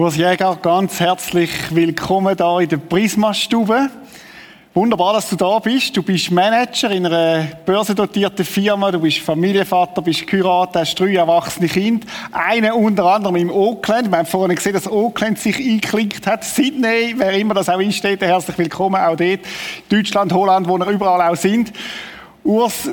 Urs 0.00 0.16
Jäger, 0.16 0.56
ganz 0.62 0.98
herzlich 0.98 1.50
willkommen 1.74 2.34
hier 2.34 2.60
in 2.60 2.68
der 2.70 2.78
Prisma-Stube. 2.78 3.90
Wunderbar, 4.72 5.12
dass 5.12 5.28
du 5.28 5.36
da 5.36 5.58
bist. 5.58 5.94
Du 5.94 6.02
bist 6.02 6.30
Manager 6.30 6.90
in 6.90 7.04
einer 7.04 7.42
börsendotierten 7.66 8.46
Firma. 8.46 8.90
Du 8.90 8.98
bist 8.98 9.18
Familienvater, 9.18 10.00
bist 10.00 10.26
geheiratet, 10.26 10.76
hast 10.76 10.98
drei 10.98 11.16
erwachsene 11.16 11.68
Kinder. 11.68 12.06
Einen 12.32 12.72
unter 12.72 13.04
anderem 13.04 13.36
im 13.36 13.50
Auckland. 13.50 14.10
Wir 14.10 14.16
haben 14.16 14.26
vorhin 14.26 14.56
gesehen, 14.56 14.72
dass 14.72 14.88
Auckland 14.88 15.38
sich 15.38 15.58
eingeklickt 15.58 16.26
hat. 16.26 16.44
Sydney, 16.44 17.14
wer 17.18 17.34
immer 17.34 17.52
das 17.52 17.68
auch 17.68 17.78
einsteht, 17.78 18.22
herzlich 18.22 18.56
willkommen 18.56 18.96
auch 18.96 19.16
dort. 19.16 19.40
Deutschland, 19.90 20.32
Holland, 20.32 20.66
wo 20.66 20.78
wir 20.78 20.86
überall 20.86 21.30
auch 21.30 21.36
sind. 21.36 21.74
Urs, 22.42 22.88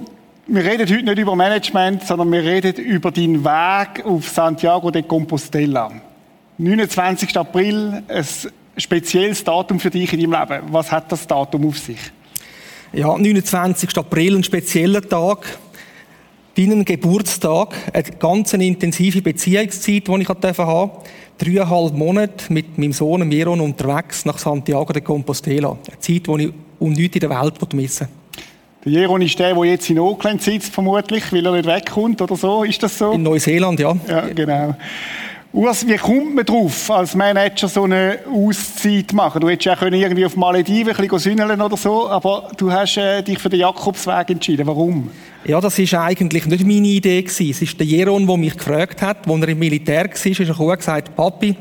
wir 0.45 0.65
reden 0.65 0.85
heute 0.85 1.05
nicht 1.05 1.19
über 1.19 1.37
Management, 1.37 2.03
sondern 2.03 2.29
wir 2.33 2.43
reden 2.43 2.75
über 2.75 3.11
deinen 3.11 3.45
Weg 3.45 4.05
auf 4.05 4.27
Santiago 4.27 4.91
de 4.91 5.03
Compostela. 5.03 5.89
29. 6.57 7.37
April, 7.37 8.03
ein 8.07 8.25
spezielles 8.77 9.43
Datum 9.43 9.79
für 9.79 9.89
dich 9.89 10.11
in 10.13 10.31
deinem 10.31 10.49
Leben. 10.49 10.63
Was 10.71 10.91
hat 10.91 11.11
das 11.11 11.27
Datum 11.27 11.67
auf 11.67 11.77
sich? 11.77 11.99
Ja, 12.93 13.15
29. 13.15 13.95
April, 13.97 14.37
ein 14.37 14.43
spezieller 14.43 15.01
Tag. 15.01 15.57
Deinen 16.55 16.83
Geburtstag, 16.83 17.75
eine 17.93 18.03
ganz 18.17 18.53
intensive 18.53 19.21
Beziehungszeit, 19.21 20.07
die 20.07 20.21
ich 20.21 20.29
haben. 20.29 20.91
Dreieinhalb 21.37 21.93
Monate 21.93 22.51
mit 22.51 22.79
meinem 22.79 22.93
Sohn 22.93 23.27
Miron 23.27 23.61
unterwegs 23.61 24.25
nach 24.25 24.39
Santiago 24.39 24.91
de 24.91 25.03
Compostela. 25.03 25.77
Eine 25.87 25.99
Zeit, 25.99 26.25
die 26.25 26.45
ich 26.45 26.53
um 26.79 26.93
nichts 26.93 27.15
in 27.15 27.19
der 27.19 27.29
Welt 27.29 27.73
missen 27.73 28.07
Der 28.83 28.91
Jeron 28.91 29.21
ist 29.21 29.37
der, 29.37 29.53
der 29.53 29.65
jetzt 29.65 29.87
in 29.91 29.99
Auckland 29.99 30.41
sitzt, 30.41 30.73
vermutlich, 30.73 31.31
weil 31.31 31.45
er 31.45 31.51
nicht 31.51 31.67
wegkommt 31.67 32.19
oder 32.23 32.35
so. 32.35 32.63
Ist 32.63 32.81
das 32.81 32.97
so? 32.97 33.11
In 33.11 33.21
Neuseeland, 33.21 33.79
ja. 33.79 33.95
Ja, 34.07 34.21
genau. 34.21 34.75
Urs, 35.53 35.87
wie 35.87 35.95
kommt 35.95 36.35
man 36.35 36.45
drauf, 36.45 36.91
als 36.91 37.15
Manager 37.15 37.69
so 37.69 37.83
eine 37.83 38.19
Auszeit 38.31 39.13
machen? 39.13 39.39
Du 39.39 39.49
hättest 39.49 39.65
ja 39.65 39.75
können 39.77 39.99
irgendwie 39.99 40.25
auf 40.25 40.35
Malediven 40.35 40.93
ein 40.93 41.07
bisschen 41.07 41.39
oder 41.39 41.77
so, 41.77 42.09
aber 42.09 42.51
du 42.57 42.71
hast 42.71 42.97
äh, 42.97 43.23
dich 43.23 43.39
für 43.39 43.49
den 43.49 43.61
Jakobsweg 43.61 44.29
entschieden. 44.29 44.67
Warum? 44.67 45.09
Ja, 45.45 45.61
das 45.61 45.79
ist 45.79 45.93
eigentlich 45.93 46.45
nicht 46.45 46.65
meine 46.65 46.87
Idee 46.87 47.21
gewesen. 47.21 47.49
Es 47.49 47.61
ist 47.61 47.79
der 47.79 47.87
Jeron, 47.87 48.27
der 48.27 48.37
mich 48.37 48.57
gefragt 48.57 49.01
hat, 49.01 49.27
als 49.27 49.41
er 49.41 49.47
im 49.47 49.59
Militär 49.59 50.09
war, 50.09 50.25
ist 50.25 50.39
er 50.39 50.59
und 50.59 50.77
gesagt, 50.77 51.15
Papi, 51.15 51.55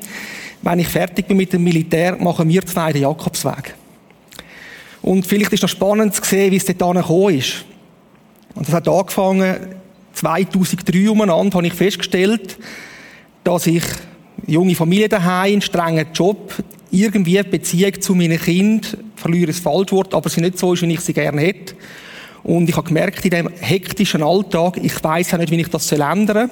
wenn 0.63 0.79
ich 0.81 0.89
fertig 0.89 1.29
bin 1.29 1.37
mit 1.37 1.53
dem 1.53 1.63
Militär, 1.63 2.17
machen 2.17 2.49
wir 2.49 2.67
zwei 2.67 2.93
den 2.93 3.03
Jakobsweg. 3.03 3.75
Und 5.01 5.25
vielleicht 5.25 5.53
ist 5.53 5.63
noch 5.63 5.71
spannend 5.71 6.13
zu 6.13 6.25
sehen, 6.25 6.51
wie 6.51 6.57
es 6.57 6.65
dort 6.65 6.97
gekommen 6.97 7.39
ist. 7.39 7.65
Und 8.57 8.67
das 8.67 8.75
hat 8.75 8.89
angefangen, 8.89 9.57
2003 10.15 11.09
umeinander, 11.09 11.59
habe 11.59 11.67
ich 11.69 11.75
festgestellt, 11.75 12.59
dass 13.47 13.67
ich 13.69 13.85
junge 14.47 14.75
Familie 14.75 15.09
daheim, 15.09 15.53
einen 15.53 15.63
strengen 15.63 16.07
Job, 16.13 16.53
irgendwie 16.91 17.41
Beziehung 17.43 18.01
zu 18.01 18.15
meinen 18.15 18.41
Kindern, 18.41 19.01
verliere 19.15 19.47
das 19.47 19.61
Falschwort, 19.61 20.15
aber 20.15 20.29
sie 20.29 20.41
nicht 20.41 20.59
so 20.59 20.73
ist, 20.73 20.83
wie 20.83 20.93
ich 20.93 21.01
sie 21.01 21.13
gerne 21.13 21.41
hätte. 21.41 21.75
Und 22.43 22.69
ich 22.69 22.77
habe 22.77 22.87
gemerkt, 22.87 23.25
in 23.25 23.31
diesem 23.31 23.49
hektischen 23.61 24.23
Alltag, 24.23 24.79
ich 24.83 25.03
weiß 25.03 25.31
ja 25.31 25.39
nicht, 25.39 25.51
wie 25.51 25.61
ich 25.61 25.69
das 25.69 25.91
ändern 25.93 26.27
soll. 26.27 26.51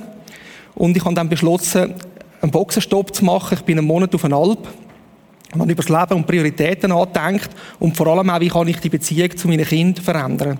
Und 0.77 0.97
ich 0.97 1.05
habe 1.05 1.15
dann 1.15 1.28
beschlossen, 1.28 1.95
einen 2.41 2.50
Boxenstopp 2.50 3.15
zu 3.15 3.25
machen. 3.25 3.55
Ich 3.59 3.65
bin 3.65 3.78
einen 3.78 3.87
Monat 3.87 4.15
auf 4.15 4.25
einer 4.25 4.37
Alp 4.37 4.69
und 5.53 5.61
habe 5.61 5.72
über 5.72 5.83
das 5.83 5.89
Leben 5.89 6.20
und 6.20 6.27
Prioritäten 6.27 6.91
nachgedacht 6.91 7.50
und 7.81 7.97
vor 7.97 8.06
allem 8.06 8.31
auch, 8.31 8.41
wie 8.41 8.48
kann 8.48 8.69
ich 8.69 8.78
die 8.78 8.89
Beziehung 8.89 9.37
zu 9.37 9.48
meinen 9.48 9.65
Kindern 9.65 10.05
verändern. 10.05 10.59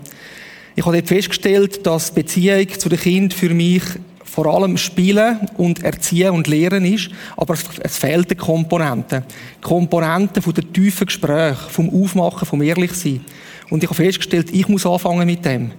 Ich 0.75 0.85
habe 0.85 0.97
dort 0.97 1.07
festgestellt, 1.07 1.85
dass 1.85 2.13
die 2.13 2.21
Beziehung 2.21 2.67
zu 2.77 2.89
den 2.89 2.99
Kindern 2.99 3.31
für 3.31 3.53
mich 3.53 3.83
vor 4.25 4.47
allem 4.47 4.75
Spielen 4.75 5.39
und 5.55 5.83
Erziehen 5.83 6.31
und 6.31 6.47
Lehren 6.47 6.83
ist, 6.83 7.09
aber 7.37 7.53
es, 7.53 7.97
fehlt 7.97 8.31
die 8.31 8.35
Komponenten. 8.35 9.23
Komponenten 9.61 10.41
von 10.41 10.53
der 10.53 10.71
tiefen 10.73 11.05
Gespräche, 11.05 11.69
vom 11.69 11.89
Aufmachen, 11.89 12.45
vom 12.45 12.61
Ehrlichsein. 12.61 13.21
Und 13.69 13.83
ich 13.83 13.89
habe 13.89 14.03
festgestellt, 14.03 14.49
ich 14.51 14.67
muss 14.67 14.85
anfangen 14.85 15.25
mit 15.25 15.45
dem. 15.45 15.71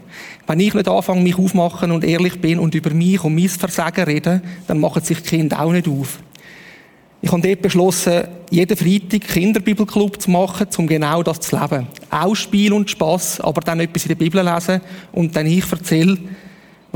Wenn 0.47 0.61
ich 0.61 0.75
nicht 0.75 0.89
anfange, 0.89 1.23
mich 1.23 1.39
aufmachen 1.39 1.91
und 1.91 2.05
ehrlich 2.05 2.41
bin 2.41 2.59
und 2.59 2.75
über 2.75 2.91
mich 2.91 3.23
und 3.23 3.35
mein 3.35 3.49
Versagen 3.49 4.05
reden, 4.05 4.43
dann 4.67 4.81
machen 4.81 5.03
sich 5.03 5.23
die 5.23 5.29
Kinder 5.29 5.61
auch 5.61 5.73
nicht 5.73 5.89
auf. 5.89 6.19
Ich 7.23 7.33
habe 7.33 7.43
dort 7.43 7.63
beschlossen, 7.63 8.25
jeden 8.51 8.77
Freitag 8.77 9.29
Kinderbibelclub 9.29 10.21
zu 10.21 10.31
machen, 10.31 10.69
um 10.77 10.87
genau 10.87 11.23
das 11.23 11.41
zu 11.41 11.59
leben. 11.59 11.89
Auch 12.11 12.35
Spiel 12.35 12.73
und 12.73 12.91
Spass, 12.91 13.41
aber 13.41 13.61
dann 13.61 13.81
etwas 13.81 14.05
in 14.05 14.09
der 14.09 14.15
Bibel 14.17 14.45
lesen 14.45 14.81
und 15.13 15.35
dann 15.35 15.47
ich 15.47 15.71
erzähle, 15.71 16.19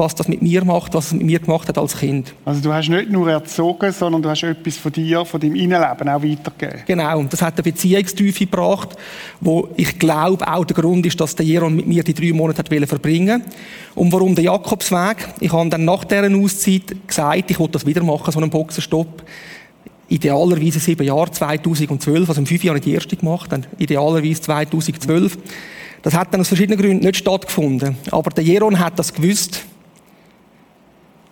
was 0.00 0.14
das 0.14 0.26
mit 0.26 0.42
mir 0.42 0.64
macht, 0.64 0.94
was 0.94 1.06
es 1.06 1.12
mit 1.12 1.24
mir 1.24 1.38
gemacht 1.38 1.68
hat 1.68 1.78
als 1.78 1.96
Kind. 1.98 2.34
Also 2.44 2.60
du 2.60 2.72
hast 2.72 2.88
nicht 2.88 3.10
nur 3.10 3.30
erzogen, 3.30 3.92
sondern 3.92 4.22
du 4.22 4.30
hast 4.30 4.42
etwas 4.42 4.76
von 4.78 4.90
dir, 4.90 5.24
von 5.24 5.38
deinem 5.38 5.54
Innenleben 5.54 6.08
auch 6.08 6.22
weitergegeben. 6.22 6.82
Genau, 6.86 7.18
und 7.18 7.32
das 7.32 7.42
hat 7.42 7.54
eine 7.54 7.62
Beziehungstiefe 7.62 8.46
gebracht, 8.46 8.96
wo 9.40 9.68
ich 9.76 9.98
glaube 9.98 10.48
auch 10.48 10.64
der 10.64 10.74
Grund 10.74 11.06
ist, 11.06 11.20
dass 11.20 11.36
der 11.36 11.46
Jeron 11.46 11.76
mit 11.76 11.86
mir 11.86 12.02
die 12.02 12.14
drei 12.14 12.32
Monate 12.32 12.58
hat 12.58 12.88
verbringen 12.88 13.42
Und 13.94 14.12
warum 14.12 14.34
der 14.34 14.44
Jakobsweg? 14.44 15.28
Ich 15.38 15.52
habe 15.52 15.68
dann 15.68 15.84
nach 15.84 16.04
dieser 16.04 16.34
Auszeit 16.34 16.96
gesagt, 17.06 17.50
ich 17.50 17.60
will 17.60 17.68
das 17.70 17.86
wieder 17.86 18.02
machen, 18.02 18.32
so 18.32 18.40
einen 18.40 18.50
Boxenstopp. 18.50 19.22
Idealerweise 20.08 20.80
sieben 20.80 21.06
Jahre, 21.06 21.30
2012, 21.30 22.28
also 22.28 22.40
im 22.40 22.46
fünf 22.46 22.64
Jahren 22.64 22.80
die 22.80 22.94
erste 22.94 23.16
gemacht, 23.16 23.52
dann 23.52 23.66
idealerweise 23.78 24.40
2012. 24.40 25.38
Das 26.02 26.14
hat 26.14 26.32
dann 26.32 26.40
aus 26.40 26.48
verschiedenen 26.48 26.80
Gründen 26.80 27.04
nicht 27.04 27.18
stattgefunden. 27.18 27.96
Aber 28.10 28.30
der 28.30 28.44
Jeron 28.44 28.78
hat 28.78 28.98
das 28.98 29.12
gewusst. 29.12 29.64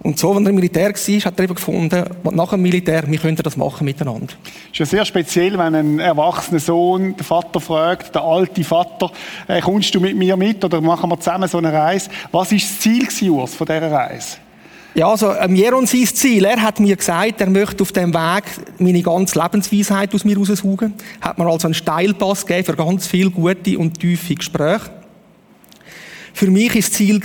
Und 0.01 0.19
so, 0.19 0.35
wenn 0.35 0.45
er 0.47 0.51
im 0.51 0.57
Militär 0.57 0.91
war, 0.91 1.21
hat 1.25 1.39
er 1.39 1.45
eben 1.45 1.55
gefunden, 1.55 2.05
nach 2.31 2.51
dem 2.51 2.63
Militär, 2.63 3.03
wir 3.07 3.19
könnten 3.19 3.43
das 3.43 3.57
machen 3.57 3.85
miteinander. 3.85 4.33
Es 4.67 4.73
ist 4.73 4.79
ja 4.79 4.87
sehr 4.87 5.05
speziell, 5.05 5.59
wenn 5.59 5.75
ein 5.75 5.99
erwachsener 5.99 6.61
Sohn 6.61 7.17
den 7.17 7.25
Vater 7.25 7.61
fragt, 7.61 8.15
der 8.15 8.23
alte 8.23 8.63
Vater, 8.63 9.11
äh, 9.49 9.61
kommst 9.61 9.93
du 9.95 10.01
mit 10.01 10.17
mir 10.17 10.37
mit 10.37 10.65
oder 10.65 10.81
machen 10.81 11.11
wir 11.11 11.19
zusammen 11.19 11.49
so 11.49 11.59
eine 11.59 11.73
Reise? 11.73 12.11
Was 12.31 12.53
war 12.53 12.59
das 12.59 12.81
Ziel, 12.81 13.31
Urs, 13.31 13.55
von 13.55 13.67
dieser 13.67 13.91
Reise? 13.91 14.37
Ja, 14.95 15.09
also, 15.09 15.33
ähm, 15.35 15.55
Jeron 15.55 15.87
sein 15.87 16.07
Ziel. 16.07 16.45
Er 16.45 16.61
hat 16.63 16.81
mir 16.81 16.97
gesagt, 16.97 17.41
er 17.41 17.51
möchte 17.51 17.83
auf 17.83 17.93
dem 17.93 18.15
Weg 18.15 18.45
meine 18.79 19.03
ganze 19.03 19.39
Lebensweisheit 19.41 20.15
aus 20.15 20.25
mir 20.25 20.37
raussaugen. 20.37 20.95
Hat 21.21 21.39
mir 21.39 21.47
also 21.47 21.67
einen 21.67 21.75
Steilpass 21.75 22.47
gegeben 22.47 22.65
für 22.65 22.77
ganz 22.77 23.07
viele 23.07 23.31
gute 23.31 23.79
und 23.79 24.01
tiefe 24.01 24.35
Gespräche. 24.35 24.98
Für 26.39 26.53
mich 26.53 26.73
war 26.73 26.81
das 26.81 26.93
Ziel 26.93 27.21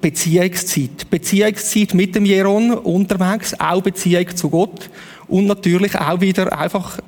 Beziehungszeit. 0.00 1.10
Beziehungszeit 1.10 1.92
mit 1.92 2.14
dem 2.14 2.24
Jeron 2.24 2.70
unterwegs, 2.70 3.52
auch 3.60 3.82
Beziehung 3.82 4.34
zu 4.34 4.48
Gott 4.48 4.88
und 5.28 5.44
natürlich 5.44 5.94
auch 5.94 6.22
wieder 6.22 6.58
einfach, 6.58 6.98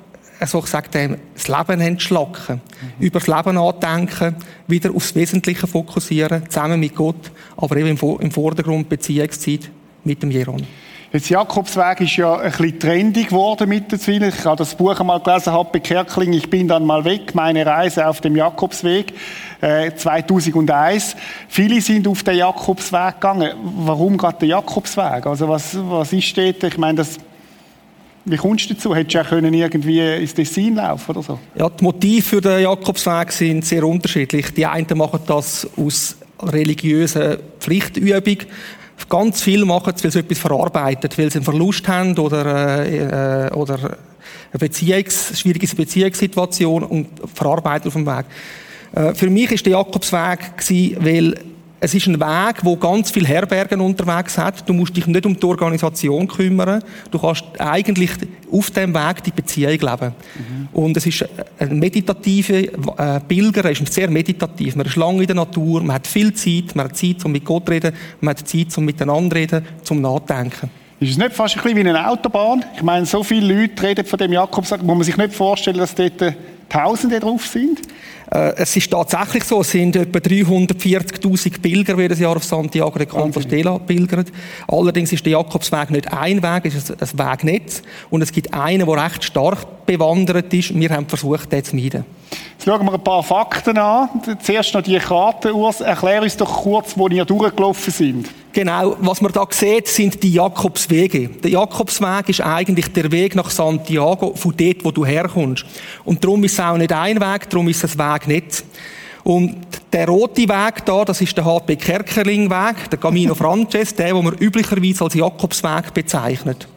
so 0.45 0.59
ich 0.59 0.67
sage 0.67 0.89
dem, 0.89 1.17
das 1.33 1.47
Leben 1.47 1.81
entschlacken. 1.81 2.61
Mhm. 2.99 3.03
Über 3.03 3.17
das 3.19 3.27
Leben 3.27 3.55
nachdenken, 3.55 4.35
wieder 4.67 4.93
aufs 4.93 5.15
Wesentliche 5.15 5.65
fokussieren, 5.65 6.47
zusammen 6.47 6.79
mit 6.79 6.93
Gott, 6.93 7.31
aber 7.57 7.77
eben 7.77 7.97
im 7.97 8.31
Vordergrund 8.31 8.87
Beziehungszeit 8.87 9.71
mit 10.03 10.21
dem 10.21 10.29
Jeron. 10.29 10.67
Jetzt 11.11 11.29
Jakobsweg 11.29 12.01
ist 12.01 12.17
ja 12.17 12.35
ein 12.35 12.51
bisschen 12.51 12.79
trendig 12.79 13.29
geworden 13.29 13.67
mittlerweile. 13.67 14.27
Ich 14.27 14.45
habe 14.45 14.57
das 14.57 14.75
Buch 14.75 14.99
einmal 14.99 15.19
gelesen, 15.19 15.53
Happe 15.53 15.79
Kerkling, 15.79 16.33
ich 16.33 16.51
bin 16.51 16.67
dann 16.67 16.85
mal 16.85 17.03
weg, 17.03 17.33
meine 17.33 17.65
Reise 17.65 18.07
auf 18.07 18.21
dem 18.21 18.35
Jakobsweg, 18.35 19.13
äh, 19.59 19.91
2001. 19.91 21.15
Viele 21.47 21.81
sind 21.81 22.07
auf 22.07 22.21
den 22.21 22.37
Jakobsweg 22.37 23.15
gegangen. 23.15 23.53
Warum 23.77 24.17
gerade 24.17 24.37
der 24.41 24.49
Jakobsweg? 24.49 25.25
Also 25.25 25.49
was, 25.49 25.75
was 25.81 26.13
ist 26.13 26.37
dort? 26.37 26.63
Ich 26.63 26.77
meine, 26.77 26.99
das 26.99 27.17
wie 28.25 28.37
kommst 28.37 28.69
du 28.69 28.75
dazu? 28.75 28.93
Hättest 28.93 29.15
du 29.15 29.17
ja 29.17 29.23
können 29.23 29.51
irgendwie 29.51 29.99
ins 29.99 30.35
Dessin 30.35 30.75
laufen 30.75 31.09
oder 31.09 31.23
so? 31.23 31.39
Ja, 31.55 31.67
die 31.69 31.83
Motive 31.83 32.21
für 32.21 32.41
den 32.41 32.61
Jakobsweg 32.61 33.31
sind 33.31 33.65
sehr 33.65 33.83
unterschiedlich. 33.83 34.53
Die 34.53 34.67
einen 34.67 34.95
machen 34.95 35.21
das 35.25 35.67
aus 35.75 36.17
religiöser 36.39 37.37
Pflichtübung. 37.59 38.37
Ganz 39.07 39.41
viel 39.41 39.65
machen 39.65 39.93
weil 40.01 40.11
sie 40.11 40.19
etwas 40.19 40.39
verarbeitet, 40.39 41.17
weil 41.17 41.31
sie 41.31 41.37
einen 41.37 41.45
Verlust 41.45 41.87
haben 41.87 42.17
oder, 42.17 42.85
äh, 42.85 43.47
äh 43.47 43.53
oder 43.53 43.97
eine 44.51 44.59
Beziehungs-, 44.59 45.35
schwierige 45.37 45.67
Beziehungssituation 45.75 46.83
und 46.83 47.07
verarbeiten 47.33 47.87
auf 47.87 47.93
dem 47.93 48.05
Weg. 48.05 48.25
Äh, 48.93 49.13
für 49.13 49.29
mich 49.29 49.51
ist 49.51 49.65
der 49.65 49.73
Jakobsweg 49.73 50.57
gewesen, 50.57 50.97
weil 50.99 51.35
es 51.81 51.93
ist 51.93 52.07
ein 52.07 52.19
Weg, 52.19 52.57
wo 52.63 52.75
ganz 52.75 53.11
viele 53.11 53.27
Herbergen 53.27 53.79
unterwegs 53.79 54.37
hat. 54.37 54.67
Du 54.67 54.73
musst 54.73 54.95
dich 54.95 55.07
nicht 55.07 55.25
um 55.25 55.39
die 55.39 55.45
Organisation 55.45 56.27
kümmern. 56.27 56.83
Du 57.09 57.19
kannst 57.19 57.45
eigentlich 57.57 58.11
auf 58.51 58.71
dem 58.71 58.93
Weg 58.93 59.23
die 59.23 59.31
Beziehung 59.31 59.71
leben. 59.71 60.13
Mhm. 60.35 60.67
Und 60.73 60.97
es 60.97 61.05
ist 61.05 61.25
ein 61.57 61.79
meditativer 61.79 62.53
äh, 62.97 63.19
Pilger, 63.21 63.65
er 63.65 63.71
ist 63.71 63.93
sehr 63.93 64.09
meditativ. 64.09 64.75
Man 64.75 64.85
ist 64.85 64.95
lange 64.97 65.21
in 65.21 65.27
der 65.27 65.35
Natur, 65.35 65.81
man 65.81 65.95
hat 65.95 66.07
viel 66.07 66.33
Zeit, 66.33 66.75
man 66.75 66.85
hat 66.85 66.97
Zeit, 66.97 67.23
um 67.23 67.31
mit 67.31 67.45
Gott 67.45 67.65
zu 67.65 67.71
reden, 67.71 67.93
man 68.19 68.35
hat 68.35 68.47
Zeit, 68.47 68.77
um 68.77 68.85
miteinander 68.85 69.29
zu 69.29 69.35
reden, 69.35 69.65
zum 69.83 70.01
Nachdenken. 70.01 70.69
Ist 70.99 71.11
es 71.11 71.17
nicht 71.17 71.31
fast 71.31 71.55
ein 71.55 71.63
bisschen 71.63 71.77
wie 71.77 71.89
eine 71.89 72.09
Autobahn? 72.09 72.65
Ich 72.75 72.83
meine, 72.83 73.05
so 73.05 73.23
viele 73.23 73.53
Leute 73.53 73.81
reden 73.81 74.05
von 74.05 74.19
dem 74.19 74.33
Jakobsweg, 74.33 74.83
muss 74.83 74.95
man 74.95 75.03
sich 75.03 75.15
nicht 75.15 75.33
vorstellen, 75.33 75.77
dass 75.77 75.95
dort 75.95 76.35
Tausende 76.67 77.19
drauf 77.19 77.47
sind? 77.47 77.81
Äh, 78.31 78.53
es 78.57 78.75
ist 78.75 78.91
tatsächlich 78.91 79.43
so, 79.43 79.61
es 79.61 79.71
sind 79.71 79.95
etwa 79.95 80.19
340.000 80.19 81.61
Pilger 81.61 81.97
jedes 81.99 82.19
Jahr 82.19 82.35
auf 82.35 82.43
Santiago 82.43 82.97
de 82.97 83.07
Compostela 83.07 83.79
pilgert. 83.79 84.27
Allerdings 84.67 85.11
ist 85.11 85.25
der 85.25 85.33
Jakobsweg 85.33 85.89
nicht 85.89 86.11
ein 86.13 86.43
Weg, 86.43 86.65
es 86.65 86.75
ist 86.75 86.91
ein 86.91 87.19
Wegnetz. 87.19 87.81
Und 88.09 88.21
es 88.21 88.31
gibt 88.31 88.53
einen, 88.53 88.85
der 88.85 89.05
recht 89.05 89.23
stark 89.23 89.85
bewandert 89.85 90.53
ist. 90.53 90.77
Wir 90.77 90.89
haben 90.89 91.07
versucht, 91.07 91.51
den 91.51 91.63
zu 91.63 91.75
meiden. 91.75 92.05
Jetzt 92.59 92.65
schauen 92.65 92.85
wir 92.85 92.93
ein 92.93 93.03
paar 93.05 93.23
Fakten 93.23 93.77
an. 93.77 94.09
Zuerst 94.43 94.73
noch 94.73 94.81
die 94.81 94.97
Karte, 94.97 95.55
Urs. 95.55 95.79
Erklär 95.79 96.23
uns 96.23 96.35
doch 96.35 96.63
kurz, 96.63 96.97
wo 96.97 97.07
ihr 97.07 97.23
durchgelaufen 97.23 97.93
sind. 97.93 98.29
Genau, 98.51 98.97
was 98.99 99.21
man 99.21 99.31
da 99.31 99.47
sieht, 99.49 99.87
sind 99.87 100.21
die 100.21 100.33
Jakobswege. 100.33 101.29
Der 101.29 101.51
Jakobsweg 101.51 102.27
ist 102.27 102.41
eigentlich 102.41 102.91
der 102.91 103.13
Weg 103.13 103.33
nach 103.33 103.49
Santiago, 103.49 104.33
von 104.35 104.53
dort, 104.57 104.83
wo 104.83 104.91
du 104.91 105.05
herkommst. 105.05 105.63
Und 106.03 106.21
darum 106.21 106.43
ist 106.43 106.51
es 106.51 106.59
auch 106.59 106.75
nicht 106.75 106.91
ein 106.91 107.21
Weg, 107.21 107.49
darum 107.49 107.69
ist 107.69 107.81
es 107.81 107.97
ein 107.97 108.13
Weg 108.13 108.27
nicht. 108.27 108.65
Und 109.23 109.55
der 109.93 110.09
rote 110.09 110.41
Weg 110.41 110.83
da, 110.83 111.05
das 111.05 111.21
ist 111.21 111.37
der 111.37 111.45
HP 111.45 111.77
Kerkerling 111.77 112.49
Weg, 112.49 112.89
der 112.89 112.99
Camino 112.99 113.35
Frances, 113.35 113.95
der, 113.95 114.13
den 114.13 114.25
man 114.25 114.33
üblicherweise 114.33 115.05
als 115.05 115.13
Jakobsweg 115.13 115.93
bezeichnet. 115.93 116.67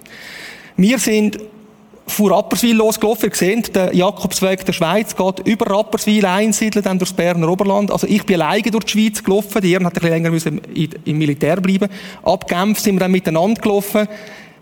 Wir 0.77 1.01
sind 1.01 1.41
vor 2.07 2.33
Rapperswil 2.33 2.77
losgelaufen. 2.77 3.31
Ihr 3.31 3.37
seht, 3.37 3.75
der 3.75 3.95
Jakobsweg 3.95 4.65
der 4.65 4.73
Schweiz 4.73 5.17
geht 5.17 5.47
über 5.47 5.71
Rapperswil 5.71 6.25
einsiedeln, 6.27 6.85
dann 6.85 6.99
durchs 6.99 7.13
Berner 7.13 7.49
Oberland. 7.49 7.91
Also 7.91 8.07
ich 8.07 8.25
bin 8.25 8.41
alleine 8.41 8.71
durch 8.71 8.85
die 8.85 8.93
Schweiz 8.93 9.23
gelaufen. 9.23 9.63
Die 9.63 9.73
Ehren 9.73 9.87
hat 9.87 9.95
ein 9.95 10.01
bisschen 10.01 10.11
länger 10.11 10.31
müssen 10.31 10.61
im 11.05 11.19
Militär 11.19 11.61
bleiben. 11.61 11.89
Ab 12.23 12.49
Genf 12.49 12.81
sind 12.81 12.97
wir 12.97 13.01
dann 13.01 13.13
miteinander 13.13 13.61
gelaufen. 13.61 14.09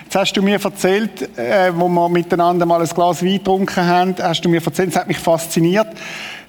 Jetzt 0.03 0.15
hast 0.15 0.33
du 0.33 0.41
mir 0.41 0.63
erzählt, 0.63 1.37
äh, 1.37 1.71
wo 1.75 1.87
wir 1.87 2.09
miteinander 2.09 2.65
mal 2.65 2.81
ein 2.81 2.87
Glas 2.87 3.23
Wein 3.23 3.33
getrunken 3.33 3.85
haben, 3.85 4.15
hast 4.21 4.41
du 4.45 4.49
mir 4.49 4.63
erzählt, 4.63 4.89
es 4.89 4.95
hat 4.95 5.07
mich 5.07 5.19
fasziniert. 5.19 5.87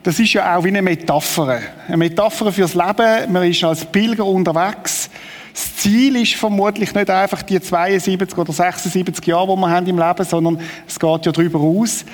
Das 0.03 0.19
ist 0.19 0.33
ja 0.33 0.57
auch 0.57 0.65
wie 0.65 0.69
eine 0.69 0.83
Metapher. 0.83 1.61
Eine 1.87 1.97
Metapher 1.99 2.53
fürs 2.53 2.75
Leben. 2.75 3.33
Man 3.33 3.51
ist 3.51 3.63
als 3.65 3.85
Pilger 3.85 4.25
unterwegs. 4.25 5.11
Das 5.53 5.77
Ziel 5.77 6.17
ist 6.17 6.35
vermutlich 6.35 6.95
nicht 6.95 7.11
einfach 7.11 7.43
die 7.43 7.61
72 7.61 8.39
oder 8.39 8.53
76 8.53 9.27
Jahre, 9.27 9.55
die 9.55 9.61
wir 9.61 9.71
haben 9.71 9.87
im 9.87 9.99
Leben, 9.99 10.25
sondern 10.25 10.61
es 10.87 10.99
geht 10.99 11.27
ja 11.27 11.33
darüber 11.33 11.59
aus. 11.61 12.05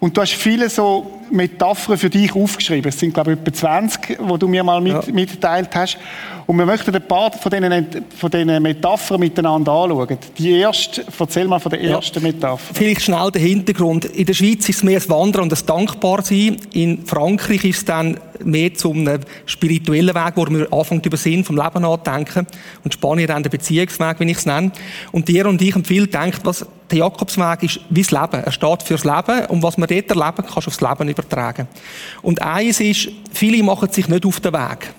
Und 0.00 0.16
du 0.16 0.22
hast 0.22 0.32
viele 0.32 0.70
so 0.70 1.20
Metaphern 1.30 1.98
für 1.98 2.08
dich 2.08 2.34
aufgeschrieben. 2.34 2.88
Es 2.88 2.98
sind, 2.98 3.12
glaube 3.12 3.32
ich, 3.32 3.38
etwa 3.38 3.52
20, 3.52 4.18
die 4.18 4.38
du 4.38 4.48
mir 4.48 4.64
mal 4.64 4.80
mit, 4.80 4.92
ja. 4.92 5.12
mitgeteilt 5.12 5.68
hast. 5.74 5.98
Und 6.46 6.56
wir 6.56 6.66
möchten 6.66 6.92
ein 6.92 7.06
paar 7.06 7.30
von 7.30 7.50
diesen, 7.50 8.04
von 8.16 8.30
diesen 8.30 8.62
Metaphern 8.62 9.20
miteinander 9.20 9.70
anschauen. 9.70 10.18
Die 10.38 10.52
erste, 10.52 11.04
erzähl 11.18 11.46
mal 11.46 11.60
von 11.60 11.70
der 11.70 11.82
ersten 11.82 12.18
ja. 12.18 12.32
Metapher. 12.32 12.74
Vielleicht 12.74 13.02
schnell 13.02 13.30
der 13.30 13.42
Hintergrund. 13.42 14.06
In 14.06 14.24
der 14.24 14.34
Schweiz 14.34 14.68
ist 14.68 14.76
es 14.76 14.82
mehr 14.82 15.00
ein 15.00 15.08
Wandern 15.10 15.42
und 15.44 15.52
ein 15.52 15.66
Dankbarsein. 15.66 16.56
In 16.72 17.04
Frankreich 17.06 17.64
ist 17.64 17.76
es 17.76 17.84
dann 17.84 18.18
mehr 18.42 18.74
zum 18.74 19.06
spirituellen 19.44 20.14
Weg, 20.14 20.32
wo 20.34 20.46
wir 20.46 20.72
anfangen 20.72 21.02
über 21.04 21.18
Sinn 21.18 21.44
vom 21.44 21.56
Leben 21.56 21.82
nachdenken. 21.82 22.46
Und 22.82 22.94
Spanien 22.94 23.28
dann 23.28 23.42
der 23.42 23.50
Beziehungsweg, 23.50 24.18
wie 24.18 24.30
ich 24.30 24.38
es 24.38 24.46
nenne. 24.46 24.72
Und 25.12 25.28
dir 25.28 25.46
und 25.46 25.60
ich 25.60 25.74
viel 25.86 26.06
gedacht, 26.06 26.40
was 26.44 26.66
der 26.90 26.98
Jakobsweg 26.98 27.62
ist 27.62 27.80
wie 27.88 28.02
das 28.02 28.10
Leben. 28.10 28.44
Er 28.44 28.52
steht 28.52 28.82
fürs 28.82 29.04
Leben 29.04 29.46
und 29.48 29.62
was 29.62 29.78
man 29.78 29.88
dort 29.88 30.10
erleben, 30.10 30.44
kannst 30.46 30.66
du 30.66 30.70
aufs 30.70 30.80
Leben 30.80 31.08
übertragen. 31.08 31.68
Und 32.22 32.42
eins 32.42 32.80
ist, 32.80 33.08
viele 33.32 33.62
machen 33.62 33.90
sich 33.90 34.08
nicht 34.08 34.26
auf 34.26 34.40
den 34.40 34.52
Weg. 34.52 34.92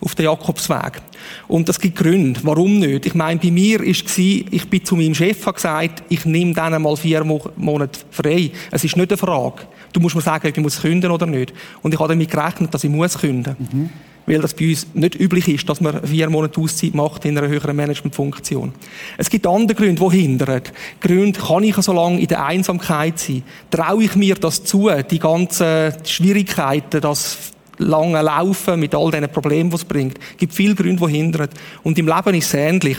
Auf 0.00 0.14
den 0.14 0.26
Jakobsweg. 0.26 1.00
Und 1.48 1.68
es 1.68 1.80
gibt 1.80 1.96
Gründe. 1.96 2.40
Warum 2.42 2.78
nicht? 2.78 3.06
Ich 3.06 3.14
meine, 3.14 3.40
bei 3.40 3.50
mir 3.50 3.80
war 3.80 3.86
es, 3.86 4.18
ich 4.18 4.70
bin 4.70 4.84
zu 4.84 4.94
meinem 4.94 5.14
Chef 5.14 5.44
gesagt, 5.44 6.02
ich 6.08 6.24
nehme 6.24 6.52
dann 6.52 6.80
mal 6.80 6.96
vier 6.96 7.24
Monate 7.24 8.00
frei. 8.10 8.50
Es 8.70 8.84
ist 8.84 8.96
nicht 8.96 9.10
eine 9.10 9.16
Frage. 9.16 9.62
Du 9.92 10.00
musst 10.00 10.14
mir 10.14 10.20
sagen, 10.20 10.46
ob 10.46 10.56
ich 10.56 10.62
muss 10.62 10.80
künden 10.80 11.10
oder 11.10 11.26
nicht. 11.26 11.54
Und 11.82 11.94
ich 11.94 11.98
habe 11.98 12.10
damit 12.10 12.30
gerechnet, 12.30 12.72
dass 12.72 12.84
ich 12.84 12.90
muss 12.90 13.18
künden. 13.18 13.56
Mhm 13.58 13.90
weil 14.26 14.40
das 14.40 14.54
bei 14.54 14.70
uns 14.70 14.86
nicht 14.94 15.18
üblich 15.18 15.48
ist, 15.48 15.68
dass 15.68 15.80
man 15.80 16.04
vier 16.06 16.28
Monate 16.28 16.60
Auszeit 16.60 16.94
macht 16.94 17.24
in 17.24 17.38
einer 17.38 17.48
höheren 17.48 17.76
Managementfunktion. 17.76 18.72
Es 19.16 19.30
gibt 19.30 19.46
andere 19.46 19.76
Gründe, 19.76 20.02
die 20.10 20.16
hindern. 20.16 20.62
Gründe, 21.00 21.38
kann 21.40 21.62
ich 21.62 21.76
so 21.76 21.92
lange 21.92 22.20
in 22.20 22.26
der 22.26 22.44
Einsamkeit 22.44 23.18
sein? 23.18 23.44
Traue 23.70 24.04
ich 24.04 24.16
mir 24.16 24.34
das 24.34 24.64
zu, 24.64 24.90
die 25.10 25.18
ganzen 25.18 25.94
Schwierigkeiten, 26.04 27.00
das 27.00 27.52
lange 27.78 28.20
Laufen 28.20 28.80
mit 28.80 28.94
all 28.94 29.10
diesen 29.10 29.28
Problemen, 29.28 29.70
die 29.70 29.76
es 29.76 29.84
bringt? 29.84 30.18
Es 30.32 30.38
gibt 30.38 30.54
viele 30.54 30.74
Gründe, 30.74 31.06
die 31.06 31.12
hindern. 31.12 31.48
Und 31.84 31.98
im 31.98 32.06
Leben 32.06 32.34
ist 32.34 32.46
es 32.46 32.54
ähnlich. 32.54 32.98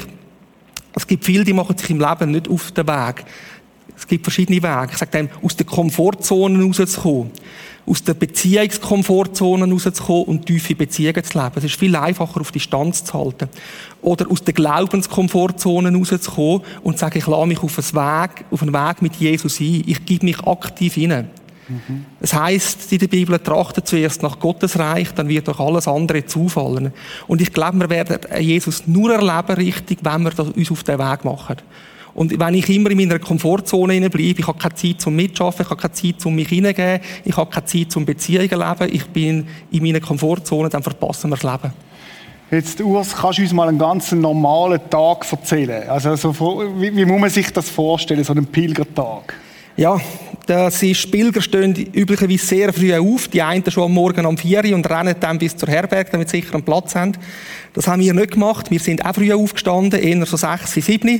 Es 0.95 1.05
gibt 1.05 1.25
viele, 1.25 1.43
die 1.43 1.53
machen 1.53 1.77
sich 1.77 1.89
im 1.89 1.99
Leben 1.99 2.31
nicht 2.31 2.49
auf 2.49 2.71
den 2.71 2.87
Weg. 2.87 3.25
Es 3.97 4.07
gibt 4.07 4.23
verschiedene 4.23 4.61
Wege. 4.61 4.89
Ich 4.91 4.97
sage 4.97 5.11
dem, 5.11 5.29
aus 5.41 5.55
der 5.55 5.65
Komfortzone 5.65 6.63
rauszukommen 6.63 7.31
aus 7.87 8.03
der 8.03 8.15
Beziehungskomfortzone 8.15 9.71
rauszukommen 9.71 10.23
und 10.25 10.45
tiefe 10.45 10.75
Beziehungen 10.75 11.23
zu 11.23 11.37
leben. 11.37 11.53
Es 11.55 11.63
ist 11.63 11.79
viel 11.79 11.95
einfacher, 11.95 12.41
auf 12.41 12.51
Distanz 12.51 13.03
zu 13.03 13.13
halten. 13.13 13.47
Oder 14.01 14.29
aus 14.29 14.43
der 14.43 14.53
Glaubenskomfortzone 14.53 15.95
rauszukommen 15.95 16.61
und 16.83 16.93
zu 16.93 16.99
sagen, 16.99 17.17
ich 17.17 17.27
lasse 17.27 17.47
mich 17.47 17.63
auf 17.63 17.77
einen 17.77 17.93
Weg, 17.93 18.45
auf 18.51 18.61
einen 18.61 18.73
Weg 18.73 19.01
mit 19.01 19.15
Jesus 19.15 19.59
ein. 19.61 19.83
Ich 19.85 20.05
gebe 20.05 20.25
mich 20.25 20.39
aktiv 20.45 20.95
hinein. 20.95 21.29
Mhm. 21.69 22.05
Es 22.19 22.33
heißt 22.33 22.91
in 22.91 22.99
der 22.99 23.07
Bibel, 23.07 23.39
trachtet 23.39 23.87
zuerst 23.87 24.21
nach 24.21 24.39
Gottes 24.39 24.77
Reich, 24.77 25.13
dann 25.13 25.29
wird 25.29 25.49
euch 25.49 25.59
alles 25.59 25.87
andere 25.87 26.25
zufallen. 26.25 26.93
Und 27.27 27.41
ich 27.41 27.51
glaube, 27.51 27.79
wir 27.79 27.89
werden 27.89 28.19
Jesus 28.41 28.87
nur 28.87 29.13
erleben 29.13 29.61
richtig, 29.61 29.99
wenn 30.01 30.23
wir 30.23 30.31
uns 30.39 30.71
auf 30.71 30.83
den 30.83 30.99
Weg 30.99 31.25
machen. 31.25 31.57
Und 32.17 32.39
wenn 32.39 32.55
ich 32.55 32.67
immer 32.69 32.89
in 32.89 32.97
meiner 32.97 33.19
Komfortzone 33.19 34.09
bleibe, 34.09 34.39
ich 34.39 34.47
habe 34.47 34.57
keine 34.57 34.73
Zeit 34.73 34.99
zum 34.99 35.15
Mitschaffen, 35.15 35.61
ich 35.61 35.69
habe 35.69 35.79
keine 35.79 35.93
Zeit 35.93 36.19
zum 36.19 36.33
mich 36.33 36.47
hineingeben, 36.47 36.99
ich 37.23 37.37
habe 37.37 37.51
keine 37.51 37.67
Zeit 37.67 37.91
zum 37.91 38.05
Beziehungen 38.05 38.49
leben, 38.49 38.91
ich 38.91 39.05
bin 39.05 39.47
in 39.69 39.83
meiner 39.83 39.99
Komfortzone, 39.99 40.67
dann 40.67 40.81
verpassen 40.81 41.29
wir 41.29 41.37
das 41.37 41.43
Leben. 41.43 41.73
Jetzt, 42.49 42.81
Urs, 42.81 43.15
kannst 43.15 43.37
du 43.37 43.43
uns 43.43 43.53
mal 43.53 43.67
einen 43.67 43.77
ganz 43.77 44.11
normalen 44.13 44.81
Tag 44.89 45.31
erzählen? 45.31 45.87
Also, 45.87 46.15
so, 46.15 46.63
wie, 46.79 46.95
wie 46.95 47.05
muss 47.05 47.21
man 47.21 47.29
sich 47.29 47.53
das 47.53 47.69
vorstellen, 47.69 48.23
so 48.23 48.33
einen 48.33 48.47
Pilgertag? 48.47 49.35
Ja, 49.75 50.01
das 50.47 50.81
ist, 50.81 51.11
Pilger 51.11 51.41
stehen 51.43 51.75
üblicherweise 51.93 52.43
sehr 52.43 52.73
früh 52.73 52.95
auf. 52.95 53.27
Die 53.27 53.43
einen 53.43 53.69
schon 53.69 53.83
am 53.83 53.93
Morgen 53.93 54.25
um 54.25 54.39
4 54.39 54.65
Uhr 54.65 54.73
und 54.73 54.89
rennen 54.89 55.15
dann 55.19 55.37
bis 55.37 55.55
zur 55.55 55.69
Herberge, 55.69 56.09
damit 56.09 56.29
sie 56.29 56.37
sicher 56.37 56.55
einen 56.55 56.63
Platz 56.63 56.95
haben. 56.95 57.11
Das 57.73 57.87
haben 57.87 58.01
wir 58.01 58.15
nicht 58.15 58.31
gemacht. 58.31 58.71
Wir 58.71 58.79
sind 58.79 59.05
auch 59.05 59.13
früh 59.13 59.31
aufgestanden, 59.31 59.99
eher 59.99 60.25
so 60.25 60.35
6, 60.35 60.73
7 60.73 61.09
Uhr 61.09 61.19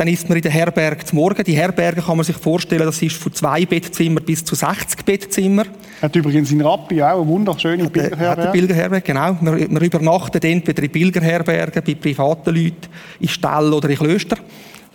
dann 0.00 0.08
isst 0.08 0.30
man 0.30 0.36
in 0.38 0.42
der 0.42 0.50
Herberge 0.50 1.04
zum 1.04 1.18
Morgen. 1.18 1.44
Die 1.44 1.52
Herberge 1.52 2.00
kann 2.00 2.16
man 2.16 2.24
sich 2.24 2.36
vorstellen, 2.36 2.86
das 2.86 3.02
ist 3.02 3.16
von 3.16 3.34
zwei 3.34 3.66
Bettzimmer 3.66 4.20
bis 4.20 4.42
zu 4.42 4.54
60 4.54 5.04
Bettzimmer. 5.04 5.64
Hat 6.00 6.16
übrigens 6.16 6.50
in 6.50 6.62
Rappi 6.62 7.02
auch 7.02 7.20
eine 7.20 7.26
wunderschöne 7.26 7.84
Hat 7.84 7.94
eine 7.94 8.08
Pilgerherberge. 8.08 8.52
Pilgerherberge, 8.52 9.06
genau. 9.06 9.36
Wir, 9.42 9.70
wir 9.70 9.80
übernachten 9.82 10.40
entweder 10.42 10.82
in 10.82 10.90
Pilgerherbergen, 10.90 11.82
bei 11.84 11.94
privaten 11.96 12.54
Leuten, 12.54 12.88
in 13.20 13.28
Ställen 13.28 13.74
oder 13.74 13.90
in 13.90 13.96
Klöstern. 13.98 14.38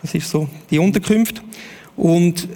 Das 0.01 0.15
ist 0.15 0.27
so 0.27 0.49
die 0.71 0.79
Unterkunft. 0.79 1.39
Und 1.95 2.49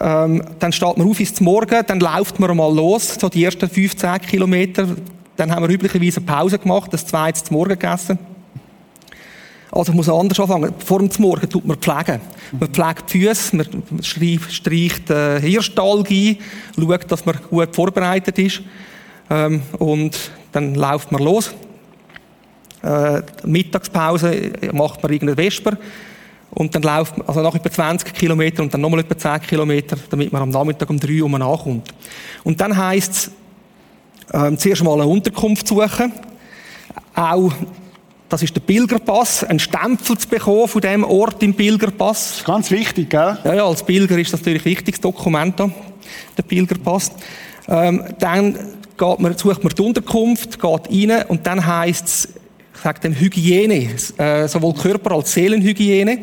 ähm, 0.00 0.42
dann 0.58 0.70
steht 0.70 0.98
man 0.98 1.08
auf 1.08 1.18
ins 1.18 1.40
Morgen, 1.40 1.82
dann 1.86 1.98
läuft 1.98 2.40
man 2.40 2.54
mal 2.54 2.74
los, 2.74 3.16
so 3.18 3.30
die 3.30 3.42
ersten 3.42 3.70
15 3.70 4.20
Kilometer. 4.20 4.86
Dann 5.36 5.50
haben 5.50 5.66
wir 5.66 5.74
üblicherweise 5.74 6.18
eine 6.18 6.26
Pause 6.26 6.58
gemacht, 6.58 6.92
das 6.92 7.06
zweite 7.06 7.42
zum 7.42 7.56
Morgen 7.56 7.70
gegessen. 7.70 8.18
Also 9.74 9.92
muss 9.92 10.08
anders 10.08 10.38
anfangen. 10.38 10.72
Vor 10.78 11.00
dem 11.00 11.10
Morgen 11.18 11.48
tut 11.50 11.66
man 11.66 11.76
pflegen. 11.76 12.20
Man 12.52 12.68
pflegt 12.68 13.12
die 13.12 13.24
Füße, 13.24 13.56
man 13.56 13.66
streicht, 14.02 14.52
streicht 14.52 15.10
äh, 15.10 15.40
Hirschtalg 15.40 16.08
ein, 16.10 16.38
schaut, 16.78 17.10
dass 17.10 17.26
man 17.26 17.36
gut 17.50 17.74
vorbereitet 17.74 18.38
ist. 18.38 18.62
Ähm, 19.28 19.62
und 19.80 20.16
dann 20.52 20.76
läuft 20.76 21.10
man 21.10 21.24
los. 21.24 21.52
Äh, 22.84 23.22
Mittagspause 23.44 24.52
macht 24.70 25.02
man 25.02 25.12
irgendeine 25.12 25.36
Vesper. 25.42 25.76
Und 26.50 26.72
dann 26.72 26.82
läuft 26.82 27.18
man, 27.18 27.26
also 27.26 27.42
nach 27.42 27.56
etwa 27.56 27.68
20 27.68 28.14
Kilometern 28.14 28.66
und 28.66 28.74
dann 28.74 28.80
nochmal 28.80 29.00
etwa 29.00 29.18
10 29.18 29.40
Kilometer, 29.40 29.96
damit 30.08 30.32
man 30.32 30.42
am 30.42 30.50
Nachmittag 30.50 30.88
um 30.88 31.00
3 31.00 31.20
Uhr 31.20 31.34
ankommt. 31.34 31.92
Und 32.44 32.60
dann 32.60 32.76
heisst 32.76 33.10
es, 33.12 33.30
ähm, 34.32 34.56
zuerst 34.56 34.84
mal 34.84 34.92
eine 34.94 35.06
Unterkunft 35.06 35.66
suchen. 35.66 36.12
Auch, 37.16 37.52
das 38.28 38.42
ist 38.42 38.54
der 38.54 38.60
Pilgerpass, 38.60 39.44
einen 39.44 39.58
Stempel 39.58 40.18
zu 40.18 40.28
bekommen 40.28 40.68
von 40.68 40.80
dem 40.80 41.04
Ort 41.04 41.42
im 41.42 41.54
Pilgerpass. 41.54 42.28
Das 42.28 42.38
ist 42.38 42.44
ganz 42.44 42.70
wichtig, 42.70 43.10
gell? 43.10 43.38
Ja, 43.44 43.54
ja, 43.54 43.66
als 43.66 43.84
Pilger 43.84 44.18
ist 44.18 44.32
das 44.32 44.40
natürlich 44.40 44.62
ein 44.62 44.70
wichtiges 44.72 45.00
Dokument, 45.00 45.58
da, 45.58 45.70
der 46.36 46.42
Pilgerpass. 46.42 47.12
Ähm, 47.68 48.04
dann 48.18 48.54
geht 48.96 49.20
man, 49.20 49.36
sucht 49.36 49.62
man 49.62 49.72
die 49.72 49.82
Unterkunft, 49.82 50.60
geht 50.60 51.10
rein 51.10 51.22
und 51.28 51.46
dann 51.46 51.64
heisst 51.64 52.06
es, 52.06 52.28
ich 52.74 52.80
sage 52.80 53.00
dann 53.02 53.18
Hygiene, 53.18 53.90
äh, 54.18 54.48
sowohl 54.48 54.74
Körper- 54.74 55.12
als 55.12 55.32
Seelenhygiene. 55.32 56.18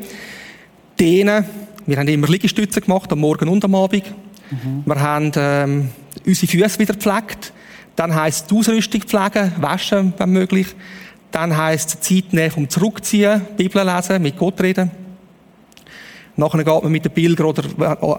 Denen, 1.00 1.46
wir 1.86 1.98
haben 1.98 2.08
immer 2.08 2.27
Liegestütze 2.27 2.81
gemacht, 2.81 3.12
am 3.12 3.20
Morgen 3.20 3.50
und 3.50 3.63
am 3.65 3.74
Abend. 3.74 4.03
Mhm. 4.51 4.84
Wir 4.86 5.00
haben 5.00 5.31
ähm, 5.36 5.89
unsere 6.25 6.48
Füße 6.48 6.79
wieder 6.79 6.93
gepflegt. 6.93 7.53
Dann 7.96 8.13
heisst 8.13 8.41
es 8.41 8.48
die 8.48 8.55
Ausrüstung 8.55 9.01
pflegen, 9.01 9.51
waschen, 9.60 10.13
wenn 10.17 10.29
möglich. 10.29 10.67
Dann 11.31 11.55
heisst 11.55 11.89
es 11.89 12.00
Zeit 12.01 12.33
nehmen 12.33 12.51
vom 12.51 12.69
Zurückziehen, 12.69 13.41
Bibel 13.55 13.85
lesen, 13.85 14.21
mit 14.21 14.38
Gott 14.38 14.61
reden. 14.61 14.91
Nachher 16.35 16.63
geht 16.63 16.83
man 16.83 16.91
mit 16.91 17.05
dem 17.05 17.11
Pilger 17.11 17.45
oder 17.45 17.63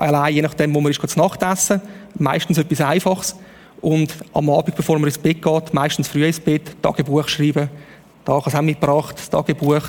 allein, 0.00 0.34
je 0.34 0.42
nachdem, 0.42 0.74
wo 0.74 0.80
man 0.80 0.92
ist, 0.92 1.00
zu 1.08 1.18
Nacht 1.18 1.42
essen. 1.42 1.80
Meistens 2.18 2.58
etwas 2.58 2.80
Einfaches. 2.80 3.36
Und 3.80 4.14
am 4.32 4.48
Abend, 4.48 4.76
bevor 4.76 4.98
man 4.98 5.08
ins 5.08 5.18
Bett 5.18 5.42
geht, 5.42 5.74
meistens 5.74 6.08
früh 6.08 6.24
ins 6.24 6.38
Bett, 6.38 6.80
Tagebuch 6.82 7.28
schreiben. 7.28 7.68
Da 8.24 8.34
habe 8.34 8.48
ich 8.48 8.54
auch 8.54 8.62
mitgebracht, 8.62 9.16
das 9.18 9.28
Tagebuch. 9.28 9.82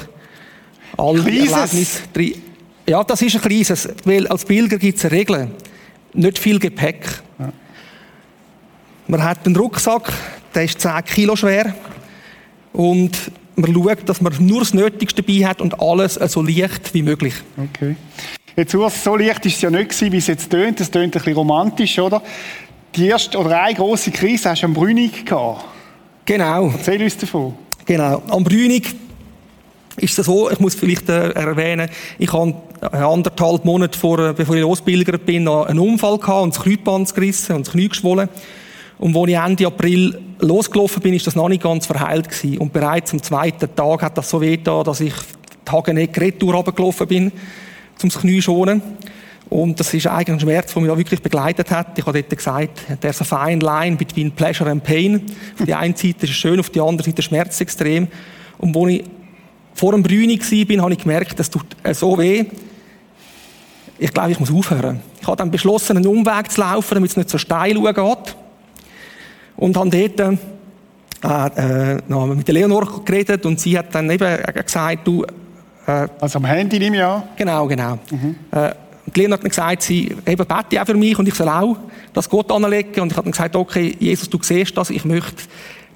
Alle 0.98 1.22
Kleines. 1.22 1.52
Erlebnisse. 1.52 2.00
drin. 2.14 2.42
Ja, 2.88 3.04
das 3.04 3.22
ist 3.22 3.36
ein 3.36 3.42
kleines, 3.42 3.88
weil 4.04 4.28
als 4.28 4.44
Pilger 4.44 4.78
gibt 4.78 4.98
es 4.98 5.06
eine 5.06 5.12
Regel. 5.12 5.52
Nicht 6.14 6.40
viel 6.40 6.60
Gepäck. 6.60 7.22
Man 9.08 9.24
hat 9.24 9.46
einen 9.46 9.56
Rucksack, 9.56 10.12
der 10.54 10.64
ist 10.64 10.82
10 10.82 11.06
Kilo 11.06 11.36
schwer. 11.36 11.74
Und 12.74 13.32
man 13.56 13.74
schaut, 13.74 14.10
dass 14.10 14.22
man 14.22 14.34
nur 14.40 14.60
das 14.60 14.74
Nötigste 14.74 15.22
dabei 15.22 15.46
hat 15.46 15.62
und 15.62 15.80
alles 15.80 16.16
so 16.16 16.42
leicht 16.42 16.94
wie 16.94 17.04
möglich. 17.04 17.36
Okay. 17.58 17.96
Jetzt, 18.56 18.76
Urs, 18.76 19.04
so 19.04 19.16
leicht 19.16 19.46
ist 19.46 19.56
es 19.56 19.62
ja 19.62 19.70
nicht 19.70 19.90
gewesen, 19.90 20.12
wie 20.12 20.18
es 20.18 20.28
jetzt 20.28 20.50
tönt. 20.50 20.80
Es 20.80 20.92
tönt 20.92 21.06
ein 21.06 21.12
bisschen 21.12 21.34
romantisch, 21.34 21.98
oder? 22.00 22.22
Die 22.96 23.08
erste 23.08 23.38
oder 23.40 23.62
eine 23.62 23.76
grosse 23.76 24.12
Krise 24.12 24.50
hast 24.50 24.62
du 24.62 24.68
am 24.68 24.74
Brünig 24.74 25.26
gehabt. 25.26 25.66
Genau. 26.26 26.68
Erzähl 26.70 27.02
uns 27.02 27.18
davon. 27.18 27.54
Genau. 27.86 28.22
Am 28.30 28.44
Brünig 28.44 28.96
ist 29.98 30.18
es 30.18 30.26
so, 30.26 30.50
ich 30.50 30.60
muss 30.60 30.76
vielleicht 30.76 31.10
äh, 31.10 31.30
erwähnen, 31.32 31.90
ich 32.18 32.32
habe 32.32 32.56
anderthalb 32.92 33.66
Monate 33.66 33.98
vor, 33.98 34.20
äh, 34.20 34.34
bevor 34.34 34.56
ich 34.56 34.62
losbilgert 34.62 35.26
bin, 35.26 35.44
noch 35.44 35.66
einen 35.66 35.80
Unfall 35.80 36.18
gehabt 36.18 36.44
und 36.44 36.56
das 36.56 36.64
Kreuzband 36.64 37.14
gerissen 37.14 37.56
und 37.56 37.68
das 37.68 37.74
Knie 37.74 37.90
geschwollen. 37.90 38.30
Und 39.04 39.18
als 39.18 39.28
ich 39.28 39.36
Ende 39.36 39.68
April 39.68 40.18
losgelaufen 40.40 41.02
bin, 41.02 41.14
ist 41.14 41.28
das 41.28 41.36
noch 41.36 41.50
nicht 41.50 41.62
ganz 41.62 41.86
verheilt 41.86 42.30
gewesen. 42.30 42.58
Und 42.60 42.72
bereits 42.72 43.12
am 43.12 43.22
zweiten 43.22 43.76
Tag 43.76 44.02
hat 44.02 44.18
das 44.18 44.30
so 44.30 44.40
weh 44.40 44.56
getan, 44.56 44.86
dass 44.86 45.02
ich 45.02 45.14
die 45.68 45.72
Hagenegg 45.74 46.18
retour 46.18 46.54
runtergelaufen 46.54 47.06
bin, 47.08 47.30
um 48.02 48.10
das 48.10 48.18
Knie 48.18 48.38
zu 48.38 48.44
schonen. 48.44 48.82
Und 49.50 49.78
das 49.78 49.94
ist 49.94 50.08
eigentlich 50.08 50.30
ein 50.30 50.40
Schmerz, 50.40 50.72
der 50.72 50.82
mich 50.82 50.90
da 50.90 50.98
wirklich 50.98 51.22
begleitet 51.22 51.70
hat. 51.70 52.00
Ich 52.00 52.06
habe 52.06 52.24
dort 52.24 52.38
gesagt, 52.38 52.82
there's 53.02 53.20
a 53.20 53.26
fine 53.26 53.60
line 53.60 53.98
between 53.98 54.32
pleasure 54.32 54.72
and 54.72 54.82
pain. 54.82 55.22
Auf 55.60 55.66
die 55.66 55.74
einen 55.74 55.98
Seite 55.98 56.24
ist 56.24 56.30
es 56.30 56.38
schön, 56.38 56.62
auf 56.62 56.70
die 56.70 56.80
andere 56.80 57.06
Seite 57.06 57.22
Schmerz 57.22 57.60
extrem. 57.60 58.08
Und 58.58 58.78
als 58.78 58.88
ich 58.88 59.04
vor 59.74 59.92
dem 59.92 60.02
Brüni 60.02 60.40
war, 60.40 60.84
habe 60.84 60.94
ich 60.94 61.00
gemerkt, 61.00 61.38
das 61.38 61.50
tut 61.50 61.66
so 61.92 62.18
weh. 62.18 62.46
Ich 64.00 64.14
glaube, 64.14 64.32
ich 64.32 64.40
muss 64.40 64.50
aufhören. 64.50 65.02
Ich 65.20 65.28
habe 65.28 65.36
dann 65.36 65.52
beschlossen, 65.52 65.98
einen 65.98 66.08
Umweg 66.08 66.50
zu 66.50 66.62
laufen, 66.62 66.94
damit 66.96 67.12
es 67.12 67.18
nicht 67.18 67.30
so 67.30 67.38
steil 67.38 67.74
geht. 67.74 68.36
Und 69.64 69.78
habe 69.78 69.90
dort 69.90 70.20
äh, 71.24 71.94
äh, 71.94 71.98
noch 72.10 72.26
mit 72.28 72.46
der 72.46 72.54
Leonor 72.54 73.06
geredet 73.06 73.46
und 73.46 73.62
sie 73.62 73.78
hat 73.78 73.96
dann 73.96 74.10
eben 74.10 74.38
gesagt, 74.66 75.08
du... 75.08 75.24
Äh, 75.88 76.08
also 76.20 76.40
am 76.40 76.44
Handy 76.46 76.78
nehme 76.80 76.98
ich 76.98 77.04
an? 77.04 77.24
Genau, 77.38 77.66
genau. 77.68 77.98
Mhm. 78.12 78.36
Äh, 78.52 78.72
die 79.06 79.22
Leonor 79.22 79.38
hat 79.38 79.44
mir 79.44 79.50
gesagt, 79.50 79.84
sie 79.84 80.14
eben 80.26 80.46
bete 80.46 80.82
auch 80.82 80.86
für 80.86 80.96
mich 80.96 81.18
und 81.18 81.30
ich 81.30 81.34
soll 81.36 81.48
auch 81.48 81.78
das 82.12 82.30
Gott 82.30 82.52
anlegen. 82.52 83.00
Und 83.00 83.12
ich 83.14 83.18
habe 83.18 83.24
dann 83.24 83.32
gesagt, 83.32 83.56
okay, 83.56 83.96
Jesus, 84.00 84.30
du 84.30 84.38
siehst 84.42 84.76
das, 84.78 84.90
ich 84.90 85.06
möchte, 85.06 85.44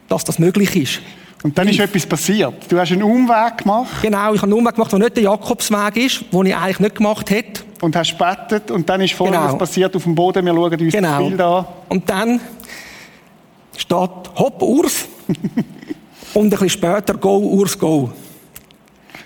dass 0.08 0.24
das 0.24 0.40
möglich 0.40 0.74
ist. 0.74 1.02
Und 1.44 1.58
dann 1.58 1.68
ist 1.68 1.80
etwas 1.82 2.06
passiert. 2.06 2.54
Du 2.70 2.80
hast 2.80 2.94
einen 2.94 3.04
Umweg 3.04 3.58
gemacht. 3.58 4.02
Genau, 4.02 4.34
ich 4.34 4.42
habe 4.42 4.50
einen 4.50 4.60
Umweg 4.60 4.76
gemacht, 4.76 4.94
der 4.94 5.00
nicht 5.00 5.18
der 5.18 5.24
Jakobsweg 5.24 5.98
ist, 5.98 6.24
den 6.32 6.46
ich 6.46 6.56
eigentlich 6.56 6.80
nicht 6.80 6.96
gemacht 6.96 7.30
hätte. 7.30 7.64
Und 7.82 7.98
hast 7.98 8.18
gebetet 8.18 8.72
und 8.72 8.88
dann 8.88 9.02
ist 9.02 9.12
Folgendes 9.14 9.48
Genau. 9.48 9.58
passiert 9.58 9.94
auf 9.94 10.04
dem 10.04 10.16
Boden. 10.16 10.46
Wir 10.46 10.54
schauen 10.54 10.80
uns 10.80 10.94
Genau. 10.94 11.20
das 11.20 11.28
Bild 11.28 11.42
an. 11.42 11.66
Und 11.90 12.10
dann 12.10 12.40
steht 13.78 14.10
Hopp, 14.36 14.62
Urs. 14.62 15.06
und 16.34 16.46
ein 16.46 16.50
bisschen 16.50 16.70
später 16.70 17.14
Go, 17.14 17.38
Urs, 17.38 17.78
Go. 17.78 18.12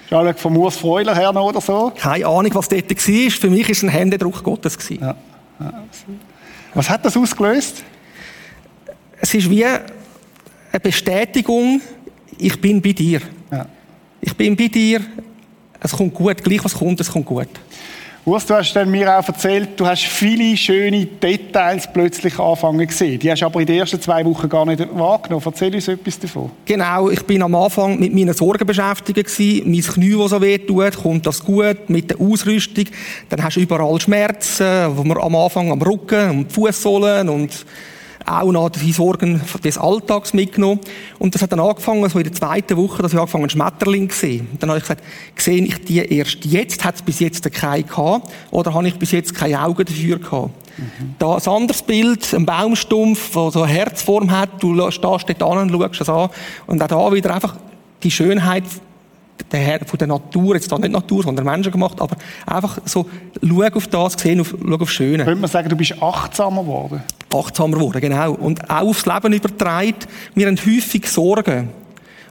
Schau 0.10 0.34
vom 0.34 0.58
Urs 0.58 0.76
Freuler 0.76 1.16
her 1.16 1.32
noch 1.32 1.46
oder 1.46 1.62
so. 1.62 1.92
Keine 1.96 2.26
Ahnung, 2.28 2.54
was 2.54 2.68
dort 2.68 2.90
war. 2.90 3.32
Für 3.32 3.50
mich 3.50 3.64
war 3.64 3.72
es 3.72 3.84
ein 3.84 3.90
Händedruck 3.90 4.44
Gottes. 4.44 4.78
Ja. 4.90 5.16
Was 6.74 6.90
hat 6.90 7.06
das 7.06 7.16
ausgelöst? 7.16 7.84
Es 9.20 9.34
ist 9.34 9.50
wie 9.50 9.64
eine 9.64 10.80
Bestätigung, 10.82 11.82
ich 12.38 12.60
bin 12.60 12.82
bei 12.82 12.92
dir. 12.92 13.22
Ja. 13.52 13.68
Ich 14.20 14.36
bin 14.36 14.56
bei 14.56 14.68
dir. 14.68 15.02
Es 15.80 15.92
kommt 15.92 16.14
gut. 16.14 16.44
Gleich 16.44 16.64
was 16.64 16.74
kommt, 16.74 17.00
es 17.00 17.12
kommt 17.12 17.26
gut. 17.26 17.50
Urs, 18.24 18.46
du 18.46 18.54
hast 18.54 18.76
mir 18.86 19.18
auch 19.18 19.28
erzählt, 19.28 19.70
du 19.78 19.88
hast 19.88 20.04
viele 20.04 20.56
schöne 20.56 21.08
Details 21.08 21.92
plötzlich 21.92 22.38
anfangen 22.38 22.86
gesehen. 22.86 23.18
Die 23.18 23.32
hast 23.32 23.42
du 23.42 23.48
aber 23.48 23.62
in 23.62 23.66
den 23.66 23.80
ersten 23.80 24.00
zwei 24.00 24.24
Wochen 24.24 24.48
gar 24.48 24.64
nicht 24.64 24.80
wahrgenommen. 24.94 25.42
Erzähl 25.44 25.74
uns 25.74 25.88
etwas 25.88 26.20
davon. 26.20 26.52
Genau, 26.66 27.10
ich 27.10 27.24
bin 27.26 27.42
am 27.42 27.56
Anfang 27.56 28.00
mit 28.00 28.14
meinen 28.14 28.36
Sorgen 28.36 28.68
beschäftigt 28.68 29.28
gewesen. 29.28 29.72
Mein 29.72 29.82
Knie, 29.82 30.16
das 30.16 30.30
so 30.30 30.40
weh 30.40 30.60
tut, 30.60 31.02
kommt 31.02 31.26
das 31.26 31.44
gut 31.44 31.90
mit 31.90 32.12
der 32.12 32.22
Ausrüstung. 32.22 32.86
Dann 33.30 33.44
hast 33.44 33.58
du 33.58 33.62
überall 33.62 34.00
Schmerzen, 34.00 34.96
wo 34.96 35.04
man 35.04 35.18
am 35.18 35.36
Anfang 35.36 35.72
am 35.72 35.82
Rücken 35.82 36.30
und 36.30 36.52
Fußsohlen 36.52 37.28
und 37.28 37.66
auch 38.26 38.52
noch 38.52 38.70
die 38.70 38.92
Sorgen 38.92 39.42
des 39.64 39.78
Alltags 39.78 40.34
mitgenommen. 40.34 40.80
Und 41.20 41.36
das 41.36 41.42
hat 41.42 41.52
dann 41.52 41.60
angefangen, 41.60 42.08
so 42.10 42.18
in 42.18 42.24
der 42.24 42.34
zweiten 42.34 42.78
Woche, 42.78 43.02
dass 43.02 43.14
ich 43.14 43.20
angefangen 43.20 43.44
einen 43.44 43.50
Schmetterling 43.50 44.08
gesehen. 44.08 44.48
Und 44.52 44.62
dann 44.62 44.70
habe 44.70 44.80
ich 44.80 44.84
gesagt, 44.84 45.04
sehe 45.38 45.64
ich 45.64 45.84
die 45.86 46.00
erst 46.00 46.46
jetzt? 46.46 46.84
Hat 46.84 46.96
es 46.96 47.02
bis 47.02 47.20
jetzt 47.20 47.52
keine 47.52 47.84
gehabt? 47.84 48.32
Oder 48.52 48.74
habe 48.74 48.88
ich 48.88 48.96
bis 48.96 49.12
jetzt 49.12 49.34
keine 49.34 49.62
Augen 49.64 49.86
dafür 49.86 50.20
gehabt? 50.20 50.52
Da 51.20 51.36
ein 51.36 51.48
anderes 51.48 51.82
Bild, 51.82 52.34
ein 52.34 52.46
Baumstumpf, 52.46 53.32
der 53.34 53.52
so 53.52 53.62
eine 53.62 53.72
Herzform 53.72 54.32
hat. 54.32 54.62
Du 54.62 54.74
stehst 54.90 55.04
dort 55.04 55.44
an 55.44 55.58
und 55.58 55.72
schaust 55.72 56.02
das 56.02 56.10
an. 56.10 56.30
Und 56.68 56.82
auch 56.82 56.88
da 56.88 57.14
wieder 57.14 57.34
einfach 57.34 57.56
die 58.04 58.12
Schönheit 58.12 58.64
der 59.52 59.60
Herr- 59.60 59.86
von 59.86 59.98
der 59.98 60.08
Natur, 60.08 60.56
jetzt 60.56 60.72
da 60.72 60.78
nicht 60.78 60.92
Natur, 60.92 61.24
sondern 61.24 61.46
Menschen 61.46 61.72
gemacht, 61.72 62.00
aber 62.02 62.16
einfach 62.46 62.80
so, 62.86 63.08
schau 63.42 63.64
auf 63.74 63.88
das, 63.88 64.14
sehen 64.14 64.42
auf, 64.42 64.56
schau 64.60 64.76
auf 64.76 64.92
Schöne 64.92 65.24
Könnte 65.24 65.42
man 65.42 65.50
sagen, 65.50 65.70
du 65.70 65.76
bist 65.76 66.02
achtsamer 66.02 66.64
geworden? 66.64 67.04
achtsamer 67.34 67.78
geworden, 67.78 68.02
genau. 68.02 68.34
Und 68.34 68.70
auch 68.70 68.82
aufs 68.90 69.06
Leben 69.06 69.34
übertragen. 69.34 69.96
Wir 70.36 70.48
haben 70.48 70.58
häufig 70.58 71.08
Sorgen, 71.08 71.70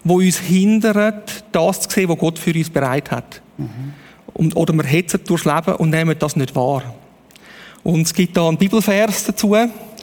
die 0.04 0.12
uns 0.12 0.38
hindern, 0.38 1.14
das 1.52 1.80
zu 1.80 1.90
sehen, 1.90 2.08
was 2.08 2.18
Gott 2.18 2.38
für 2.38 2.52
uns 2.54 2.68
bereit 2.70 3.10
hat. 3.10 3.40
Und, 4.34 4.56
oder 4.56 4.72
wir 4.74 4.84
hetzen 4.84 5.20
durchs 5.26 5.44
Leben 5.44 5.74
und 5.76 5.90
nehmen 5.90 6.16
das 6.18 6.36
nicht 6.36 6.54
wahr. 6.54 6.82
Und 7.82 8.02
es 8.02 8.12
gibt 8.14 8.36
da 8.36 8.46
einen 8.48 8.58
Bibelvers 8.58 9.24
dazu, 9.24 9.56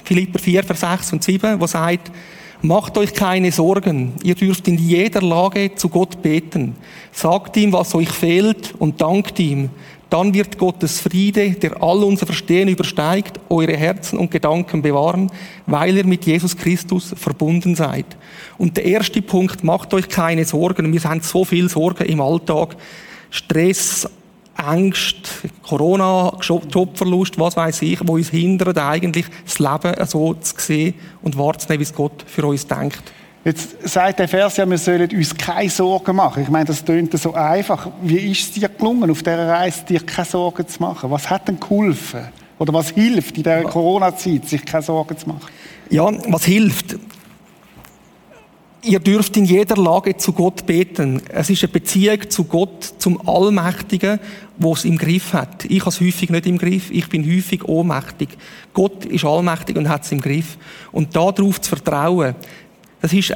Philipper 0.04 0.40
4, 0.40 0.64
Vers 0.64 0.80
6 0.80 1.14
und 1.14 1.24
7, 1.24 1.60
wo 1.60 1.68
sagt, 1.68 2.12
Macht 2.62 2.98
euch 2.98 3.14
keine 3.14 3.52
Sorgen. 3.52 4.14
Ihr 4.24 4.34
dürft 4.34 4.68
in 4.68 4.78
jeder 4.78 5.22
Lage 5.22 5.76
zu 5.76 5.90
Gott 5.90 6.22
beten. 6.24 6.76
Sagt 7.12 7.56
ihm, 7.58 7.72
was 7.72 7.94
euch 7.94 8.10
fehlt 8.10 8.74
und 8.80 9.00
dankt 9.00 9.40
ihm. 9.40 9.70
Dann 10.10 10.34
wird 10.34 10.58
Gottes 10.58 11.02
Friede, 11.02 11.52
der 11.52 11.84
all 11.84 12.04
unser 12.04 12.26
Verstehen 12.26 12.70
übersteigt, 12.70 13.40
eure 13.50 13.76
Herzen 13.76 14.18
und 14.18 14.32
Gedanken 14.32 14.82
bewahren, 14.82 15.30
weil 15.66 15.98
ihr 15.98 16.06
mit 16.06 16.26
Jesus 16.26 16.56
Christus 16.56 17.14
verbunden 17.16 17.76
seid. 17.76 18.06
Und 18.58 18.78
der 18.78 18.86
erste 18.86 19.22
Punkt, 19.22 19.64
macht 19.64 19.94
euch 19.94 20.08
keine 20.08 20.46
Sorgen. 20.46 20.92
Wir 20.92 21.04
haben 21.04 21.22
so 21.22 21.44
viel 21.44 21.70
Sorgen 21.70 22.06
im 22.06 22.22
Alltag. 22.22 22.78
Stress, 23.30 24.10
Angst, 24.58 25.16
Corona, 25.64 26.34
Jobverlust, 26.42 27.40
was 27.40 27.56
weiß 27.56 27.82
ich, 27.84 28.00
wo 28.06 28.16
uns 28.16 28.30
hindert, 28.30 28.78
eigentlich 28.78 29.26
das 29.46 29.60
Leben 29.60 30.06
so 30.06 30.34
zu 30.34 30.56
sehen 30.58 30.96
und 31.22 31.38
wahrzunehmen, 31.38 31.80
wie 31.80 31.84
es 31.84 31.94
Gott 31.94 32.24
für 32.26 32.46
uns 32.46 32.66
denkt. 32.66 33.04
Jetzt 33.46 33.88
sagt 33.88 34.20
der 34.20 34.28
Vers 34.28 34.58
ja, 34.58 34.70
wir 34.70 34.78
sollen 34.78 35.10
uns 35.10 35.36
keine 35.36 35.70
Sorgen 35.70 36.16
machen. 36.18 36.44
Ich 36.44 36.50
meine, 36.50 36.66
das 36.66 36.84
klingt 36.84 37.18
so 37.18 37.34
einfach. 37.34 37.88
Wie 38.02 38.32
ist 38.32 38.42
es 38.42 38.52
dir 38.52 38.68
gelungen, 38.68 39.10
auf 39.10 39.20
dieser 39.20 39.48
Reise 39.48 39.86
dir 39.86 40.02
keine 40.02 40.28
Sorgen 40.28 40.68
zu 40.68 40.82
machen? 40.82 41.10
Was 41.12 41.30
hat 41.30 41.48
denn 41.48 41.60
geholfen? 41.60 42.28
Oder 42.60 42.74
was 42.74 42.90
hilft 42.90 43.38
in 43.38 43.44
dieser 43.44 43.64
Corona-Zeit, 43.64 44.50
sich 44.50 44.66
keine 44.66 44.84
Sorgen 44.84 45.18
zu 45.18 45.30
machen? 45.30 45.48
Ja, 45.90 46.12
was 46.28 46.44
hilft? 46.44 46.98
Ihr 48.84 49.00
dürft 49.00 49.36
in 49.36 49.46
jeder 49.46 49.76
Lage 49.76 50.18
zu 50.18 50.34
Gott 50.34 50.66
beten. 50.66 51.22
Es 51.30 51.50
ist 51.50 51.64
eine 51.64 51.74
Beziehung 51.74 52.30
zu 52.30 52.44
Gott, 52.44 52.84
zum 53.00 53.28
Allmächtigen, 53.28 54.20
wo 54.58 54.74
es 54.74 54.86
im 54.86 54.98
Griff 54.98 55.34
hat. 55.34 55.66
Ich 55.66 55.82
habe 55.82 55.90
es 55.90 56.00
häufig 56.00 56.30
nicht 56.30 56.46
im 56.46 56.58
Griff. 56.58 56.92
Ich 56.92 57.10
bin 57.10 57.26
häufig 57.26 57.64
ohnmächtig. 57.64 58.30
Gott 58.74 59.06
ist 59.06 59.26
allmächtig 59.26 59.78
und 59.78 59.90
hat 59.90 60.04
es 60.04 60.12
im 60.12 60.22
Griff. 60.22 60.58
Und 60.92 61.16
darauf 61.16 61.60
zu 61.60 61.70
vertrauen, 61.70 62.36
das 63.02 63.14
ist 63.14 63.34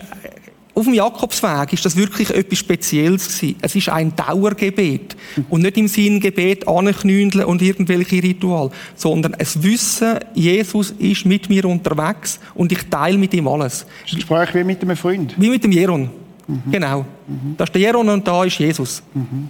auf 0.73 0.85
dem 0.85 0.93
Jakobsweg 0.93 1.73
ist 1.73 1.83
das 1.83 1.97
wirklich 1.97 2.29
etwas 2.33 2.59
Spezielles 2.59 3.27
gewesen. 3.27 3.57
Es 3.61 3.75
ist 3.75 3.89
ein 3.89 4.15
Dauergebet. 4.15 5.17
Und 5.49 5.63
nicht 5.63 5.77
im 5.77 5.87
Sinn 5.87 6.19
Gebet 6.19 6.65
anknündeln 6.67 7.45
und 7.45 7.61
irgendwelche 7.61 8.23
Ritual, 8.23 8.69
sondern 8.95 9.35
es 9.37 9.61
Wissen, 9.61 10.19
Jesus 10.33 10.91
ist 10.91 11.25
mit 11.25 11.49
mir 11.49 11.65
unterwegs 11.65 12.39
und 12.55 12.71
ich 12.71 12.89
teile 12.89 13.17
mit 13.17 13.33
ihm 13.33 13.47
alles. 13.47 13.85
Das 14.03 14.15
Gespräch 14.15 14.53
wie 14.55 14.63
mit 14.63 14.81
einem 14.81 14.95
Freund. 14.95 15.35
Wie 15.37 15.49
mit 15.49 15.63
dem 15.63 15.73
Jeron. 15.73 16.09
Mhm. 16.47 16.71
Genau. 16.71 17.05
Mhm. 17.27 17.55
Da 17.57 17.65
ist 17.65 17.75
der 17.75 17.81
Jeron 17.81 18.07
und 18.07 18.25
da 18.25 18.43
ist 18.45 18.57
Jesus. 18.57 19.03
Mhm. 19.13 19.49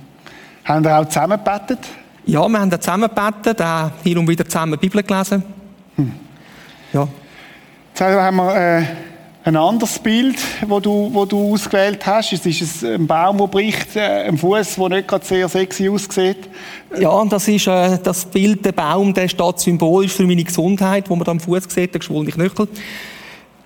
Haben 0.63 0.83
wir 0.83 0.99
auch 0.99 1.05
zusammen 1.05 1.39
gebetet? 1.43 1.79
Ja, 2.25 2.47
wir 2.47 2.59
haben 2.59 2.71
zusammen 2.71 3.09
gebetet, 3.09 3.61
auch 3.61 3.91
hin 4.03 4.17
und 4.17 4.27
wieder 4.27 4.45
zusammen 4.45 4.73
die 4.73 4.87
Bibel 4.87 5.03
gelesen. 5.03 5.43
Hm. 5.95 6.11
Ja. 6.93 7.07
Jetzt 7.93 8.01
haben 8.01 8.35
wir, 8.37 8.55
äh 8.55 8.83
ein 9.43 9.55
anderes 9.55 9.97
Bild, 9.97 10.37
wo 10.67 10.79
du, 10.79 11.09
wo 11.11 11.25
du 11.25 11.53
ausgewählt 11.53 12.05
hast, 12.05 12.33
es 12.33 12.45
ist 12.45 12.83
ein 12.83 13.07
Baum, 13.07 13.37
der 13.37 13.47
bricht, 13.47 13.95
äh, 13.95 14.27
ein 14.27 14.37
Fuß, 14.37 14.75
der 14.75 14.89
nicht 14.89 15.07
gerade 15.07 15.25
sehr 15.25 15.49
sexy 15.49 15.89
aussieht. 15.89 16.49
Ja, 16.99 17.25
das 17.25 17.47
ist 17.47 17.67
äh, 17.67 17.97
das 18.03 18.25
Bild, 18.25 18.63
der 18.63 18.71
Baum, 18.71 19.13
der 19.13 19.27
steht 19.27 19.59
symbolisch 19.59 20.13
für 20.13 20.27
meine 20.27 20.43
Gesundheit, 20.43 21.09
wo 21.09 21.15
man 21.15 21.25
da 21.25 21.31
am 21.31 21.39
Fuß 21.39 21.63
sieht, 21.69 21.93
der 21.93 21.99
geschwollene 21.99 22.31
Knöchel. 22.31 22.67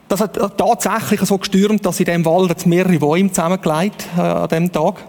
Das 0.08 0.22
hat 0.22 0.40
tatsächlich 0.58 1.20
so 1.22 1.38
gestürmt, 1.38 1.86
dass 1.86 2.00
in 2.00 2.06
dem 2.06 2.26
Wald 2.26 2.50
jetzt 2.50 2.68
mehrere 2.68 2.98
Bäume 3.00 3.32
zusammengelegt 3.32 4.06
äh, 4.18 4.22
an 4.22 4.50
dem 4.50 4.72
Tag. 4.72 5.04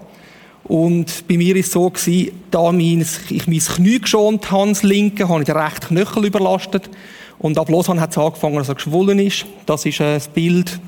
Und 0.65 1.29
bei 1.29 1.37
mir 1.37 1.55
ist 1.55 1.67
es 1.67 1.73
so 1.73 1.89
gewesen, 1.91 2.43
da 2.51 2.73
mein, 2.73 3.07
ich 3.29 3.47
mein 3.47 3.59
Knie 3.61 4.01
geschont 4.01 4.51
habe, 4.51 4.71
das 4.71 4.83
linke, 4.83 5.29
habe 5.29 5.43
ich 5.43 5.47
den 5.47 5.57
rechten 5.57 5.95
Knöchel 5.95 6.25
überlastet. 6.25 6.91
Und 7.39 7.59
ab 7.59 7.69
Lausanne 7.69 8.01
hat 8.01 8.11
es 8.11 8.19
angefangen, 8.19 8.57
dass 8.57 8.69
er 8.69 8.75
geschwollen 8.77 9.19
ist. 9.19 9.47
Das 9.67 9.85
ist 9.85 10.01
ein 10.01 10.21
Bild 10.35 10.81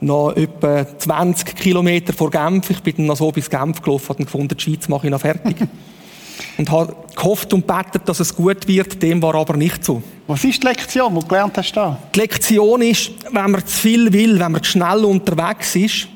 noch 0.00 0.32
etwa 0.36 0.86
20 0.98 1.56
Kilometer 1.56 2.12
vor 2.12 2.30
Genf. 2.30 2.70
Ich 2.70 2.80
bin 2.80 2.94
dann 2.96 3.06
noch 3.06 3.16
so 3.16 3.30
bis 3.32 3.48
Genf 3.48 3.80
gelaufen 3.80 4.16
und 4.18 4.24
gefunden, 4.24 4.56
die 4.56 4.62
Schweiz 4.62 4.88
mache 4.88 5.06
ich 5.06 5.10
noch 5.10 5.20
fertig. 5.20 5.56
und 6.58 6.70
habe 6.70 6.94
gehofft 7.14 7.52
und 7.52 7.66
betet, 7.66 8.08
dass 8.08 8.20
es 8.20 8.34
gut 8.34 8.66
wird. 8.66 9.02
Dem 9.02 9.22
war 9.22 9.34
aber 9.34 9.56
nicht 9.56 9.84
so. 9.84 10.02
Was 10.26 10.44
ist 10.44 10.62
die 10.62 10.66
Lektion, 10.66 11.14
die 11.14 11.20
du 11.20 11.26
gelernt 11.26 11.56
hast 11.56 11.72
da? 11.72 11.98
Die 12.14 12.20
Lektion 12.20 12.82
ist, 12.82 13.12
wenn 13.30 13.50
man 13.50 13.66
zu 13.66 13.76
viel 13.76 14.12
will, 14.12 14.38
wenn 14.38 14.52
man 14.52 14.62
zu 14.62 14.72
schnell 14.72 15.04
unterwegs 15.04 15.76
ist, 15.76 16.08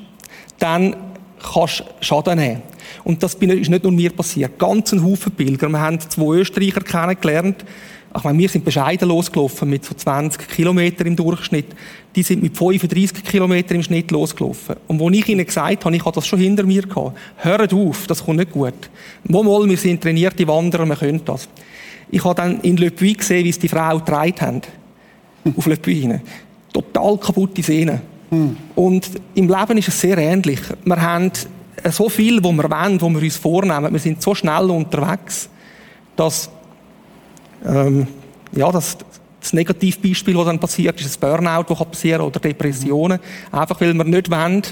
dann 0.57 0.95
kannst 1.53 1.79
du 1.79 1.85
Schaden 2.01 2.39
nehmen. 2.39 2.61
Und 3.03 3.23
das 3.23 3.35
ist 3.35 3.69
nicht 3.69 3.83
nur 3.83 3.91
mir 3.91 4.11
passiert. 4.11 4.57
Ganz 4.57 4.91
ein 4.91 5.03
Haufen 5.03 5.31
Pilger. 5.31 5.69
Wir 5.69 5.79
haben 5.79 5.99
zwei 5.99 6.37
Österreicher 6.37 6.81
kennengelernt, 6.81 7.63
ich 8.15 8.23
meine, 8.23 8.39
wir 8.39 8.49
sind 8.49 8.65
bescheiden 8.65 9.07
losgelaufen 9.07 9.69
mit 9.69 9.85
so 9.85 9.93
20 9.93 10.47
Kilometer 10.47 11.05
im 11.05 11.15
Durchschnitt. 11.15 11.67
Die 12.15 12.23
sind 12.23 12.41
mit 12.41 12.57
35 12.57 13.23
Kilometer 13.23 13.75
im 13.75 13.83
Schnitt 13.83 14.09
losgelaufen. 14.09 14.77
Und 14.87 14.99
wo 14.99 15.09
ich 15.11 15.27
ihnen 15.29 15.45
gesagt 15.45 15.85
habe, 15.85 15.95
ich 15.95 16.03
habe 16.03 16.15
das 16.15 16.25
schon 16.25 16.39
hinter 16.39 16.63
mir 16.63 16.81
gehabt, 16.81 17.17
hört 17.37 17.73
auf, 17.73 18.07
das 18.07 18.25
kommt 18.25 18.39
nicht 18.39 18.51
gut. 18.51 18.73
Mal, 19.25 19.43
wir 19.69 19.77
sind 19.77 20.01
trainierte 20.01 20.47
Wanderer, 20.47 20.87
wir 20.87 20.95
können 20.95 21.21
das. 21.23 21.47
Ich 22.09 22.23
habe 22.23 22.35
dann 22.35 22.61
in 22.61 22.77
Le 22.77 22.89
Puy 22.89 23.13
gesehen, 23.13 23.45
wie 23.45 23.49
es 23.49 23.59
die 23.59 23.67
Frau 23.67 23.99
getragen 23.99 24.41
haben. 24.41 24.61
Auf 25.55 25.67
Le 25.67 25.77
Puy 25.77 26.01
hinein. 26.01 26.21
Total 26.73 27.17
kaputte 27.17 27.61
Sehnen. 27.61 28.01
Hm. 28.31 28.57
Und 28.75 29.09
im 29.35 29.47
Leben 29.47 29.77
ist 29.77 29.87
es 29.87 30.01
sehr 30.01 30.17
ähnlich. 30.17 30.59
Wir 30.83 31.01
haben 31.01 31.31
so 31.91 32.09
viel, 32.09 32.43
wo 32.43 32.51
wir 32.51 32.69
wollen, 32.69 32.99
wo 32.99 33.09
wir 33.09 33.21
uns 33.21 33.37
vornehmen. 33.37 33.93
Wir 33.93 33.99
sind 33.99 34.21
so 34.21 34.33
schnell 34.33 34.69
unterwegs, 34.69 35.49
dass 36.15 36.49
ähm, 37.65 38.07
ja, 38.51 38.71
das, 38.71 38.97
das 39.39 39.53
Negativbeispiel, 39.53 40.33
das 40.33 40.45
dann 40.45 40.59
passiert, 40.59 40.99
ist 40.99 41.17
ein 41.17 41.19
Burnout, 41.19 41.65
das 41.67 41.85
passieren 41.85 42.21
oder 42.21 42.39
Depressionen. 42.39 43.19
Einfach 43.51 43.79
weil 43.79 43.93
wir 43.93 44.03
nicht 44.03 44.29
wollen, 44.29 44.63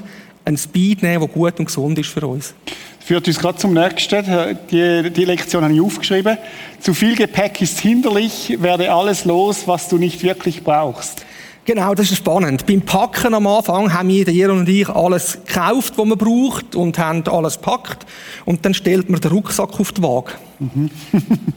einen 0.46 0.58
Speed 0.58 1.04
nehmen, 1.04 1.20
der 1.20 1.28
gut 1.28 1.60
und 1.60 1.66
gesund 1.66 2.00
ist 2.00 2.10
für 2.10 2.26
uns. 2.26 2.54
Führt 3.00 3.28
uns 3.28 3.40
gerade 3.40 3.58
zum 3.58 3.74
nächsten. 3.74 4.58
Die, 4.72 5.10
die 5.12 5.26
Lektion 5.26 5.64
habe 5.64 5.74
ich 5.74 5.82
aufgeschrieben. 5.82 6.38
Zu 6.80 6.94
viel 6.94 7.16
Gepäck 7.16 7.62
ist 7.62 7.80
hinderlich, 7.80 8.58
werde 8.60 8.92
alles 8.92 9.26
los, 9.26 9.68
was 9.68 9.88
du 9.88 9.98
nicht 9.98 10.24
wirklich 10.24 10.64
brauchst. 10.64 11.26
Genau, 11.68 11.94
das 11.94 12.10
ist 12.10 12.20
spannend. 12.20 12.66
Beim 12.66 12.82
Packen 12.82 13.34
am 13.34 13.46
Anfang 13.46 13.92
haben 13.92 14.08
wir, 14.08 14.24
der 14.24 14.54
und 14.54 14.70
ich, 14.70 14.88
alles 14.88 15.38
gekauft, 15.46 15.98
was 15.98 16.06
man 16.06 16.18
braucht 16.18 16.78
und 16.78 16.98
haben 16.98 17.28
alles 17.28 17.56
gepackt. 17.56 18.06
Und 18.46 18.64
dann 18.64 18.74
stellt 18.74 19.10
man 19.10 19.20
den 19.20 19.30
Rucksack 19.32 19.78
auf 19.78 19.92
die 19.92 20.02
Waage. 20.02 20.32
Mhm. 20.60 20.90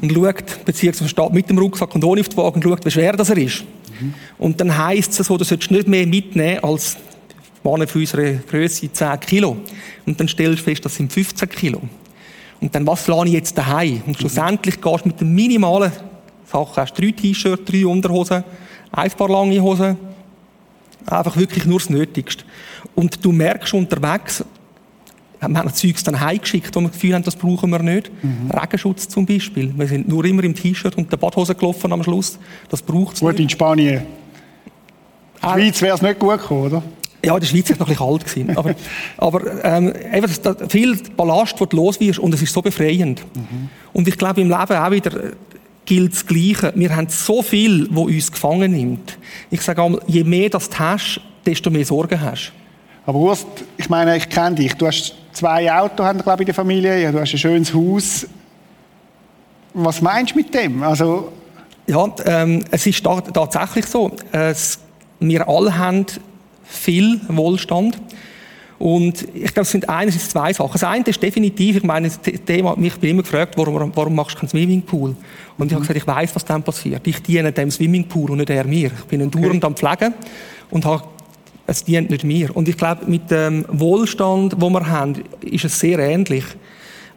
und 0.03 0.13
schaut, 0.13 0.65
beziehungsweise 0.65 1.09
steht 1.09 1.33
mit 1.33 1.49
dem 1.49 1.59
Rucksack 1.59 1.95
und 1.95 2.03
ohne 2.03 2.23
auf 2.23 2.29
die 2.29 2.37
Waage 2.37 2.57
und 2.57 2.65
schaut, 2.65 2.85
wie 2.85 2.91
schwer 2.91 3.13
das 3.13 3.31
er 3.31 3.39
ist. 3.39 3.63
Mhm. 4.01 4.15
Und 4.37 4.61
dann 4.61 4.77
heisst 4.77 5.21
es 5.21 5.29
so, 5.29 5.37
du 5.37 5.45
solltest 5.45 5.71
nicht 5.71 5.87
mehr 5.87 6.05
mitnehmen 6.09 6.59
als 6.65 6.97
Mann 7.63 7.87
für 7.87 8.01
unsere 8.01 8.39
Größe 8.51 8.93
10 8.93 9.21
Kilo. 9.21 9.59
Und 10.07 10.19
dann 10.19 10.27
stellst 10.27 10.59
du 10.59 10.65
fest, 10.65 10.85
das 10.85 10.97
sind 10.97 11.13
15 11.13 11.49
Kilo. 11.51 11.83
Und 12.61 12.75
dann, 12.75 12.85
was 12.85 13.07
lade 13.07 13.29
ich 13.29 13.35
jetzt 13.35 13.57
daheim? 13.57 14.03
Und 14.09 14.19
schlussendlich 14.19 14.81
gehst 14.81 15.05
du 15.05 15.09
mit 15.09 15.21
den 15.21 15.33
minimalen 15.33 15.93
Sachen, 16.51 16.77
hast 16.79 16.95
drei 16.95 17.13
T-Shirts, 17.13 17.65
drei 17.65 17.87
Unterhosen, 17.87 18.43
ein 18.93 19.11
paar 19.13 19.29
lange 19.29 19.61
Hosen, 19.61 19.97
einfach 21.07 21.37
wirklich 21.37 21.65
nur 21.65 21.79
das 21.79 21.91
Nötigste. 21.91 22.45
Und 22.95 23.25
du 23.25 23.33
merkst 23.33 23.75
unterwegs, 23.75 24.45
wir 25.41 25.59
haben 25.59 25.73
Zeugs 25.73 26.05
dann 26.05 26.21
heimgeschickt, 26.21 26.77
wo 26.77 26.81
wir 26.81 26.89
das 26.89 26.93
Gefühl 26.93 27.15
haben, 27.15 27.25
das 27.25 27.37
brauchen 27.37 27.71
wir 27.71 27.79
nicht. 27.79 28.11
Mhm. 28.23 28.51
Regenschutz 28.51 29.09
zum 29.09 29.25
Beispiel. 29.25 29.73
Wir 29.75 29.87
sind 29.87 30.07
nur 30.07 30.25
immer 30.27 30.45
im 30.45 30.55
T-Shirt 30.55 30.97
und 30.99 31.11
der 31.11 31.17
Badhose 31.17 31.55
gelaufen 31.55 31.93
am 31.93 32.03
Schluss. 32.03 32.39
Das 32.69 32.83
braucht 32.83 33.15
es 33.15 33.21
Gut, 33.21 33.33
nicht. 33.33 33.41
in 33.41 33.49
Spanien. 33.49 34.03
In 35.43 35.49
der 35.49 35.49
Schweiz 35.49 35.81
wäre 35.81 35.95
es 35.95 36.03
nicht 36.03 36.19
gut 36.19 36.39
gekommen, 36.39 36.67
oder? 36.67 36.83
Ja, 37.25 37.35
in 37.35 37.41
der 37.41 37.47
Schweiz 37.47 37.71
war 37.71 37.75
es 37.75 37.79
noch 37.81 37.89
ein 37.89 37.95
bisschen 37.95 38.07
kalt. 38.07 38.25
Gewesen. 38.27 38.57
Aber, 38.57 38.75
aber 39.17 39.65
ähm, 39.65 39.93
einfach 40.13 40.69
viel 40.69 40.99
Ballast, 41.17 41.59
du 41.59 41.67
los 41.75 41.99
wirst, 42.01 42.19
und 42.19 42.35
es 42.35 42.43
ist 42.43 42.53
so 42.53 42.61
befreiend. 42.61 43.25
Mhm. 43.35 43.71
Und 43.95 44.09
ich 44.09 44.19
glaube, 44.19 44.43
im 44.43 44.49
Leben 44.49 44.77
auch 44.77 44.91
wieder, 44.91 45.33
gilt 45.91 46.13
das 46.13 46.25
Gleiche. 46.25 46.73
Wir 46.77 46.95
haben 46.95 47.09
so 47.09 47.43
viel, 47.43 47.89
wo 47.91 48.03
uns 48.03 48.31
gefangen 48.31 48.71
nimmt. 48.71 49.19
Ich 49.51 49.61
sage 49.61 49.83
einmal, 49.83 50.01
je 50.07 50.23
mehr 50.23 50.49
das 50.49 50.71
du 50.71 50.79
hast, 50.79 51.21
desto 51.45 51.69
mehr 51.69 51.85
Sorgen 51.85 52.21
hast. 52.21 52.53
Aber 53.07 53.19
Urs, 53.19 53.45
ich 53.77 53.89
meine, 53.89 54.17
ich 54.17 54.29
kenne 54.29 54.55
dich. 54.55 54.75
Du 54.75 54.87
hast 54.87 55.17
zwei 55.33 55.73
Autos, 55.73 56.23
glaube 56.23 56.35
ich, 56.35 56.41
in 56.41 56.47
der 56.47 56.55
Familie. 56.55 57.11
Du 57.11 57.19
hast 57.19 57.33
ein 57.33 57.39
schönes 57.39 57.75
Haus. 57.75 58.25
Was 59.75 60.01
meinst 60.01 60.31
du 60.33 60.37
mit 60.37 60.55
dem? 60.55 60.81
Also 60.85 61.33
ja, 61.89 62.09
ähm, 62.25 62.65
es 62.71 62.87
ist 62.87 63.03
tatsächlich 63.03 63.87
so. 63.87 64.13
Es, 64.31 64.79
wir 65.19 65.49
alle 65.49 65.77
haben 65.77 66.07
viel 66.63 67.21
Wohlstand. 67.27 68.01
Und 68.81 69.29
ich 69.35 69.53
glaube, 69.53 69.61
es 69.61 69.73
sind 69.73 69.87
einerseits 69.91 70.31
zwei 70.31 70.55
Sachen. 70.55 70.73
Das 70.73 70.85
eine 70.85 71.05
ist 71.05 71.23
definitiv, 71.23 71.77
ich 71.77 71.83
meine, 71.83 72.09
das 72.09 72.19
Thema, 72.47 72.75
mich 72.77 72.97
bin 72.99 73.11
immer 73.11 73.23
gefragt, 73.23 73.53
warum, 73.59 73.93
warum 73.95 74.15
machst 74.15 74.37
du 74.37 74.41
keinen 74.41 74.49
Swimmingpool? 74.49 75.15
Und 75.59 75.67
ich 75.67 75.75
habe 75.75 75.83
gesagt, 75.83 75.99
ich 75.99 76.07
weiß, 76.07 76.35
was 76.35 76.47
dann 76.47 76.63
passiert. 76.63 77.07
Ich 77.07 77.21
diene 77.21 77.53
dem 77.53 77.71
Swimmingpool 77.71 78.31
und 78.31 78.39
nicht 78.39 78.49
er 78.49 78.65
mir. 78.65 78.87
Ich 78.87 79.05
bin 79.05 79.21
ein 79.21 79.31
Dauernd 79.31 79.63
am 79.67 79.77
Pflegen 79.77 80.15
und 80.71 80.87
habe, 80.87 81.05
es 81.67 81.85
dient 81.85 82.09
nicht 82.09 82.25
mir. 82.25 82.57
Und 82.57 82.71
ich 82.71 82.79
glaube, 82.79 83.05
mit 83.05 83.31
dem 83.31 83.67
Wohlstand, 83.69 84.57
wo 84.59 84.71
wir 84.71 84.87
haben, 84.87 85.25
ist 85.43 85.67
es 85.67 85.79
sehr 85.79 85.99
ähnlich. 85.99 86.45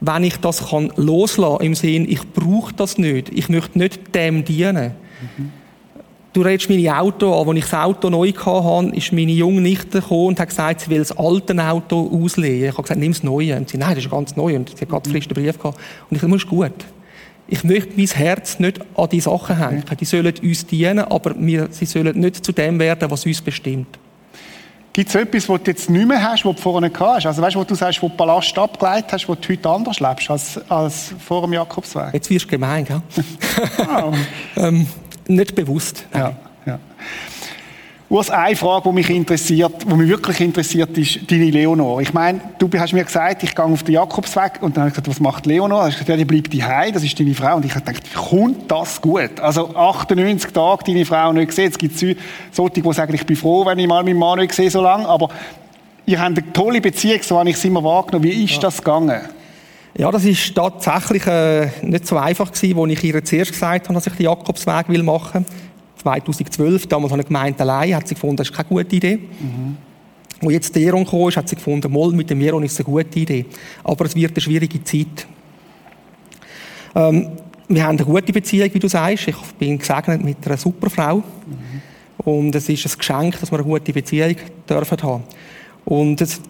Wenn 0.01 0.25
ich 0.25 0.35
das 0.41 0.69
kann 0.69 0.91
loslassen 0.97 1.63
im 1.63 1.75
Sinn, 1.75 2.05
ich 2.09 2.29
brauche 2.33 2.73
das 2.73 2.97
nicht, 2.97 3.29
ich 3.29 3.47
möchte 3.47 3.79
nicht 3.79 4.13
dem 4.13 4.43
dienen, 4.43 4.95
mhm. 5.37 5.62
Du 6.33 6.41
redest 6.41 6.67
meine 6.67 6.99
Auto 6.99 7.39
an. 7.39 7.47
Als 7.47 7.57
ich 7.57 7.65
das 7.65 7.73
Auto 7.75 8.09
neu 8.09 8.31
hatte, 8.33 8.95
ist 8.95 9.13
meine 9.13 9.31
junge 9.31 9.61
Nichte 9.61 10.01
gekommen 10.01 10.29
und 10.29 10.39
hat 10.39 10.49
gesagt, 10.49 10.81
sie 10.81 10.89
will 10.89 10.97
das 10.97 11.15
alte 11.15 11.55
Auto 11.63 12.09
auslegen. 12.11 12.69
Ich 12.69 12.73
habe 12.73 12.81
gesagt, 12.81 12.99
nimm 12.99 13.13
das 13.13 13.21
Neue. 13.21 13.55
Und 13.55 13.69
sie, 13.69 13.77
nein, 13.77 13.93
das 13.93 14.03
ist 14.03 14.09
ganz 14.09 14.35
neu. 14.35 14.55
Und 14.55 14.69
sie 14.69 14.81
hat 14.81 14.89
gerade 14.89 15.07
frisch 15.07 15.27
den 15.27 15.35
Brief 15.35 15.59
gehabt. 15.59 15.77
Und 16.09 16.15
ich 16.15 16.21
gesagt, 16.21 16.33
das 16.33 16.43
ist 16.43 16.49
gut. 16.49 16.85
Ich 17.47 17.63
möchte 17.63 17.91
mein 17.95 18.07
Herz 18.07 18.57
nicht 18.57 18.79
an 18.95 19.09
die 19.09 19.19
Sachen 19.19 19.57
hängen. 19.57 19.83
Die 19.99 20.05
sollen 20.05 20.33
uns 20.41 20.65
dienen, 20.65 20.99
aber 20.99 21.35
wir, 21.37 21.67
sie 21.69 21.85
sollen 21.85 22.19
nicht 22.19 22.43
zu 22.43 22.51
dem 22.51 22.79
werden, 22.79 23.11
was 23.11 23.25
uns 23.27 23.41
bestimmt. 23.41 23.99
Gibt 24.93 25.09
es 25.09 25.15
etwas, 25.15 25.49
was 25.49 25.63
du 25.63 25.71
jetzt 25.71 25.89
nicht 25.89 26.07
mehr 26.07 26.21
hast, 26.21 26.45
was 26.45 26.55
du 26.55 26.61
vorher 26.61 26.81
nicht 26.81 26.99
hast? 26.99 27.25
Also 27.25 27.41
weißt 27.41 27.55
du, 27.55 27.59
wo 27.59 27.63
du 27.63 27.75
sagst, 27.75 28.01
wo 28.01 28.09
du 28.09 28.15
Ballast 28.15 28.57
abgeleitet 28.57 29.11
hast, 29.11 29.27
wo 29.27 29.35
du 29.35 29.49
heute 29.49 29.69
anders 29.69 29.99
lebst 29.99 30.29
als, 30.29 30.59
als 30.69 31.13
vor 31.19 31.41
dem 31.41 31.53
Jakobsweg? 31.53 32.13
Jetzt 32.13 32.29
wirst 32.29 32.45
du 32.45 32.49
gemein, 32.49 32.85
gell? 32.85 33.01
Oh. 33.79 34.13
ähm, 34.55 34.87
nicht 35.27 35.55
bewusst. 35.55 36.05
Ja, 36.13 36.33
ja. 36.65 36.79
Urs, 38.13 38.29
eine 38.29 38.55
Frage, 38.55 38.89
die 38.89 38.93
mich 38.93 39.09
interessiert, 39.09 39.73
die 39.89 39.95
mich 39.95 40.07
wirklich 40.07 40.39
interessiert, 40.39 40.95
ist 40.99 41.31
deine 41.31 41.49
Leonor. 41.49 41.99
Ich 41.99 42.13
meine, 42.13 42.41
du 42.59 42.69
hast 42.77 42.93
mir 42.93 43.03
gesagt, 43.03 43.41
ich 43.41 43.55
gehe 43.55 43.65
auf 43.65 43.81
den 43.81 43.95
Jakobsweg 43.95 44.61
und 44.61 44.77
dann 44.77 44.83
habe 44.83 44.89
ich 44.89 44.93
gesagt, 44.93 45.07
was 45.07 45.19
macht 45.19 45.47
Leonor? 45.47 45.79
Du 45.79 45.85
hast 45.87 45.93
gesagt, 45.93 46.09
ja, 46.09 46.17
die 46.17 46.25
bleibt 46.25 46.53
daheim, 46.53 46.93
das 46.93 47.03
ist 47.03 47.19
deine 47.19 47.33
Frau. 47.33 47.55
Und 47.55 47.65
ich 47.65 47.73
habe 47.73 47.83
gedacht, 47.83 48.13
kommt 48.13 48.69
das 48.69 49.01
gut? 49.01 49.39
Also 49.39 49.75
98 49.75 50.51
Tage 50.51 50.83
deine 50.85 51.05
Frau 51.05 51.33
nicht 51.33 51.47
gesehen. 51.47 51.71
Es 51.71 51.77
gibt 51.79 51.97
solche, 52.51 52.81
die 52.81 52.93
sagen, 52.93 53.15
ich 53.15 53.25
bin 53.25 53.35
froh, 53.35 53.65
wenn 53.65 53.79
ich 53.79 53.87
mal 53.87 54.03
meinen 54.03 54.19
Mann 54.19 54.37
nicht 54.37 54.53
sehe 54.53 54.69
so 54.69 54.81
lange. 54.83 55.07
Aber 55.07 55.29
ihr 56.05 56.21
habt 56.21 56.37
eine 56.37 56.53
tolle 56.53 56.81
Beziehung, 56.81 57.23
so 57.23 57.39
habe 57.39 57.49
ich 57.49 57.55
es 57.55 57.65
immer 57.65 57.83
wahrgenommen. 57.83 58.25
Wie 58.25 58.43
ist 58.43 58.53
ja. 58.53 58.59
das 58.59 58.77
gegangen? 58.77 59.21
Ja, 59.95 60.09
das 60.11 60.25
ist 60.25 60.55
tatsächlich 60.55 61.25
äh, 61.27 61.69
nicht 61.83 62.07
so 62.07 62.17
einfach 62.17 62.51
gewesen, 62.51 62.79
als 62.79 62.91
ich 62.91 63.03
ihr 63.03 63.23
zuerst 63.23 63.51
gesagt 63.51 63.87
habe, 63.87 63.93
dass 63.93 64.07
ich 64.07 64.13
den 64.13 64.23
Jakobsweg 64.23 64.89
will 64.89 65.03
machen 65.03 65.45
will. 65.45 65.63
2012, 66.03 66.87
damals 66.87 67.11
habe 67.11 67.21
ich 67.21 67.27
gemeint, 67.27 67.61
allein, 67.61 67.95
hat 67.95 68.07
sie 68.07 68.15
gefunden, 68.15 68.37
das 68.37 68.49
ist 68.49 68.55
keine 68.55 68.67
gute 68.69 68.95
Idee. 68.95 69.17
Mhm. 69.17 69.77
Wo 70.41 70.49
jetzt 70.49 70.75
der 70.75 70.81
Jeron 70.81 71.05
kam, 71.05 71.29
hat 71.29 71.47
sie 71.47 71.55
gefunden, 71.55 71.91
mal 71.91 72.11
mit 72.11 72.29
dem 72.29 72.41
Jeron 72.41 72.63
ist 72.63 72.77
eine 72.79 72.85
gute 72.85 73.19
Idee. 73.19 73.45
Aber 73.83 74.05
es 74.05 74.15
wird 74.15 74.33
eine 74.33 74.41
schwierige 74.41 74.83
Zeit. 74.83 75.27
Ähm, 76.95 77.29
wir 77.67 77.83
haben 77.83 77.97
eine 77.97 78.05
gute 78.05 78.33
Beziehung, 78.33 78.69
wie 78.73 78.79
du 78.79 78.89
sagst. 78.89 79.27
Ich 79.27 79.37
bin 79.57 79.77
gesegnet 79.77 80.23
mit 80.23 80.45
einer 80.45 80.57
super 80.57 80.89
Frau. 80.89 81.17
Mhm. 81.17 81.81
Und 82.17 82.55
es 82.55 82.67
ist 82.67 82.85
ein 82.85 82.97
Geschenk, 82.97 83.39
dass 83.39 83.51
wir 83.51 83.59
eine 83.59 83.67
gute 83.67 83.93
Beziehung 83.93 84.35
dürfen 84.67 85.01
haben. 85.01 85.23
Und 85.85 86.19
es, 86.19 86.41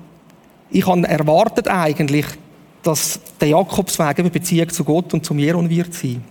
ich 0.71 0.87
habe 0.87 1.07
erwartet 1.07 1.67
eigentlich, 1.67 2.25
dass 2.83 3.19
der 3.39 3.49
Jakobsweg 3.49 4.19
eine 4.19 4.29
Beziehung 4.29 4.69
zu 4.69 4.83
Gott 4.83 5.13
und 5.13 5.25
zum 5.25 5.39
Jeron 5.39 5.69
wird 5.69 5.93
sein. 5.93 6.23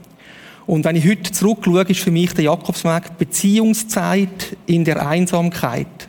Und 0.67 0.85
wenn 0.85 0.97
ich 0.97 1.09
heute 1.09 1.33
zurückschaue, 1.33 1.83
ist 1.83 2.01
für 2.01 2.11
mich 2.11 2.33
der 2.35 2.45
Jakobsweg 2.45 3.19
Beziehungszeit 3.19 4.57
in 4.67 4.85
der 4.85 5.07
Einsamkeit. 5.07 6.09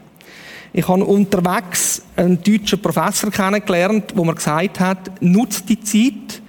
Ich 0.74 0.88
habe 0.88 1.06
unterwegs 1.06 2.02
einen 2.16 2.42
deutschen 2.42 2.82
Professor 2.82 3.32
kennengelernt, 3.32 4.14
wo 4.16 4.24
mir 4.24 4.36
gesagt 4.36 4.80
hat, 4.80 5.22
nutzt 5.22 5.70
die 5.70 5.80
Zeit, 5.80 6.42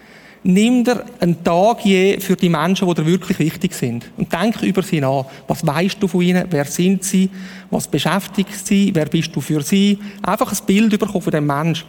nimm 0.43 0.85
dir 0.85 1.05
einen 1.21 1.43
Tag 1.45 1.85
je 1.85 2.19
für 2.21 2.37
die 2.37 2.49
Menschen, 2.49 2.89
die 2.89 2.95
dir 2.95 3.07
wirklich 3.07 3.39
wichtig 3.39 3.75
sind. 3.75 4.11
Und 4.17 4.33
denk 4.33 4.63
über 4.63 4.83
sie 4.83 5.01
nach. 5.01 5.27
Was 5.47 5.67
weißt 5.67 6.03
du 6.03 6.09
von 6.09 6.23
ihnen? 6.23 6.47
Wer 6.51 6.65
sind 6.65 7.05
sie? 7.05 7.31
Was 7.71 7.87
beschäftigt 7.87 8.67
sie? 8.67 8.91
Wer 8.95 9.07
bist 9.07 9.35
du 9.35 9.41
für 9.41 9.63
sie? 9.63 9.99
Einfach 10.23 10.51
ein 10.51 10.67
Bild 10.67 10.99
bekommen 10.99 11.23
von 11.23 11.31
dem 11.31 11.47
Menschen. 11.47 11.87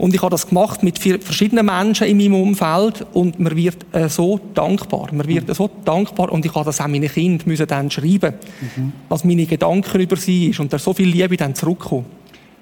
Und 0.00 0.14
ich 0.14 0.22
habe 0.22 0.30
das 0.30 0.46
gemacht 0.46 0.82
mit 0.82 0.98
verschiedenen 0.98 1.66
Menschen 1.66 2.06
in 2.06 2.16
meinem 2.16 2.34
Umfeld 2.34 3.04
und 3.12 3.38
man 3.38 3.54
wird 3.54 3.84
äh, 3.92 4.08
so 4.08 4.40
dankbar. 4.54 5.08
Man 5.12 5.28
wird 5.28 5.46
mhm. 5.46 5.52
so 5.52 5.68
dankbar 5.84 6.32
und 6.32 6.42
ich 6.42 6.54
habe 6.54 6.64
das 6.64 6.80
auch 6.80 6.88
meinen 6.88 7.06
Kindern 7.06 7.46
müssen 7.46 7.66
dann 7.66 7.90
schreiben, 7.90 8.32
mhm. 8.76 8.94
was 9.10 9.24
meine 9.24 9.44
Gedanken 9.44 10.00
über 10.00 10.16
sie 10.16 10.48
ist 10.48 10.58
und 10.58 10.72
da 10.72 10.78
so 10.78 10.94
viel 10.94 11.10
Liebe 11.10 11.36
dann 11.36 11.54
zurückkommen. 11.54 12.06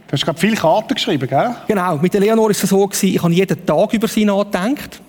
Du 0.08 0.14
hast 0.14 0.24
gerade 0.24 0.40
viele 0.40 0.56
Karten 0.56 0.94
geschrieben, 0.94 1.28
gell? 1.28 1.54
Genau. 1.68 1.98
Mit 1.98 2.12
der 2.12 2.22
Leonor 2.22 2.50
ist 2.50 2.64
es 2.64 2.70
so 2.70 2.84
gewesen, 2.84 3.14
ich 3.14 3.22
habe 3.22 3.32
jeden 3.32 3.64
Tag 3.64 3.92
über 3.92 4.08
sie 4.08 4.24
nachgedacht. 4.24 5.00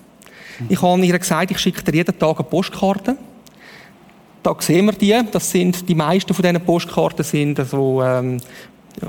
Mhm. 0.60 0.66
Ich 0.68 0.80
habe 0.80 1.04
ihr 1.04 1.18
gesagt, 1.18 1.50
ich 1.50 1.58
schicke 1.58 1.82
dir 1.82 1.96
jeden 1.96 2.16
Tag 2.16 2.38
eine 2.38 2.48
Postkarte. 2.48 3.16
Da 4.44 4.54
sehen 4.60 4.86
wir 4.86 4.92
die. 4.92 5.20
Das 5.32 5.50
sind, 5.50 5.88
die 5.88 5.96
meisten 5.96 6.32
von 6.32 6.44
diesen 6.44 6.60
Postkarten 6.60 7.24
sind 7.24 7.60
so, 7.68 8.00
ähm, 8.04 8.36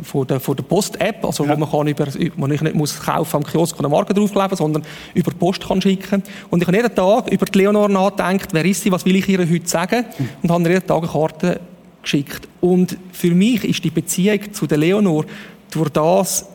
von 0.03 0.27
der, 0.27 0.39
von 0.39 0.55
der 0.55 0.63
Post-App, 0.63 1.25
also 1.25 1.45
ja. 1.45 1.53
wo 1.53 1.59
man 1.59 1.69
kann 1.69 1.87
über, 1.87 2.07
man 2.37 2.49
nicht 2.49 2.73
muss 2.73 2.99
kaufen 2.99 3.37
am 3.37 3.43
Kiosk 3.43 3.79
und 3.79 3.89
Marke 3.89 4.13
draufkleben, 4.13 4.55
sondern 4.55 4.83
über 5.13 5.31
Post 5.31 5.67
kann 5.67 5.81
schicken. 5.81 6.23
Und 6.49 6.61
ich 6.61 6.67
habe 6.67 6.77
jeden 6.77 6.95
Tag 6.95 7.31
über 7.31 7.45
die 7.45 7.59
Leonor 7.59 7.89
nachgedacht, 7.89 8.49
wer 8.51 8.65
ist 8.65 8.81
sie, 8.81 8.91
was 8.91 9.05
will 9.05 9.15
ich 9.15 9.27
ihr 9.27 9.39
heute 9.39 9.67
sagen, 9.67 10.05
mhm. 10.17 10.29
und 10.43 10.51
habe 10.51 10.69
jeden 10.69 10.85
Tag 10.85 10.97
eine 11.03 11.07
Karte 11.07 11.59
geschickt. 12.01 12.47
Und 12.61 12.97
für 13.11 13.31
mich 13.31 13.63
ist 13.63 13.83
die 13.83 13.89
Beziehung 13.89 14.53
zu 14.53 14.65
der 14.67 14.77
Leonor 14.77 15.25
durch 15.71 15.89
das 15.89 16.45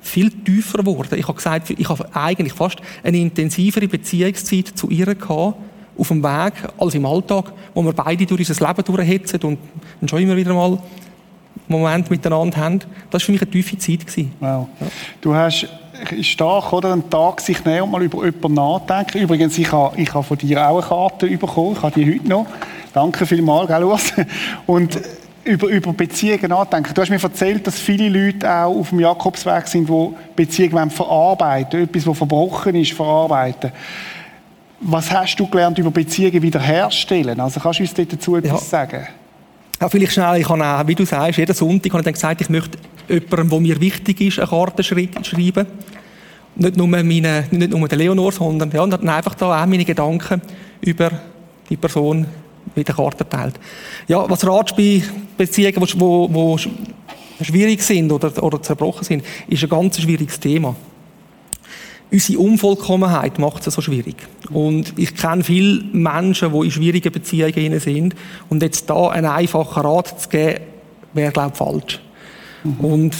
viel 0.00 0.30
tiefer 0.30 0.78
geworden. 0.78 1.18
Ich 1.18 1.28
habe 1.28 1.36
gesagt, 1.36 1.70
ich 1.70 1.88
habe 1.88 2.08
eigentlich 2.14 2.54
fast 2.54 2.78
eine 3.02 3.18
intensivere 3.18 3.88
Beziehungszeit 3.88 4.68
zu 4.68 4.88
ihr 4.88 5.14
gehabt, 5.14 5.56
auf 5.98 6.08
dem 6.08 6.22
Weg, 6.22 6.54
als 6.78 6.94
im 6.94 7.04
Alltag, 7.04 7.52
wo 7.74 7.82
wir 7.82 7.92
beide 7.92 8.24
durch 8.24 8.48
unser 8.48 8.66
Leben 8.66 8.84
durchhetzen 8.84 9.40
und 9.42 9.58
dann 10.00 10.08
schon 10.08 10.22
immer 10.22 10.36
wieder 10.36 10.54
mal 10.54 10.78
Moment 11.72 12.10
miteinander 12.10 12.56
haben. 12.56 12.80
Das 13.10 13.22
war 13.22 13.26
für 13.26 13.32
mich 13.32 13.42
eine 13.42 13.50
tiefe 13.50 13.78
Zeit. 13.78 14.00
Wow. 14.40 14.68
Ja. 14.80 14.86
Du 15.20 15.34
hast 15.34 15.68
stark, 16.20 16.72
oder? 16.72 16.92
Einen 16.92 17.08
Tag 17.08 17.40
sich 17.40 17.64
nehmen 17.64 17.82
und 17.82 17.90
mal 17.90 18.02
über 18.02 18.24
jemanden 18.24 18.54
nachdenken. 18.54 19.18
Übrigens, 19.18 19.58
ich 19.58 19.70
habe, 19.72 20.00
ich 20.00 20.12
habe 20.12 20.24
von 20.24 20.38
dir 20.38 20.68
auch 20.68 20.78
eine 20.78 20.86
Karte 20.86 21.26
bekommen. 21.26 21.76
Ich 21.76 21.82
habe 21.82 22.00
die 22.00 22.14
heute 22.14 22.28
noch. 22.28 22.46
Danke 22.92 23.24
vielmals, 23.24 23.68
gell, 23.68 23.84
Urs? 23.84 24.12
Und 24.66 25.00
über, 25.44 25.68
über 25.68 25.92
Beziehungen 25.92 26.48
nachdenken. 26.48 26.94
Du 26.94 27.00
hast 27.00 27.10
mir 27.10 27.22
erzählt, 27.22 27.66
dass 27.66 27.78
viele 27.78 28.08
Leute 28.08 28.48
auch 28.48 28.76
auf 28.76 28.90
dem 28.90 29.00
Jakobsweg 29.00 29.66
sind, 29.66 29.88
die 29.88 30.08
Beziehungen 30.36 30.90
verarbeiten 30.90 31.82
etwas, 31.82 32.06
was 32.06 32.18
verbrochen 32.18 32.74
ist, 32.76 32.92
verarbeiten. 32.92 33.72
Was 34.80 35.10
hast 35.10 35.36
du 35.36 35.46
gelernt 35.46 35.78
über 35.78 35.90
Beziehungen 35.90 36.42
wiederherstellen? 36.42 37.40
Also 37.40 37.60
kannst 37.60 37.78
du 37.78 37.82
uns 37.84 37.94
dazu 37.94 38.36
etwas 38.36 38.50
ja. 38.50 38.58
sagen? 38.58 39.06
Ja, 39.82 39.88
vielleicht 39.88 40.12
schnell, 40.12 40.40
ich 40.40 40.48
habe 40.48 40.64
auch, 40.64 40.86
wie 40.86 40.94
du 40.94 41.04
sagst, 41.04 41.38
jeden 41.38 41.56
Sonntag 41.56 41.90
habe 41.90 42.02
ich 42.02 42.04
dann 42.04 42.14
gesagt, 42.14 42.40
ich 42.40 42.48
möchte 42.48 42.78
jemandem, 43.08 43.48
der 43.50 43.60
mir 43.60 43.80
wichtig 43.80 44.20
ist, 44.20 44.38
eine 44.38 44.46
Karte 44.46 44.84
schreiben. 44.84 45.66
Nicht 46.54 46.76
nur, 46.76 46.86
meine, 46.86 47.46
nicht 47.50 47.72
nur 47.72 47.88
der 47.88 47.98
Leonor, 47.98 48.30
sondern 48.30 48.70
ja, 48.70 48.86
dann 48.86 49.08
einfach 49.08 49.34
da 49.34 49.60
auch 49.60 49.66
meine 49.66 49.84
Gedanken 49.84 50.40
über 50.82 51.10
die 51.68 51.76
Person 51.76 52.28
mit 52.76 52.86
der 52.86 52.94
Karte 52.94 53.28
teilt. 53.28 53.58
Ja, 54.06 54.24
was 54.30 54.46
ratst 54.46 54.78
du 54.78 54.82
bei 54.82 55.02
Beziehungen, 55.36 55.84
die 57.40 57.44
schwierig 57.44 57.82
sind 57.82 58.12
oder, 58.12 58.40
oder 58.40 58.62
zerbrochen 58.62 59.02
sind, 59.02 59.24
ist 59.48 59.64
ein 59.64 59.68
ganz 59.68 60.00
schwieriges 60.00 60.38
Thema 60.38 60.76
unsere 62.12 62.38
Unvollkommenheit 62.38 63.38
macht 63.38 63.66
es 63.66 63.74
so 63.74 63.80
schwierig. 63.80 64.16
Und 64.50 64.92
ich 64.98 65.14
kenne 65.14 65.42
viele 65.42 65.82
Menschen, 65.92 66.52
die 66.52 66.66
in 66.66 66.70
schwierigen 66.70 67.10
Beziehungen 67.10 67.80
sind. 67.80 68.14
Und 68.50 68.62
jetzt 68.62 68.88
da 68.90 69.08
einen 69.08 69.26
einfachen 69.26 69.82
Rat 69.82 70.20
zu 70.20 70.28
geben, 70.28 70.60
wäre, 71.14 71.32
glaube 71.32 71.52
ich, 71.52 71.58
falsch. 71.58 72.00
Mhm. 72.64 72.80
Und 72.80 73.14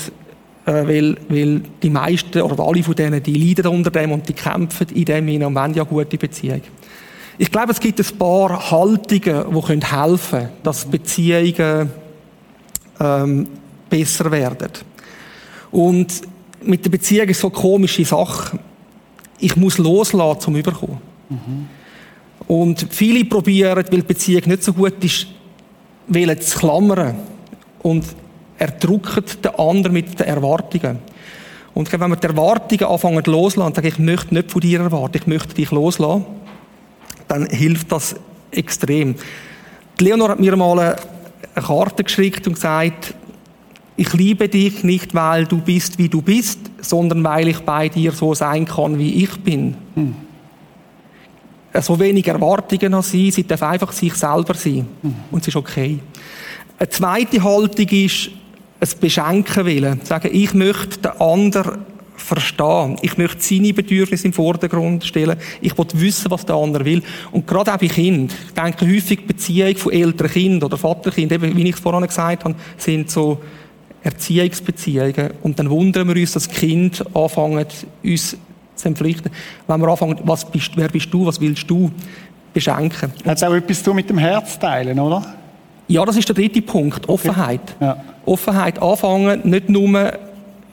äh, 0.67 0.87
weil, 0.87 1.17
weil 1.29 1.63
die 1.83 1.91
meisten 1.91 2.43
oder 2.43 2.63
alle 2.63 2.83
von 2.83 2.95
denen, 2.95 3.23
die 3.23 3.35
leiden 3.35 3.67
unter 3.67 3.91
dem 3.91 4.13
und 4.13 4.29
die 4.29 4.35
kämpfen 4.35 4.87
in 4.95 5.05
dem 5.07 5.27
hinein 5.27 5.49
und 5.49 5.55
wollen 5.55 5.75
ja 5.75 5.85
gute 5.85 6.19
Beziehung. 6.19 6.61
Ich 7.39 7.51
glaube, 7.51 7.73
es 7.73 7.81
gibt 7.81 7.99
ein 7.99 8.19
paar 8.19 8.71
Haltungen, 8.71 9.45
die 9.51 9.87
helfen 9.87 10.39
können, 10.39 10.49
dass 10.63 10.85
Beziehungen 10.85 11.91
ähm, 13.01 13.49
besser 13.89 14.31
werden. 14.31 14.71
Und 15.71 16.13
mit 16.63 16.85
der 16.85 16.91
Beziehung 16.91 17.29
ist 17.29 17.41
so 17.41 17.49
eine 17.49 17.57
komische 17.57 18.05
Sache 18.05 18.59
ich 19.43 19.57
muss 19.57 19.79
loslassen, 19.79 20.41
zum 20.41 20.57
Überkommen. 20.57 20.99
Mhm. 21.29 21.69
Und 22.47 22.87
viele 22.91 23.25
probieren, 23.25 23.77
weil 23.77 23.85
die 23.85 24.03
Beziehung 24.03 24.43
nicht 24.47 24.63
so 24.63 24.73
gut 24.73 25.03
ist, 25.05 25.27
wollen 26.07 26.41
zu 26.41 26.59
klammern 26.59 27.17
und 27.83 28.05
erdrücken 28.59 29.25
den 29.43 29.55
anderen 29.57 29.93
mit 29.93 30.19
den 30.19 30.27
Erwartungen. 30.27 30.99
Und 31.75 31.93
wenn 31.93 32.11
wir 32.11 32.17
die 32.17 32.27
Erwartungen 32.27 32.85
anfangen 32.85 33.25
loslassen 33.25 33.67
und 33.67 33.77
sagen, 33.77 33.89
ich 33.89 33.99
möchte 33.99 34.35
nicht 34.35 34.51
von 34.51 34.61
dir 34.61 34.81
erwarten, 34.81 35.19
ich 35.19 35.27
möchte 35.27 35.55
dich 35.55 35.71
loslassen, 35.71 36.25
dann 37.29 37.47
hilft 37.47 37.91
das 37.91 38.15
extrem. 38.51 39.15
Die 39.99 40.05
Leonor 40.05 40.31
hat 40.31 40.41
mir 40.41 40.55
mal 40.55 40.79
eine 40.79 40.97
Karte 41.65 42.05
geschickt 42.05 42.47
und 42.47 42.55
gesagt, 42.55 43.15
ich 43.97 44.13
liebe 44.15 44.49
dich 44.49 44.85
nicht, 44.85 45.15
weil 45.15 45.47
du 45.47 45.59
bist, 45.59 45.99
wie 45.99 46.09
du 46.09 46.23
bist, 46.23 46.59
sondern 46.81 47.23
weil 47.25 47.49
ich 47.49 47.61
bei 47.61 47.89
dir 47.89 48.13
so 48.13 48.35
sein 48.35 48.65
kann, 48.65 48.99
wie 48.99 49.23
ich 49.23 49.37
bin. 49.41 49.77
Hm. 49.95 50.15
So 51.81 51.99
wenig 51.99 52.27
Erwartungen 52.27 52.95
an 52.95 53.03
sie, 53.03 53.31
sie 53.31 53.47
darf 53.47 53.63
einfach 53.63 53.93
sich 53.93 54.15
selber 54.15 54.55
sein. 54.55 54.87
Hm. 55.03 55.15
Und 55.31 55.41
es 55.43 55.49
ist 55.49 55.57
okay. 55.57 55.99
Eine 56.79 56.89
zweite 56.89 57.43
Haltung 57.43 57.89
ist, 57.89 58.31
ein 58.81 58.89
Beschenken 59.01 59.65
willen. 59.65 60.01
Sagen, 60.05 60.31
ich 60.33 60.55
möchte 60.55 60.99
den 60.99 61.21
anderen 61.21 61.79
verstehen. 62.17 62.97
Ich 63.03 63.17
möchte 63.17 63.41
seine 63.41 63.73
Bedürfnisse 63.73 64.27
im 64.27 64.33
Vordergrund 64.33 65.05
stellen. 65.05 65.37
Ich 65.61 65.77
will 65.77 65.87
wissen, 65.95 66.31
was 66.31 66.47
der 66.47 66.57
andere 66.57 66.85
will. 66.85 67.03
Und 67.31 67.47
gerade 67.47 67.73
auch 67.73 67.79
bei 67.79 67.89
Kindern. 67.89 68.37
Ich 68.47 68.55
denke 68.55 68.87
häufig 68.87 69.27
Beziehungen 69.27 69.77
von 69.77 69.93
älteren 69.93 70.31
Kindern 70.31 70.67
oder 70.67 70.77
Vaterkind, 70.77 71.33
eben, 71.33 71.57
wie 71.57 71.69
ich 71.69 71.75
es 71.75 71.81
vorhin 71.81 72.07
gesagt 72.07 72.45
habe, 72.45 72.55
sind 72.77 73.11
so 73.11 73.39
Erziehungsbeziehungen. 74.03 75.31
Und 75.43 75.59
dann 75.59 75.71
wundern 75.71 76.09
wir 76.09 76.17
uns, 76.21 76.33
dass 76.33 76.49
Kind 76.49 77.05
anfangen, 77.15 77.65
uns 78.03 78.37
zu 78.75 78.89
entpflichten. 78.89 79.31
Wenn 79.67 79.81
wir 79.81 79.89
anfangen, 79.89 80.19
was 80.25 80.45
bist, 80.45 80.73
wer 80.77 80.89
bist 80.89 81.13
du, 81.13 81.27
was 81.27 81.41
willst 81.41 81.69
du, 81.71 81.91
beschenken. 82.53 83.13
Hat 83.25 83.43
auch 83.43 83.55
etwas 83.55 83.83
zu 83.83 83.95
mit 83.95 84.11
dem 84.11 84.19
Herz 84.19 84.59
teilen, 84.59 84.99
oder? 84.99 85.35
Ja, 85.89 86.05
das 86.05 86.17
ist 86.17 86.29
der 86.29 86.35
dritte 86.35 86.63
Punkt. 86.63 87.09
Offenheit. 87.09 87.77
Ja. 87.81 87.97
Offenheit 88.25 88.81
anfangen, 88.81 89.41
nicht 89.45 89.69
nur 89.69 90.13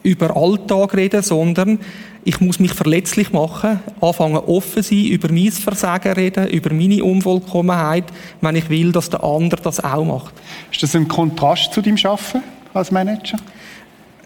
über 0.04 0.36
Alltag 0.36 0.96
reden, 0.96 1.22
sondern 1.22 1.80
ich 2.24 2.40
muss 2.42 2.60
mich 2.60 2.74
verletzlich 2.74 3.32
machen, 3.32 3.80
anfangen 4.02 4.38
offen 4.38 4.84
sein, 4.84 5.06
über 5.06 5.32
mein 5.32 5.52
Versagen 5.52 6.14
reden, 6.14 6.48
über 6.48 6.74
meine 6.74 7.04
Unvollkommenheit, 7.04 8.06
wenn 8.42 8.56
ich 8.56 8.70
will, 8.70 8.92
dass 8.92 9.10
der 9.10 9.24
andere 9.24 9.62
das 9.62 9.84
auch 9.84 10.06
macht. 10.06 10.34
Ist 10.72 10.84
das 10.84 10.96
ein 10.96 11.08
Kontrast 11.08 11.74
zu 11.74 11.82
deinem 11.82 11.98
Arbeiten 12.04 12.44
als 12.74 12.92
Manager? 12.92 13.38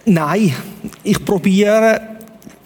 Nein, 0.05 0.53
ich 1.03 1.23
probiere 1.23 2.01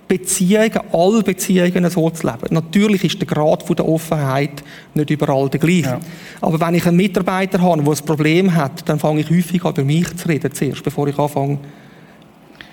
Beziehungen, 0.07 0.79
alle 0.91 1.21
Beziehungen 1.21 1.89
so 1.89 2.09
zu 2.09 2.25
leben. 2.25 2.47
Natürlich 2.53 3.03
ist 3.03 3.19
der 3.19 3.27
Grad 3.27 3.67
der 3.77 3.87
Offenheit 3.87 4.63
nicht 4.93 5.09
überall 5.09 5.49
der 5.49 5.59
gleiche. 5.59 5.81
Ja. 5.81 5.99
Aber 6.41 6.59
wenn 6.59 6.75
ich 6.75 6.85
einen 6.85 6.97
Mitarbeiter 6.97 7.61
habe, 7.61 7.83
der 7.83 7.91
ein 7.91 8.05
Problem 8.05 8.55
hat, 8.55 8.87
dann 8.87 8.99
fange 8.99 9.21
ich 9.21 9.29
häufig 9.29 9.63
an, 9.65 9.73
über 9.73 9.83
mich 9.83 10.15
zu 10.15 10.27
reden 10.27 10.53
zuerst, 10.53 10.83
bevor 10.83 11.07
ich 11.07 11.19
anfange, 11.19 11.59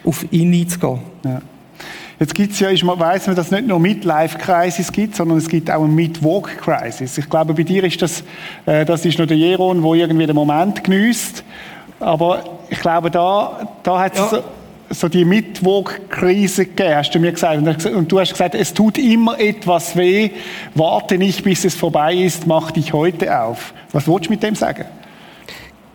auf 0.04 0.24
ihn 0.30 0.54
einzugehen. 0.54 1.00
Ja. 1.24 1.42
Jetzt 2.20 2.34
gibt 2.36 2.52
es 2.52 2.60
ja, 2.60 2.70
ich 2.70 2.86
weiss 2.86 3.26
man, 3.26 3.34
dass 3.34 3.46
es 3.46 3.52
nicht 3.52 3.66
nur 3.66 3.80
Midlife-Crisis 3.80 4.92
gibt, 4.92 5.16
sondern 5.16 5.38
es 5.38 5.48
gibt 5.48 5.68
auch 5.68 5.82
eine 5.82 5.92
Mid-Walk-Crisis. 5.92 7.18
Ich 7.18 7.28
glaube, 7.28 7.54
bei 7.54 7.64
dir 7.64 7.82
ist 7.82 8.00
das, 8.00 8.22
äh, 8.66 8.84
das 8.84 9.04
ist 9.04 9.18
noch 9.18 9.26
der 9.26 9.36
Jeron, 9.36 9.82
der 9.82 9.92
irgendwie 9.94 10.26
den 10.26 10.36
Moment 10.36 10.84
genießt. 10.84 11.42
Aber 12.00 12.44
ich 12.70 12.80
glaube, 12.80 13.11
da, 13.11 13.68
da 13.83 13.98
hat 14.00 14.14
es 14.14 14.18
Ja. 14.18 14.28
so, 14.28 14.42
so 14.90 15.09
die 15.09 15.24
Mid-Walk-Krise 15.24 16.66
gegeben, 16.66 16.96
hast 16.96 17.11
du 17.14 17.18
mir 17.18 17.33
gesagt. 17.33 17.87
Und 17.87 18.11
du 18.12 18.20
hast 18.20 18.33
gesagt- 18.33 18.54
es 18.54 18.74
tut 18.74 18.98
immer 18.98 19.38
etwas 19.40 19.96
weh. 19.96 20.30
Warte 20.74 21.16
nicht, 21.18 21.42
bis 21.44 21.64
es 21.64 21.74
vorbei 21.74 22.14
ist, 22.14 22.46
mach 22.46 22.70
dich 22.72 22.92
heute 22.92 23.40
auf. 23.40 23.72
Was 23.92 24.07
willst 24.07 24.26
du 24.26 24.30
mit 24.30 24.42
dem 24.42 24.54
sagen? 24.54 24.85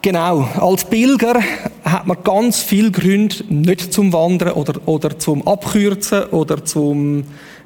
Genau. 0.01 0.47
Als 0.59 0.85
Pilger 0.85 1.35
hat 1.83 2.07
man 2.07 2.17
ganz 2.23 2.61
viele 2.63 2.89
Gründe, 2.91 3.35
nicht 3.49 3.91
zum 3.93 4.13
Wandern 4.13 4.53
oder, 4.53 4.79
oder 4.85 5.19
zum 5.19 5.45
Abkürzen 5.45 6.23
oder 6.25 6.63
zum, 6.63 7.25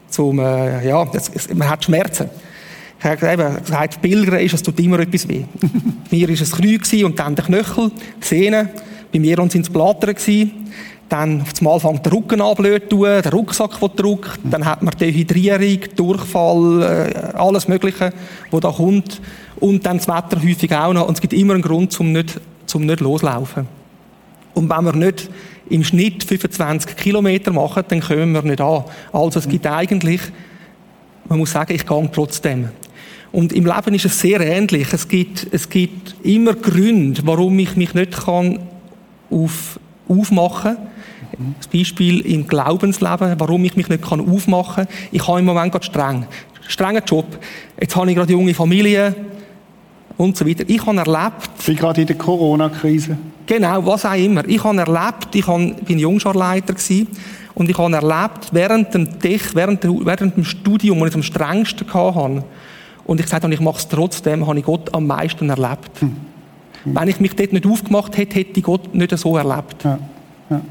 zum 0.09 0.39
äh, 0.39 0.87
ja, 0.87 1.05
es, 1.13 1.53
man 1.53 1.69
hat 1.69 1.83
Schmerzen. 1.85 2.29
Ich 3.03 3.09
habe 3.09 3.33
eben 3.33 3.57
gesagt, 3.57 4.01
Pilgern 4.01 4.39
ist, 4.39 4.53
es 4.53 4.63
tut 4.63 4.79
immer 4.79 4.97
etwas 4.97 5.27
weh. 5.27 5.43
Mir 6.09 6.29
war 6.29 6.33
es 6.33 6.51
Knie 6.53 6.77
gewesen 6.77 7.03
und 7.03 7.19
dann 7.19 7.35
der 7.35 7.43
Knöchel, 7.43 7.91
die 8.21 8.25
Sehnen. 8.25 8.69
Bei 9.11 9.19
mir 9.19 9.37
waren 9.37 9.49
es 9.53 9.69
Blattern. 9.69 10.15
gewesen. 10.15 10.51
Dann 11.09 11.41
auf 11.41 11.49
einmal 11.59 11.79
fängt 11.81 12.05
der 12.05 12.13
Rücken 12.13 12.41
an 12.41 12.55
blöd 12.55 12.83
zu 12.83 12.89
tun, 12.95 13.21
der 13.23 13.31
Rucksack, 13.31 13.77
der 13.77 13.89
drückt. 13.89 14.39
Dann 14.45 14.65
hat 14.65 14.81
man 14.81 14.93
Dehydrierung, 14.97 15.79
Durchfall, 15.97 16.81
äh, 16.81 17.37
alles 17.37 17.67
Mögliche, 17.67 18.13
was 18.49 18.61
da 18.61 18.71
kommt. 18.71 19.21
Und 19.57 19.85
dann 19.85 19.97
das 19.97 20.07
Wetter 20.07 20.41
häufig 20.41 20.73
auch 20.73 20.93
noch. 20.93 21.07
Und 21.07 21.15
es 21.15 21.21
gibt 21.21 21.33
immer 21.33 21.55
einen 21.55 21.61
Grund, 21.61 21.91
zum 21.91 22.13
nicht, 22.13 22.39
zum 22.65 22.85
nicht 22.85 23.01
loslaufen. 23.01 23.67
Und 24.53 24.69
wenn 24.69 24.85
wir 24.85 24.93
nicht 24.93 25.29
im 25.69 25.83
Schnitt 25.83 26.23
25 26.23 26.95
Kilometer 26.95 27.51
machen, 27.51 27.83
dann 27.85 27.99
kommen 27.99 28.31
wir 28.31 28.43
nicht 28.43 28.61
an. 28.61 28.85
Also 29.11 29.39
es 29.39 29.49
gibt 29.49 29.67
eigentlich, 29.67 30.21
man 31.27 31.37
muss 31.37 31.51
sagen, 31.51 31.73
ich 31.75 31.85
gehe 31.85 32.09
trotzdem. 32.13 32.69
Und 33.33 33.51
im 33.51 33.65
Leben 33.65 33.95
ist 33.95 34.05
es 34.05 34.19
sehr 34.19 34.39
ähnlich. 34.41 34.93
Es 34.93 35.07
gibt, 35.07 35.47
es 35.51 35.67
gibt 35.67 36.15
immer 36.23 36.53
Gründe, 36.53 37.19
warum 37.25 37.57
ich 37.57 37.75
mich 37.75 37.95
nicht 37.95 38.25
kann 38.25 38.59
auf, 39.31 39.79
aufmachen 40.07 40.75
kann. 40.75 41.55
Das 41.57 41.67
Beispiel 41.67 42.19
im 42.21 42.47
Glaubensleben, 42.47 43.33
warum 43.39 43.65
ich 43.65 43.75
mich 43.75 43.89
nicht 43.89 44.07
kann 44.07 44.21
aufmachen 44.21 44.85
kann. 44.85 44.95
Ich 45.11 45.27
habe 45.27 45.39
im 45.39 45.45
Moment 45.45 45.71
gerade 45.71 45.83
streng. 45.83 46.27
Strenger 46.67 47.03
Job. 47.03 47.25
Jetzt 47.81 47.95
habe 47.95 48.07
ich 48.11 48.15
gerade 48.15 48.31
junge 48.31 48.53
Familie 48.53 49.15
und 50.15 50.37
so 50.37 50.47
weiter. 50.47 50.63
Ich 50.67 50.85
habe 50.85 50.97
erlebt, 50.97 51.65
bin 51.65 51.75
gerade 51.75 52.01
in 52.01 52.07
der 52.07 52.17
Corona-Krise. 52.17 53.17
Genau, 53.47 53.83
was 53.83 54.05
auch 54.05 54.13
immer. 54.13 54.47
Ich 54.47 54.63
habe 54.63 54.77
erlebt, 54.77 55.33
ich 55.33 55.47
habe, 55.47 55.75
bin 55.85 55.97
Jungscharleiter 55.97 56.73
gewesen, 56.73 57.07
und 57.55 57.69
ich 57.69 57.77
habe 57.77 57.93
erlebt, 57.93 58.49
während 58.51 58.93
dem, 58.93 59.19
Tech, 59.19 59.53
während, 59.53 59.83
während 59.83 60.37
dem 60.37 60.45
Studium, 60.45 60.99
wo 60.99 61.05
ich 61.05 61.15
am 61.15 61.23
strengsten 61.23 61.91
hatte, 61.93 62.43
und 63.05 63.19
ich 63.19 63.25
gesagt 63.25 63.43
habe, 63.43 63.53
ich 63.53 63.59
mache 63.59 63.77
es 63.77 63.87
trotzdem, 63.87 64.47
habe 64.47 64.59
ich 64.59 64.65
Gott 64.65 64.93
am 64.93 65.07
meisten 65.07 65.49
erlebt. 65.49 65.91
Wenn 66.85 67.07
ich 67.07 67.19
mich 67.19 67.35
dort 67.35 67.53
nicht 67.53 67.65
aufgemacht 67.65 68.17
hätte, 68.17 68.35
hätte 68.35 68.59
ich 68.59 68.63
Gott 68.63 68.93
nicht 68.93 69.17
so 69.17 69.37
erlebt. 69.37 69.83
Ja. 69.83 69.99
Ja. 70.49 70.61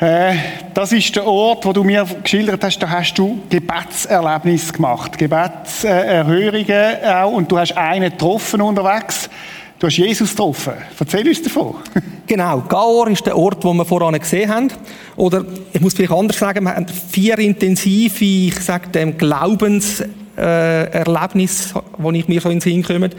Äh, 0.00 0.36
das 0.72 0.92
ist 0.92 1.14
der 1.14 1.26
Ort, 1.26 1.64
wo 1.64 1.72
du 1.72 1.84
mir 1.84 2.04
geschildert 2.22 2.64
hast, 2.64 2.78
da 2.78 2.90
hast 2.90 3.14
du 3.14 3.40
Gebetserlebnis 3.48 4.72
gemacht, 4.72 5.16
Gebetserhörungen 5.16 7.04
auch, 7.04 7.32
und 7.32 7.50
du 7.50 7.58
hast 7.58 7.76
einen 7.76 8.10
getroffen 8.10 8.60
unterwegs. 8.60 9.30
Du 9.78 9.86
hast 9.86 9.96
Jesus 9.96 10.30
getroffen. 10.30 10.74
Erzähl 10.98 11.28
uns 11.28 11.42
davon. 11.42 11.76
Genau, 12.26 12.62
Gaor 12.62 13.08
ist 13.08 13.26
der 13.26 13.36
Ort, 13.36 13.62
wo 13.64 13.74
wir 13.74 13.84
voran 13.84 14.18
gesehen 14.18 14.50
haben. 14.50 14.68
Oder, 15.14 15.44
ich 15.74 15.80
muss 15.82 15.92
vielleicht 15.92 16.10
anders 16.10 16.38
sagen, 16.38 16.64
wir 16.64 16.74
haben 16.74 16.86
vier 16.88 17.38
intensive, 17.38 18.24
ich 18.24 18.58
sage 18.60 18.88
dem, 18.88 19.18
Glaubenserlebnisse, 19.18 20.23
äh, 20.36 20.90
Erlebnisse, 20.90 21.82
die 21.98 22.18
ich 22.18 22.28
mir 22.28 22.40
so 22.40 22.48
in 22.50 22.58
den 22.58 22.60
Sinn 22.60 22.82
komme. 22.82 23.10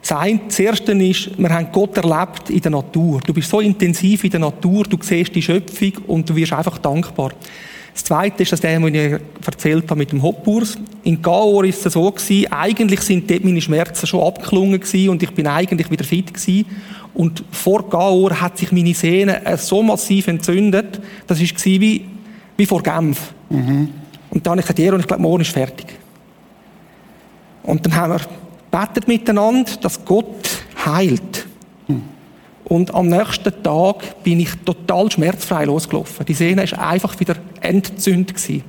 Das 0.00 0.12
eine, 0.12 0.40
das 0.46 0.58
erste 0.60 0.92
ist, 0.92 1.36
wir 1.36 1.48
haben 1.50 1.68
Gott 1.72 1.96
erlebt 1.96 2.50
in 2.50 2.60
der 2.60 2.70
Natur. 2.70 3.20
Du 3.26 3.34
bist 3.34 3.50
so 3.50 3.60
intensiv 3.60 4.22
in 4.22 4.30
der 4.30 4.40
Natur, 4.40 4.84
du 4.84 4.96
siehst 5.00 5.34
die 5.34 5.42
Schöpfung 5.42 5.92
und 6.06 6.30
du 6.30 6.36
wirst 6.36 6.52
einfach 6.52 6.78
dankbar. 6.78 7.32
Das 7.92 8.04
zweite 8.04 8.42
ist, 8.42 8.52
dass 8.52 8.60
der, 8.60 8.78
den 8.78 8.94
ich 8.94 9.20
erzählt 9.44 9.90
habe 9.90 9.98
mit 9.98 10.12
dem 10.12 10.22
Hopkurs. 10.22 10.76
In 11.02 11.22
Gaor 11.22 11.64
ist 11.64 11.84
es 11.84 11.94
so 11.94 12.10
gewesen, 12.10 12.52
eigentlich 12.52 13.00
sind 13.00 13.28
dort 13.30 13.42
meine 13.42 13.60
Schmerzen 13.60 14.06
schon 14.06 14.22
abgeklungen 14.22 14.78
gewesen 14.78 15.08
und 15.08 15.22
ich 15.22 15.30
bin 15.30 15.46
eigentlich 15.46 15.90
wieder 15.90 16.04
fit 16.04 16.32
gewesen. 16.32 16.66
Und 17.14 17.42
vor 17.50 17.88
Gaor 17.88 18.38
hat 18.38 18.58
sich 18.58 18.70
meine 18.70 18.92
Sehne 18.92 19.44
äh, 19.46 19.56
so 19.56 19.82
massiv 19.82 20.28
entzündet, 20.28 21.00
das 21.26 21.40
war 21.40 21.46
wie, 21.64 22.04
wie 22.58 22.66
vor 22.66 22.82
Genf. 22.82 23.32
Und 24.30 24.46
dann 24.46 24.50
habe 24.52 24.60
ich 24.60 24.66
gesagt, 24.66 24.78
Jero, 24.78 24.98
ich 24.98 25.06
glaube, 25.06 25.22
morgen 25.22 25.40
ist 25.40 25.52
fertig. 25.52 25.86
Und 27.66 27.84
dann 27.84 27.96
haben 27.96 28.12
wir 28.12 28.20
betet 28.70 29.08
miteinander, 29.08 29.72
dass 29.80 30.04
Gott 30.04 30.64
heilt. 30.84 31.46
Und 32.64 32.92
am 32.94 33.06
nächsten 33.06 33.62
Tag 33.62 34.22
bin 34.24 34.40
ich 34.40 34.50
total 34.64 35.10
schmerzfrei 35.10 35.66
losgelaufen. 35.66 36.26
Die 36.26 36.34
Sehne 36.34 36.64
ist 36.64 36.74
einfach 36.74 37.18
wieder 37.20 37.36
entzündet 37.60 38.34
gewesen. 38.34 38.64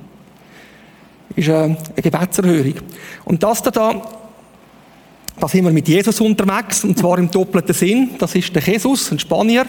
Ist 1.34 1.48
äh, 1.48 1.52
eine 1.52 1.76
Gebetserhörung. 1.96 2.74
Und 3.24 3.42
das 3.42 3.60
da, 3.60 3.70
da, 5.40 5.48
sind 5.48 5.64
wir 5.64 5.72
mit 5.72 5.88
Jesus 5.88 6.20
unterwegs, 6.20 6.84
und 6.84 6.96
zwar 6.96 7.18
im 7.18 7.28
doppelten 7.28 7.74
Sinn. 7.74 8.10
Das 8.20 8.36
ist 8.36 8.54
der 8.54 8.62
Jesus, 8.62 9.10
ein 9.10 9.18
Spanier, 9.18 9.66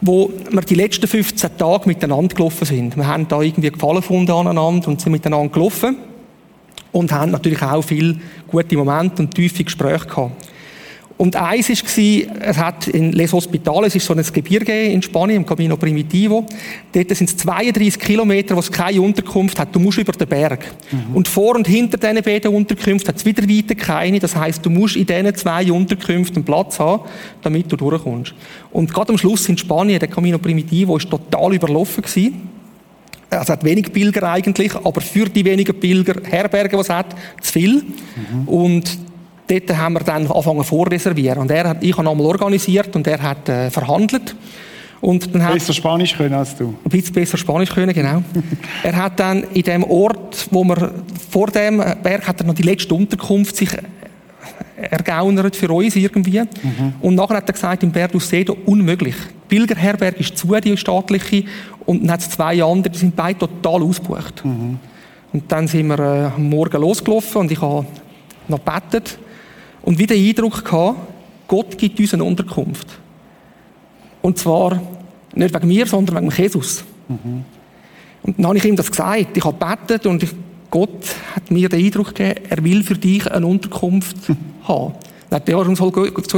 wo 0.00 0.30
wir 0.50 0.62
die 0.62 0.76
letzten 0.76 1.08
15 1.08 1.58
Tage 1.58 1.88
miteinander 1.88 2.36
gelaufen 2.36 2.64
sind. 2.64 2.96
Wir 2.96 3.06
haben 3.08 3.26
da 3.26 3.42
irgendwie 3.42 3.72
Gefallen 3.72 3.96
gefunden 3.96 4.30
aneinander 4.30 4.86
und 4.86 5.00
sind 5.00 5.12
miteinander 5.12 5.52
gelaufen 5.52 5.96
und 6.92 7.10
haben 7.10 7.32
natürlich 7.32 7.62
auch 7.62 7.82
viele 7.82 8.16
gute 8.46 8.76
Momente 8.76 9.22
und 9.22 9.34
tiefe 9.34 9.64
Gespräche 9.64 10.06
gehabt. 10.06 10.32
Und 11.22 11.36
eins 11.36 11.68
war, 11.68 12.48
es 12.48 12.58
hat 12.58 12.88
in 12.88 13.12
Les 13.12 13.32
Hospitales, 13.32 13.94
ist 13.94 14.06
so 14.06 14.12
ein 14.12 14.24
Gebirge 14.32 14.86
in 14.86 15.00
Spanien, 15.02 15.36
im 15.36 15.46
Camino 15.46 15.76
Primitivo. 15.76 16.44
Dort 16.92 17.16
sind 17.16 17.30
es 17.30 17.36
32 17.36 17.96
Kilometer, 17.96 18.56
wo 18.56 18.58
es 18.58 18.72
keine 18.72 19.00
Unterkunft 19.00 19.56
hat. 19.58 19.72
Du 19.72 19.78
musst 19.78 19.98
über 19.98 20.10
den 20.10 20.26
Berg. 20.26 20.64
Und 21.14 21.28
vor 21.28 21.54
und 21.54 21.68
hinter 21.68 21.96
diesen 21.96 22.22
beiden 22.24 22.52
Unterkünften 22.52 23.08
hat 23.08 23.16
es 23.16 23.24
wieder 23.24 23.48
weiter 23.48 23.76
keine. 23.76 24.18
Das 24.18 24.34
heisst, 24.34 24.66
du 24.66 24.70
musst 24.70 24.96
in 24.96 25.06
diesen 25.06 25.32
zwei 25.36 25.70
Unterkünften 25.70 26.38
einen 26.38 26.44
Platz 26.44 26.80
haben, 26.80 27.04
damit 27.40 27.70
du 27.70 27.76
durchkommst. 27.76 28.34
Und 28.72 28.92
gerade 28.92 29.10
am 29.10 29.18
Schluss 29.18 29.48
in 29.48 29.56
Spanien, 29.56 30.00
der 30.00 30.08
Camino 30.08 30.38
Primitivo, 30.38 30.96
ist 30.96 31.08
total 31.08 31.54
überlaufen 31.54 32.02
gewesen. 32.02 32.51
Also 33.32 33.44
es 33.44 33.48
hat 33.50 33.64
wenig 33.64 33.92
Pilger 33.92 34.30
eigentlich, 34.30 34.74
aber 34.74 35.00
für 35.00 35.28
die 35.28 35.44
wenigen 35.44 35.78
Pilger, 35.78 36.20
Herbergen, 36.22 36.78
die 36.78 36.82
es 36.82 36.90
hat, 36.90 37.14
zu 37.40 37.52
viel. 37.52 37.82
Und 38.46 38.98
dort 39.48 39.76
haben 39.76 39.94
wir 39.94 40.00
dann 40.00 40.26
angefangen 40.26 40.64
vorreservieren. 40.64 41.38
Und 41.38 41.50
er 41.50 41.70
hat, 41.70 41.82
ich 41.82 41.96
habe 41.96 42.08
einmal 42.08 42.26
organisiert 42.26 42.94
und 42.94 43.06
er 43.06 43.22
hat 43.22 43.48
äh, 43.48 43.70
verhandelt. 43.70 44.34
Und 45.00 45.34
dann 45.34 45.44
hat 45.44 45.54
Besser 45.54 45.72
Spanisch 45.72 46.16
können 46.16 46.34
als 46.34 46.56
du. 46.56 46.68
ein 46.84 46.90
bisschen 46.90 47.12
besser 47.12 47.36
Spanisch 47.36 47.70
können, 47.70 47.92
genau. 47.92 48.22
er 48.84 48.96
hat 48.96 49.18
dann 49.18 49.42
in 49.52 49.62
dem 49.62 49.82
Ort, 49.82 50.46
wo 50.52 50.62
wir 50.62 50.92
vor 51.28 51.48
dem 51.48 51.78
Berg, 52.02 52.28
hat 52.28 52.40
er 52.40 52.46
noch 52.46 52.54
die 52.54 52.62
letzte 52.62 52.94
Unterkunft 52.94 53.56
sich 53.56 53.70
ergaunert 54.76 55.56
für 55.56 55.70
uns 55.70 55.96
irgendwie. 55.96 56.42
Und 57.00 57.14
nachher 57.14 57.36
hat 57.36 57.48
er 57.48 57.52
gesagt, 57.52 57.82
im 57.82 57.90
Berg 57.90 58.12
Sedo 58.20 58.56
unmöglich. 58.64 59.14
Die 59.16 59.56
Pilgerherberg 59.56 60.18
ist 60.18 60.36
zu, 60.36 60.54
die 60.60 60.76
staatliche, 60.76 61.44
Und 61.86 62.02
dann 62.02 62.12
hat 62.12 62.20
es 62.20 62.30
zwei 62.30 62.62
andere, 62.62 62.92
die 62.92 62.98
sind 62.98 63.16
beide 63.16 63.38
total 63.38 63.82
ausgebucht. 63.82 64.44
Mhm. 64.44 64.78
Und 65.32 65.50
dann 65.50 65.66
sind 65.66 65.86
wir 65.86 65.98
äh, 65.98 66.24
am 66.26 66.48
Morgen 66.48 66.80
losgelaufen 66.80 67.42
und 67.42 67.52
ich 67.52 67.60
habe 67.60 67.86
noch 68.48 68.64
gebetet 68.64 69.18
und 69.82 69.98
wieder 69.98 70.14
den 70.14 70.28
Eindruck 70.28 70.64
gehabt, 70.64 70.98
Gott 71.48 71.76
gibt 71.76 71.98
uns 71.98 72.14
eine 72.14 72.24
Unterkunft. 72.24 72.86
Und 74.20 74.38
zwar 74.38 74.80
nicht 75.34 75.54
wegen 75.54 75.68
mir, 75.68 75.86
sondern 75.86 76.16
wegen 76.16 76.30
Jesus. 76.30 76.84
Mhm. 77.08 77.44
Und 78.22 78.38
dann 78.38 78.46
habe 78.46 78.58
ich 78.58 78.64
ihm 78.64 78.76
das 78.76 78.90
gesagt. 78.90 79.36
Ich 79.36 79.44
habe 79.44 79.58
gebetet 79.58 80.06
und 80.06 80.24
Gott 80.70 81.04
hat 81.34 81.50
mir 81.50 81.68
den 81.68 81.84
Eindruck 81.84 82.14
gegeben, 82.14 82.46
er 82.48 82.64
will 82.64 82.82
für 82.82 82.94
dich 82.94 83.30
eine 83.30 83.46
Unterkunft 83.46 84.28
mhm. 84.28 84.36
haben. 84.68 84.94
Dann 85.32 85.40
hat 85.40 85.48
er 85.48 85.76
soll 85.76 85.90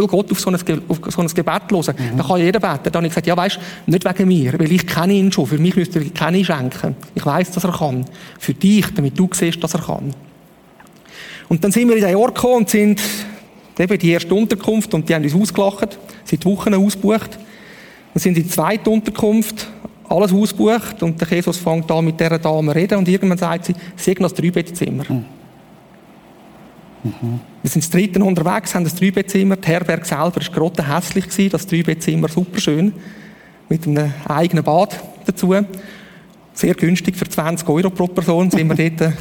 Gott 0.07 0.31
auf 0.31 0.39
so 0.39 0.51
ein, 0.51 0.55
auf 0.89 0.99
so 1.09 1.21
ein 1.21 1.27
Gebet 1.27 1.63
hören. 1.69 1.95
Mhm. 1.99 2.17
Da 2.17 2.23
kann 2.23 2.39
jeder 2.39 2.61
beten. 2.61 2.85
Dann 2.85 2.95
habe 2.95 3.07
ich 3.07 3.11
gesagt, 3.11 3.27
ja 3.27 3.37
weisst, 3.37 3.59
nicht 3.87 4.05
wegen 4.05 4.29
mir, 4.29 4.53
weil 4.57 4.71
ich 4.71 4.87
kenne 4.87 5.15
ihn 5.15 5.33
schon. 5.33 5.47
Für 5.47 5.59
mich 5.59 5.75
müsste 5.75 5.99
er 5.99 6.11
keine 6.11 6.45
schenken. 6.45 6.95
Ich 7.13 7.27
weiß, 7.27 7.51
dass 7.51 7.65
er 7.65 7.73
kann. 7.73 8.05
Für 8.39 8.55
dich, 8.55 8.87
damit 8.95 9.19
du 9.19 9.29
siehst, 9.33 9.63
dass 9.65 9.75
er 9.75 9.81
kann. 9.81 10.15
Und 11.49 11.65
dann 11.65 11.73
sind 11.73 11.89
wir 11.89 11.97
in 11.97 12.05
den 12.05 12.15
Ort 12.15 12.37
gekommen 12.37 12.59
und 12.59 12.71
sind 12.71 13.01
eben 13.77 13.99
die 13.99 14.11
erste 14.11 14.33
Unterkunft 14.33 14.95
und 14.95 15.09
die 15.09 15.15
haben 15.15 15.25
uns 15.25 15.35
ausgelacht, 15.35 15.99
seit 16.25 16.45
Wochen 16.47 16.73
ausgebucht. 16.75 17.31
Dann 18.15 18.21
sind 18.21 18.37
in 18.37 18.45
die 18.45 18.49
zweite 18.49 18.91
Unterkunft, 18.91 19.67
alles 20.09 20.33
ausgebucht 20.33 21.03
und 21.03 21.21
der 21.21 21.29
Jesus 21.29 21.59
fängt 21.59 21.91
an 21.91 22.05
mit 22.05 22.21
dieser 22.21 22.39
Dame 22.39 22.71
zu 22.71 22.79
reden 22.79 22.99
und 22.99 23.09
irgendwann 23.09 23.39
sagt 23.39 23.65
sie, 23.65 24.15
noch 24.21 24.31
ein 24.31 24.37
Dreibettzimmer. 24.37 25.05
Mhm. 25.09 25.25
Mhm. 27.05 27.41
Wir 27.63 27.71
sind 27.71 27.85
das 27.85 27.91
dritte 27.91 28.23
unterwegs, 28.25 28.75
haben 28.75 28.87
ein 28.87 28.97
Dreibettzimmer. 28.97 29.57
Die 29.57 29.69
Herberge 29.69 30.07
selber 30.07 30.37
war 30.37 30.71
gerade 30.71 30.95
hässlich, 30.95 31.51
das 31.51 31.67
Dreibettzimmer 31.67 32.29
super 32.29 32.59
schön. 32.59 32.93
Mit 33.69 33.87
einem 33.87 34.13
eigenen 34.27 34.65
Bad 34.65 34.99
dazu. 35.27 35.55
Sehr 36.55 36.75
günstig, 36.75 37.17
für 37.17 37.29
20 37.29 37.69
Euro 37.69 37.91
pro 37.91 38.07
Person 38.07 38.51
sind 38.51 38.69
wir 38.69 38.91
dort, 38.91 39.13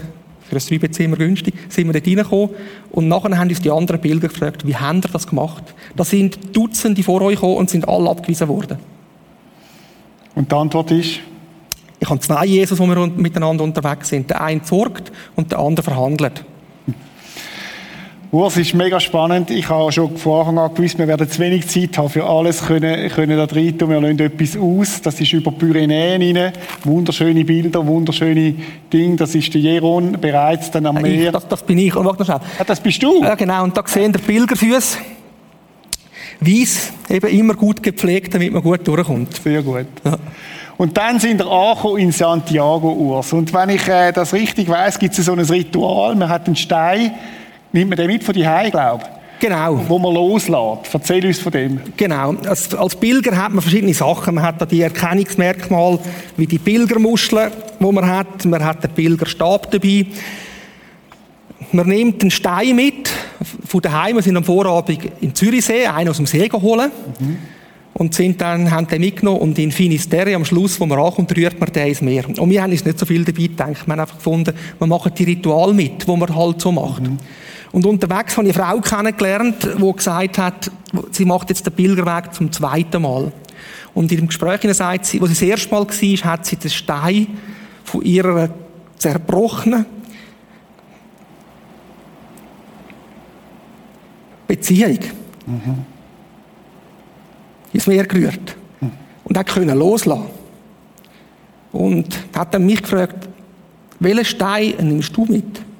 für 0.49 0.55
ein 0.55 0.61
Dreibettzimmer 0.65 1.17
günstig, 1.17 1.55
sind 1.67 1.87
wir 1.87 1.93
dort 1.93 2.07
reingekommen. 2.07 2.49
Und 2.91 3.07
nachher 3.07 3.37
haben 3.37 3.49
uns 3.49 3.61
die 3.61 3.71
anderen 3.71 3.99
Bilder 3.99 4.29
gefragt, 4.29 4.65
wie 4.65 4.75
haben 4.75 5.01
ihr 5.03 5.09
das 5.11 5.27
gemacht? 5.27 5.63
Da 5.95 6.05
sind 6.05 6.55
Dutzende 6.55 7.03
vor 7.03 7.21
euch 7.21 7.35
gekommen 7.35 7.57
und 7.57 7.69
sind 7.69 7.87
alle 7.87 8.09
abgewiesen 8.09 8.47
worden. 8.47 8.77
Und 10.35 10.51
die 10.51 10.55
Antwort 10.55 10.91
ist? 10.91 11.19
Ich 11.99 12.09
habe 12.09 12.19
zwei 12.19 12.45
Jesus, 12.45 12.79
wo 12.79 12.85
wir 12.85 13.07
miteinander 13.07 13.63
unterwegs 13.63 14.09
sind. 14.09 14.29
Der 14.29 14.41
eine 14.41 14.61
sorgt 14.63 15.11
und 15.35 15.51
der 15.51 15.59
andere 15.59 15.83
verhandelt. 15.83 16.43
Urs 18.33 18.57
ist 18.57 18.73
mega 18.73 18.99
spannend. 18.99 19.51
Ich 19.51 19.69
habe 19.69 19.91
schon 19.91 20.17
von 20.17 20.39
Anfang 20.39 20.57
an 20.57 20.73
gewusst, 20.73 20.97
wir 20.97 21.07
werden 21.07 21.29
zu 21.29 21.37
wenig 21.37 21.67
Zeit 21.67 21.95
haben 21.99 22.09
für 22.09 22.25
alles 22.25 22.65
können, 22.65 23.07
können 23.11 23.37
da 23.37 23.45
drin 23.45 23.77
tun. 23.77 23.91
Wir 23.91 24.01
lassen 24.01 24.19
etwas 24.21 24.57
aus. 24.57 25.03
Das 25.03 25.21
ist 25.21 25.33
über 25.33 25.51
Pyrenäen 25.51 26.35
rein. 26.35 26.51
Wunderschöne 26.83 27.45
Bilder, 27.45 27.85
wunderschöne 27.85 28.55
Dinge. 28.91 29.17
Das 29.17 29.35
ist 29.35 29.53
der 29.53 29.61
Jeron 29.61 30.13
bereits 30.19 30.71
dann 30.71 30.87
am 30.87 30.95
Meer. 30.99 31.31
das, 31.31 31.47
das, 31.47 31.61
bin 31.61 31.77
ich. 31.77 31.95
Und 31.95 32.05
warte 32.05 32.25
schnell. 32.25 32.39
Ja, 32.57 32.65
das 32.65 32.79
bist 32.79 33.03
du? 33.03 33.21
Ja, 33.21 33.35
genau. 33.35 33.65
Und 33.65 33.77
da 33.77 33.83
sehen 33.85 34.11
der 34.11 34.19
Pilgerfüße. 34.19 34.97
Weiss, 36.39 36.91
eben 37.11 37.27
immer 37.27 37.53
gut 37.53 37.83
gepflegt, 37.83 38.33
damit 38.33 38.51
man 38.51 38.63
gut 38.63 38.87
durchkommt. 38.87 39.35
Sehr 39.43 39.61
gut. 39.61 39.85
Ja. 40.03 40.17
Und 40.77 40.97
dann 40.97 41.19
sind 41.19 41.37
wir 41.37 41.51
angekommen 41.51 41.99
in 41.99 42.11
Santiago 42.11 42.93
Urs. 42.93 43.31
Und 43.31 43.53
wenn 43.53 43.69
ich 43.69 43.87
äh, 43.87 44.11
das 44.11 44.33
richtig 44.33 44.69
weiß, 44.69 44.97
gibt 44.97 45.15
es 45.19 45.23
so 45.23 45.33
ein 45.33 45.39
Ritual. 45.39 46.15
Man 46.15 46.29
hat 46.29 46.47
einen 46.47 46.55
Stein 46.55 47.11
Nimmt 47.73 47.89
man 47.89 47.97
den 47.97 48.07
mit 48.07 48.23
von 48.23 48.33
die 48.33 48.43
glaube 48.71 49.03
Genau. 49.39 49.81
Wo 49.89 49.99
man 49.99 50.13
loslässt. 50.13 50.93
Erzähl 50.93 51.25
uns 51.25 51.39
von 51.39 51.51
dem. 51.51 51.81
Genau. 51.97 52.33
Als, 52.47 52.73
als 52.73 52.95
Pilger 52.95 53.35
hat 53.35 53.51
man 53.51 53.61
verschiedene 53.61 53.93
Sachen. 53.93 54.35
Man 54.35 54.43
hat 54.45 54.61
da 54.61 54.65
die 54.65 54.81
Erkennungsmerkmale, 54.81 55.99
wie 56.37 56.47
die 56.47 56.59
Pilgermuscheln, 56.59 57.51
die 57.77 57.91
man 57.91 58.07
hat. 58.07 58.45
Man 58.45 58.63
hat 58.63 58.83
den 58.83 58.91
Pilgerstab 58.91 59.69
dabei. 59.69 60.05
Man 61.73 61.87
nimmt 61.89 62.21
einen 62.21 62.31
Stein 62.31 62.75
mit 62.77 63.09
von 63.65 63.81
daheim. 63.81 64.15
Wir 64.15 64.21
sind 64.21 64.37
am 64.37 64.45
Vorabend 64.45 65.09
in 65.19 65.35
Zürichsee, 65.35 65.87
einen 65.87 66.07
aus 66.07 66.17
dem 66.17 66.25
See 66.25 66.47
geholt. 66.47 66.91
Mhm. 67.19 67.37
Und 67.95 68.15
sind 68.15 68.39
dann, 68.39 68.71
haben 68.71 68.87
den 68.87 69.01
mitgenommen 69.01 69.41
und 69.41 69.59
in 69.59 69.71
Finisterre 69.71 70.35
am 70.35 70.45
Schluss, 70.45 70.79
wo 70.79 70.85
man 70.85 70.99
ankommt, 70.99 71.35
rührt 71.35 71.59
man 71.59 71.71
den 71.71 71.87
ins 71.89 72.01
Meer. 72.01 72.23
Und 72.27 72.49
wir 72.49 72.63
haben 72.63 72.71
uns 72.71 72.85
nicht 72.85 72.97
so 72.97 73.05
viel 73.05 73.25
dabei 73.25 73.43
gedacht. 73.43 73.85
Wir 73.85 73.91
haben 73.91 73.99
einfach 73.99 74.15
gefunden, 74.15 74.53
wir 74.79 74.87
machen 74.87 75.11
die 75.17 75.25
Ritual 75.25 75.73
mit, 75.73 76.07
wo 76.07 76.15
man 76.15 76.33
halt 76.33 76.61
so 76.61 76.71
macht. 76.71 77.03
Mhm. 77.03 77.17
Und 77.73 77.87
unterwegs 77.87 78.37
habe 78.37 78.47
ich 78.47 78.55
eine 78.55 78.65
Frau 78.65 78.79
kennengelernt, 78.81 79.67
die 79.77 79.93
gesagt 79.93 80.37
hat, 80.37 80.71
sie 81.09 81.25
macht 81.25 81.49
jetzt 81.49 81.65
den 81.65 81.73
Pilgerweg 81.73 82.31
zum 82.31 82.51
zweiten 82.51 83.01
Mal. 83.01 83.31
Und 83.95 84.11
in 84.11 84.19
dem 84.19 84.27
Gespräch 84.27 84.61
sagt 84.75 85.07
sie, 85.07 85.19
wo 85.19 85.25
sie 85.25 85.33
das 85.33 85.41
erste 85.41 85.71
Mal 85.71 85.87
war, 85.87 86.31
hat 86.31 86.45
sie 86.45 86.55
den 86.55 86.69
Stein 86.69 87.27
von 87.83 88.03
ihrer 88.03 88.49
zerbrochenen 88.99 89.87
Beziehung 94.45 94.99
mhm. 95.47 95.85
ins 97.73 97.87
Meer 97.87 98.05
gerührt. 98.05 98.55
Mhm. 98.81 98.91
Und 99.23 99.37
hat 99.37 99.47
können 99.47 99.75
loslassen. 99.75 100.25
Und 101.71 102.19
hat 102.35 102.53
dann 102.53 102.67
mich 102.67 102.83
gefragt, 102.83 103.27
welchen 103.99 104.25
Stein 104.25 104.75
nimmst 104.79 105.17
du 105.17 105.25
mit? 105.25 105.72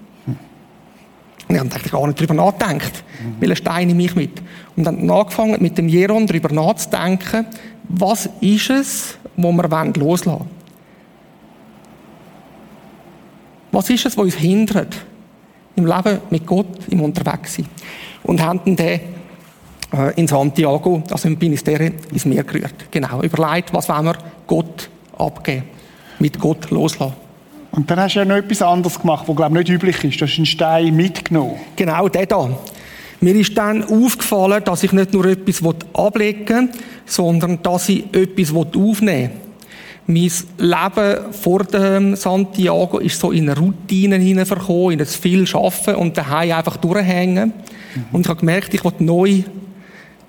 Ich 1.53 1.59
habe 1.59 1.89
gar 1.89 2.07
nicht 2.07 2.19
darüber 2.19 2.33
nachgedacht, 2.33 3.03
mhm. 3.21 3.35
welchen 3.39 3.55
Stein 3.55 3.87
nehme 3.87 4.03
ich 4.03 4.15
mit. 4.15 4.41
Und 4.75 4.85
dann 4.85 5.09
angefangen 5.09 5.61
mit 5.61 5.77
dem 5.77 5.87
Jeron 5.87 6.25
darüber 6.25 6.53
nachzudenken, 6.53 7.45
was 7.89 8.29
ist 8.41 8.69
es, 8.69 9.17
wo 9.35 9.51
wir 9.51 9.67
loslassen 9.67 10.39
wollen. 10.39 10.63
Was 13.71 13.89
ist 13.89 14.05
es, 14.05 14.17
was 14.17 14.25
uns 14.25 14.35
hindert, 14.35 14.95
im 15.75 15.85
Leben 15.85 16.19
mit 16.29 16.45
Gott 16.45 16.87
im 16.89 17.01
Unterwegssein? 17.01 17.65
Und 18.23 18.41
haben 18.41 18.75
dann 18.75 18.77
äh, 18.77 18.99
in 20.15 20.27
Santiago, 20.27 21.03
also 21.11 21.27
im 21.27 21.37
Ministerium, 21.39 21.93
ins 22.11 22.25
Meer 22.25 22.43
gerührt. 22.43 22.91
Genau, 22.91 23.21
überlegt, 23.21 23.73
was 23.73 23.89
wollen 23.89 24.05
wir 24.05 24.17
Gott 24.47 24.89
abgeben, 25.17 25.63
mit 26.19 26.39
Gott 26.39 26.69
loslassen. 26.71 27.22
Und 27.75 27.89
dann 27.89 27.99
hast 27.99 28.13
du 28.13 28.19
ja 28.19 28.25
noch 28.25 28.35
etwas 28.35 28.61
anderes 28.61 28.99
gemacht, 28.99 29.27
was, 29.27 29.35
glaube 29.35 29.59
ich, 29.59 29.67
nicht 29.67 29.75
üblich 29.75 30.03
ist. 30.03 30.21
Du 30.21 30.25
hast 30.27 30.37
einen 30.37 30.45
Stein 30.45 30.95
mitgenommen. 30.95 31.55
Genau, 31.75 32.07
der 32.07 32.27
da. 32.27 32.55
Mir 33.19 33.35
ist 33.35 33.57
dann 33.57 33.83
aufgefallen, 33.83 34.63
dass 34.63 34.83
ich 34.83 34.91
nicht 34.91 35.11
nur 35.11 35.25
etwas 35.25 35.61
ablegen 35.93 36.69
will, 36.69 36.79
sondern 37.05 37.63
dass 37.63 37.89
ich 37.89 38.05
etwas 38.13 38.53
aufnehmen 38.53 39.31
will. 40.05 40.29
Mein 40.29 40.31
Leben 40.57 41.33
vor 41.33 41.63
dem 41.63 42.15
Santiago 42.15 42.99
ist 42.99 43.19
so 43.19 43.31
in 43.31 43.49
Routinen 43.49 44.21
hineinverkommen, 44.21 44.91
in 44.91 44.99
das 44.99 45.15
viel 45.15 45.47
Arbeiten 45.51 45.95
und 45.95 46.15
daheim 46.15 46.51
einfach 46.51 46.77
durchhängen. 46.77 47.53
Mhm. 47.95 48.05
Und 48.11 48.21
ich 48.21 48.29
habe 48.29 48.39
gemerkt, 48.39 48.73
ich 48.73 48.83
will 48.83 48.93
neue 48.99 49.45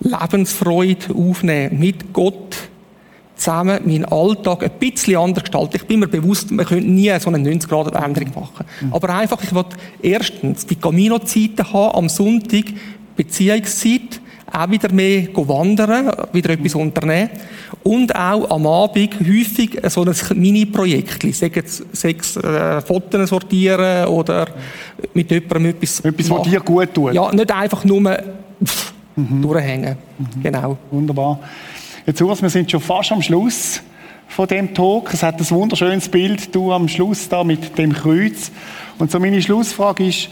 Lebensfreude 0.01 1.15
aufnehmen 1.15 1.79
mit 1.79 2.11
Gott 2.15 2.57
zusammen 3.37 3.81
meinen 3.85 4.05
Alltag 4.05 4.62
ein 4.62 4.70
bisschen 4.79 5.16
anders 5.16 5.44
gestalten. 5.44 5.77
Ich 5.77 5.87
bin 5.87 6.01
mir 6.01 6.09
bewusst, 6.09 6.51
man 6.51 6.64
könnte 6.66 6.88
nie 6.88 7.12
so 7.18 7.31
eine 7.31 7.38
90-Grad-Änderung 7.38 8.31
machen. 8.35 8.66
Mhm. 8.81 8.92
Aber 8.92 9.09
einfach, 9.11 9.42
ich 9.42 9.55
will 9.55 9.64
erstens 10.03 10.66
die 10.66 10.77
Camino-Zeiten 10.77 11.73
haben, 11.73 11.97
am 11.97 12.09
Sonntag 12.09 12.64
Beziehungszeit, 13.16 14.20
auch 14.53 14.70
wieder 14.70 14.92
mehr 14.92 15.29
wandern, 15.35 16.12
wieder 16.33 16.51
etwas 16.51 16.75
unternehmen 16.75 17.31
und 17.83 18.14
auch 18.14 18.51
am 18.51 18.66
Abend 18.66 19.14
häufig 19.20 19.81
so 19.88 20.05
ein 20.05 20.14
Mini-Projekt, 20.35 21.23
sechs, 21.35 21.83
sechs 21.92 22.37
äh, 22.37 22.81
Fotos 22.81 23.31
sortieren 23.31 24.07
oder 24.07 24.47
mit 25.12 25.31
jemandem 25.31 25.66
etwas 25.66 26.01
Etwas, 26.01 26.31
was 26.31 26.42
dir 26.42 26.61
gut 26.61 26.94
tut. 26.94 27.14
Ja, 27.14 27.33
nicht 27.33 27.51
einfach 27.51 27.85
nur 27.85 28.01
mhm. 28.01 29.42
durchhängen. 29.42 29.97
Mhm. 30.18 30.42
Genau. 30.42 30.79
Wunderbar. 30.90 31.40
Jetzt, 32.07 32.21
Urs, 32.21 32.43
wir 32.43 32.51
sind 32.51 32.71
schon 32.71 32.83
fast 32.83 33.12
am 33.12 33.23
Schluss 33.23 33.81
von 34.29 34.47
dem 34.47 34.75
Talk. 34.75 35.14
Es 35.14 35.23
hat 35.23 35.40
ein 35.40 35.51
wunderschönes 35.51 36.07
Bild, 36.11 36.55
du 36.55 36.71
am 36.71 36.87
Schluss 36.87 37.31
da 37.31 37.43
mit 37.43 37.79
dem 37.79 37.95
Kreuz. 37.95 38.53
Und 38.99 39.11
so 39.11 39.19
meine 39.19 39.40
Schlussfrage 39.40 40.07
ist, 40.07 40.29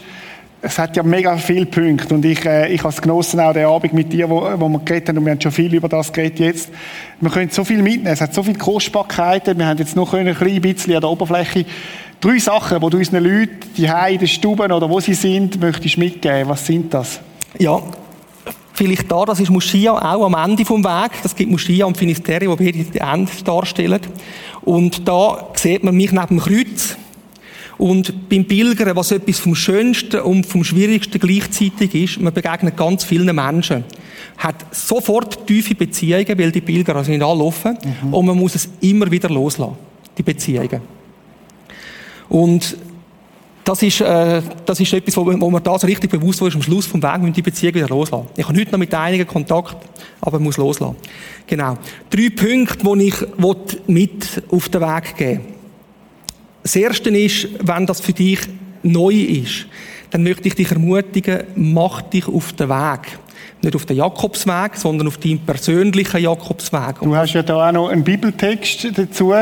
es 0.61 0.77
hat 0.77 0.95
ja 0.95 1.01
mega 1.01 1.35
viele 1.35 1.65
Punkte 1.65 2.13
und 2.13 2.23
ich, 2.25 2.45
äh, 2.45 2.71
ich 2.71 2.81
habe 2.81 2.93
es 2.93 3.01
genossen, 3.01 3.39
auch 3.39 3.53
den 3.53 3.65
Abend 3.65 3.91
mit 3.91 4.13
dir, 4.13 4.29
wo, 4.29 4.47
wo 4.55 4.69
wir 4.69 4.79
geredet 4.85 5.09
haben 5.09 5.17
und 5.17 5.25
wir 5.25 5.31
haben 5.31 5.41
schon 5.41 5.51
viel 5.51 5.73
über 5.73 5.89
das 5.89 6.13
geredet 6.13 6.39
jetzt. 6.39 6.69
Wir 7.19 7.31
können 7.31 7.49
so 7.49 7.63
viel 7.63 7.81
mitnehmen, 7.81 8.13
es 8.13 8.21
hat 8.21 8.35
so 8.35 8.43
viele 8.43 8.59
Kostbarkeiten, 8.59 9.57
wir 9.57 9.65
haben 9.65 9.79
jetzt 9.79 9.95
noch 9.95 10.13
ein 10.13 10.31
klein 10.35 10.61
bisschen 10.61 10.93
an 10.93 11.01
der 11.01 11.09
Oberfläche 11.09 11.65
drei 12.21 12.37
Sachen, 12.37 12.79
die 12.81 12.89
du 12.91 12.97
unseren 12.97 13.23
Leuten, 13.23 13.57
die 13.75 13.85
in 13.85 14.19
den 14.19 14.27
Stuben 14.27 14.71
oder 14.71 14.87
wo 14.87 14.99
sie 14.99 15.15
sind, 15.15 15.59
möchtest 15.59 15.97
mitgeben. 15.97 16.47
Was 16.47 16.67
sind 16.67 16.93
das? 16.93 17.19
Ja, 17.57 17.81
Vielleicht 18.73 19.11
da, 19.11 19.23
das 19.23 19.39
ist 19.39 19.51
Moschia 19.51 19.93
auch 19.93 20.25
am 20.25 20.33
Ende 20.33 20.65
vom 20.65 20.83
Weg. 20.83 21.11
Das 21.21 21.35
gibt 21.35 21.51
Moschia 21.51 21.85
und 21.85 21.95
Finisterre, 21.95 22.39
die 22.39 22.47
beide 22.47 22.83
die 22.83 22.97
Ende 22.97 23.31
darstellen. 23.45 24.01
Und 24.61 25.07
da 25.07 25.49
sieht 25.53 25.83
man 25.83 25.95
mich 25.95 26.11
neben 26.11 26.27
dem 26.27 26.39
Kreuz. 26.39 26.97
Und 27.77 28.29
beim 28.29 28.45
Pilgern, 28.45 28.95
was 28.95 29.11
etwas 29.11 29.39
vom 29.39 29.55
Schönsten 29.55 30.21
und 30.21 30.45
vom 30.45 30.63
Schwierigsten 30.63 31.19
gleichzeitig 31.19 31.93
ist, 31.93 32.21
man 32.21 32.33
begegnet 32.33 32.77
ganz 32.77 33.03
vielen 33.03 33.35
Menschen, 33.35 33.83
hat 34.37 34.55
sofort 34.71 35.45
tiefe 35.45 35.75
Beziehungen, 35.75 36.37
weil 36.37 36.51
die 36.51 36.61
Pilger 36.61 36.95
also 36.95 37.11
nicht 37.11 37.23
anlaufen, 37.23 37.77
mhm. 38.03 38.13
und 38.13 38.25
man 38.25 38.37
muss 38.37 38.55
es 38.55 38.69
immer 38.81 39.09
wieder 39.09 39.29
loslassen, 39.29 39.75
die 40.17 40.23
Beziehungen. 40.23 40.81
Und 42.29 42.77
das 43.63 43.81
ist, 43.81 44.01
äh, 44.01 44.41
das 44.65 44.79
ist 44.79 44.93
etwas, 44.93 45.15
wo, 45.15 45.25
wo 45.25 45.49
man 45.49 45.63
so 45.63 45.87
richtig 45.87 46.11
bewusst 46.11 46.41
ist, 46.41 46.55
am 46.55 46.61
Schluss 46.61 46.85
vom 46.85 47.01
Weg 47.01 47.19
müssen 47.19 47.33
die 47.33 47.41
Beziehung 47.41 47.75
wieder 47.75 47.87
loslassen. 47.87 48.27
Ich 48.35 48.47
habe 48.47 48.59
heute 48.59 48.71
noch 48.71 48.79
mit 48.79 48.93
einigen 48.93 49.25
Kontakt, 49.25 49.77
aber 50.21 50.39
muss 50.39 50.57
loslassen. 50.57 50.95
Genau. 51.47 51.77
Drei 52.09 52.29
Punkte, 52.29 52.83
die 52.83 53.07
ich 53.07 53.15
mit 53.87 54.43
auf 54.51 54.69
den 54.69 54.81
Weg 54.81 55.17
geben. 55.17 55.41
Das 56.61 56.75
erste 56.75 57.09
ist, 57.09 57.47
wenn 57.61 57.85
das 57.85 58.01
für 58.01 58.13
dich 58.13 58.39
neu 58.83 59.13
ist, 59.13 59.65
dann 60.11 60.23
möchte 60.23 60.47
ich 60.47 60.55
dich 60.55 60.71
ermutigen, 60.71 61.43
mach 61.55 62.01
dich 62.01 62.27
auf 62.27 62.53
den 62.53 62.69
Weg. 62.69 63.19
Nicht 63.61 63.75
auf 63.75 63.85
den 63.85 63.95
Jakobsweg, 63.95 64.75
sondern 64.75 65.07
auf 65.07 65.17
deinen 65.17 65.39
persönlichen 65.39 66.21
Jakobsweg. 66.21 66.99
Du 67.01 67.15
hast 67.15 67.33
ja 67.33 67.43
da 67.43 67.69
auch 67.69 67.71
noch 67.71 67.89
einen 67.89 68.03
Bibeltext 68.03 68.87
dazu. 68.97 69.33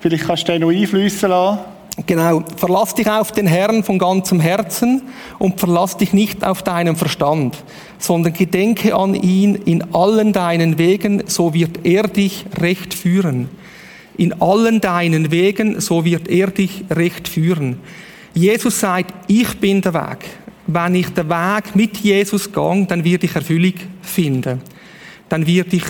Vielleicht 0.00 0.26
kannst 0.26 0.48
du 0.48 0.52
den 0.52 0.62
noch 0.62 0.70
einflüssen 0.70 1.30
lassen. 1.30 1.77
Genau. 2.06 2.44
Verlass 2.56 2.94
dich 2.94 3.08
auf 3.08 3.32
den 3.32 3.46
Herrn 3.46 3.82
von 3.82 3.98
ganzem 3.98 4.40
Herzen 4.40 5.02
und 5.38 5.58
verlass 5.58 5.96
dich 5.96 6.12
nicht 6.12 6.44
auf 6.44 6.62
deinen 6.62 6.96
Verstand, 6.96 7.56
sondern 7.98 8.32
gedenke 8.32 8.94
an 8.94 9.14
ihn 9.14 9.56
in 9.56 9.94
allen 9.94 10.32
deinen 10.32 10.78
Wegen, 10.78 11.24
so 11.26 11.54
wird 11.54 11.84
er 11.84 12.04
dich 12.04 12.46
recht 12.60 12.94
führen. 12.94 13.48
In 14.16 14.40
allen 14.40 14.80
deinen 14.80 15.30
Wegen, 15.30 15.80
so 15.80 16.04
wird 16.04 16.28
er 16.28 16.48
dich 16.48 16.84
recht 16.90 17.26
führen. 17.26 17.80
Jesus 18.32 18.78
sagt, 18.78 19.14
ich 19.26 19.58
bin 19.58 19.80
der 19.80 19.94
Weg. 19.94 20.24
Wenn 20.68 20.94
ich 20.94 21.08
den 21.08 21.28
Weg 21.28 21.74
mit 21.74 21.96
Jesus 21.98 22.52
gehe, 22.52 22.86
dann 22.86 23.04
werde 23.04 23.26
ich 23.26 23.34
Erfüllung 23.34 23.74
finden. 24.02 24.60
Dann 25.28 25.46
werde 25.46 25.76
ich 25.76 25.84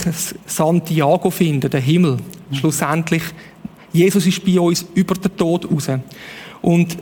Santiago 0.47 1.31
finden, 1.31 1.71
den 1.71 1.83
Himmel. 1.83 2.17
Schlussendlich 2.53 3.23
Jesus 3.93 4.27
ist 4.27 4.45
bei 4.45 4.61
uns 4.61 4.87
über 4.95 5.15
den 5.15 5.37
Tod 5.37 5.71
raus. 5.71 5.89
Und 6.61 6.97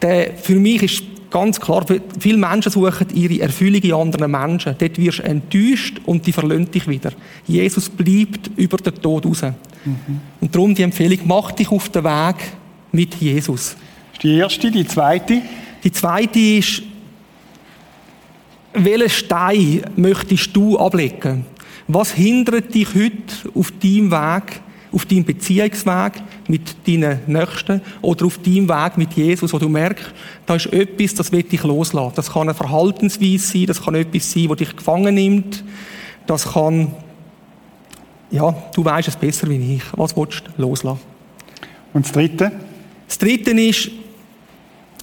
der, 0.00 0.34
für 0.36 0.54
mich 0.54 0.82
ist 0.82 1.02
ganz 1.30 1.60
klar, 1.60 1.84
viele 2.18 2.38
Menschen 2.38 2.72
suchen 2.72 3.06
ihre 3.14 3.40
Erfüllung 3.40 3.82
in 3.82 3.92
anderen 3.92 4.30
Menschen. 4.30 4.74
Dort 4.78 4.98
wirst 4.98 5.18
du 5.20 5.22
enttäuscht 5.24 6.00
und 6.06 6.26
die 6.26 6.32
verlöhnt 6.32 6.74
dich 6.74 6.88
wieder. 6.88 7.12
Jesus 7.46 7.88
bleibt 7.88 8.50
über 8.56 8.78
den 8.78 8.94
Tod 8.94 9.26
raus. 9.26 9.42
Mhm. 9.42 10.20
Und 10.40 10.54
darum 10.54 10.74
die 10.74 10.82
Empfehlung, 10.82 11.18
mach 11.24 11.52
dich 11.52 11.70
auf 11.70 11.88
den 11.88 12.04
Weg 12.04 12.36
mit 12.92 13.14
Jesus. 13.16 13.76
Das 13.76 14.14
ist 14.14 14.22
die 14.22 14.36
erste, 14.36 14.70
die 14.70 14.86
zweite? 14.86 15.42
Die 15.84 15.92
zweite 15.92 16.38
ist, 16.38 16.82
welchen 18.74 19.08
Stein 19.08 19.82
möchtest 19.96 20.54
du 20.54 20.78
ablegen? 20.78 21.44
Was 21.88 22.12
hindert 22.12 22.74
dich 22.74 22.88
heute 22.94 23.50
auf 23.54 23.72
deinem 23.72 24.10
Weg, 24.10 24.60
auf 24.92 25.04
deinem 25.06 25.24
Beziehungsweg 25.24 26.14
mit 26.48 26.86
deinen 26.86 27.20
Nächsten 27.26 27.80
oder 28.02 28.26
auf 28.26 28.38
deinem 28.38 28.68
Weg 28.68 28.96
mit 28.96 29.12
Jesus, 29.12 29.52
wo 29.52 29.58
du 29.58 29.68
merkst, 29.68 30.06
da 30.46 30.56
ist 30.56 30.72
etwas, 30.72 31.14
das 31.14 31.32
will 31.32 31.42
dich 31.42 31.62
loslassen. 31.62 32.12
Das 32.16 32.32
kann 32.32 32.42
eine 32.42 32.54
Verhaltensweise 32.54 33.38
sein, 33.38 33.66
das 33.66 33.82
kann 33.82 33.94
etwas 33.94 34.32
sein, 34.32 34.48
das 34.48 34.56
dich 34.56 34.76
gefangen 34.76 35.14
nimmt, 35.14 35.64
das 36.26 36.52
kann, 36.52 36.92
ja, 38.30 38.54
du 38.74 38.84
weißt 38.84 39.08
es 39.08 39.16
besser 39.16 39.48
wie 39.48 39.76
ich. 39.76 39.82
Was 39.92 40.16
willst 40.16 40.42
du 40.56 40.62
loslassen? 40.62 41.00
Und 41.92 42.04
das 42.04 42.12
Dritte? 42.12 42.52
Das 43.06 43.18
Dritte 43.18 43.50
ist, 43.50 43.90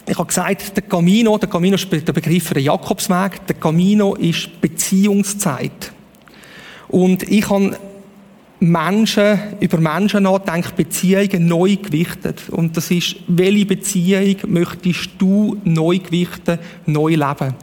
ich 0.09 0.17
habe 0.17 0.27
gesagt, 0.27 0.75
der 0.75 0.83
Camino, 0.83 1.37
der 1.37 1.49
Camino 1.49 1.75
ist 1.75 1.91
der 1.91 2.13
Begriff 2.13 2.47
für 2.47 2.53
den 2.53 2.63
Jakobsweg, 2.63 3.45
der 3.45 3.55
Camino 3.55 4.15
ist 4.15 4.61
Beziehungszeit. 4.61 5.91
Und 6.87 7.23
ich 7.23 7.49
habe 7.49 7.77
Menschen, 8.59 9.39
über 9.59 9.79
Menschen 9.79 10.23
nachdenkt, 10.23 10.75
Beziehungen 10.75 11.47
neu 11.47 11.75
gewichtet. 11.75 12.49
Und 12.49 12.75
das 12.75 12.89
ist, 12.89 13.17
welche 13.27 13.65
Beziehung 13.65 14.35
möchtest 14.47 15.11
du 15.19 15.57
neu 15.63 15.99
gewichten, 15.99 16.57
neu 16.85 17.11
leben? 17.11 17.53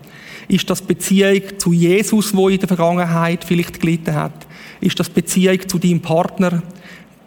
Ist 0.46 0.68
das 0.70 0.82
Beziehung 0.82 1.42
zu 1.58 1.72
Jesus, 1.72 2.34
wo 2.34 2.48
in 2.48 2.58
der 2.58 2.68
Vergangenheit 2.68 3.44
vielleicht 3.44 3.80
gelitten 3.80 4.14
hat? 4.14 4.46
Ist 4.80 5.00
das 5.00 5.10
Beziehung 5.10 5.66
zu 5.66 5.78
deinem 5.78 6.00
Partner, 6.00 6.62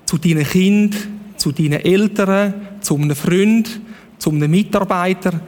zu 0.05 0.18
deinen 0.18 0.45
Kind, 0.45 0.95
zu 1.36 1.51
deinen 1.51 1.84
Eltern, 1.84 2.53
zu 2.80 2.95
einem 2.95 3.15
Freund, 3.15 3.82
zu 4.18 4.30
einem 4.30 4.49
Mitarbeiter? 4.49 5.41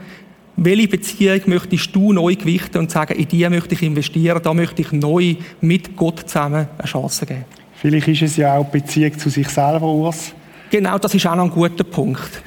Welche 0.58 0.90
Beziehung 0.90 1.42
möchtest 1.46 1.96
du 1.96 2.12
neu 2.12 2.36
gewichten 2.36 2.80
und 2.80 2.92
sagen, 2.92 3.18
in 3.18 3.30
die 3.30 3.48
möchte 3.48 3.76
ich 3.76 3.84
investieren, 3.84 4.42
da 4.44 4.54
möchte 4.54 4.82
ich 4.82 4.92
neu 4.92 5.36
mit 5.62 5.96
Gott 5.96 6.28
zusammen 6.28 6.68
eine 6.78 6.88
Chance 6.88 7.26
geben? 7.26 7.59
Vielleicht 7.82 8.10
ist 8.10 8.22
es 8.22 8.38
ja 8.38 8.58
auch 8.58 8.66
Beziehung 8.66 9.18
zu 9.18 9.30
sich 9.30 9.48
selber, 9.48 9.88
Urs. 9.88 10.34
Genau, 10.70 10.98
das 10.98 11.16
ist 11.16 11.26
auch 11.26 11.36
noch 11.36 11.46
ein 11.46 11.50
guter 11.50 11.86
Punkt. 11.86 12.44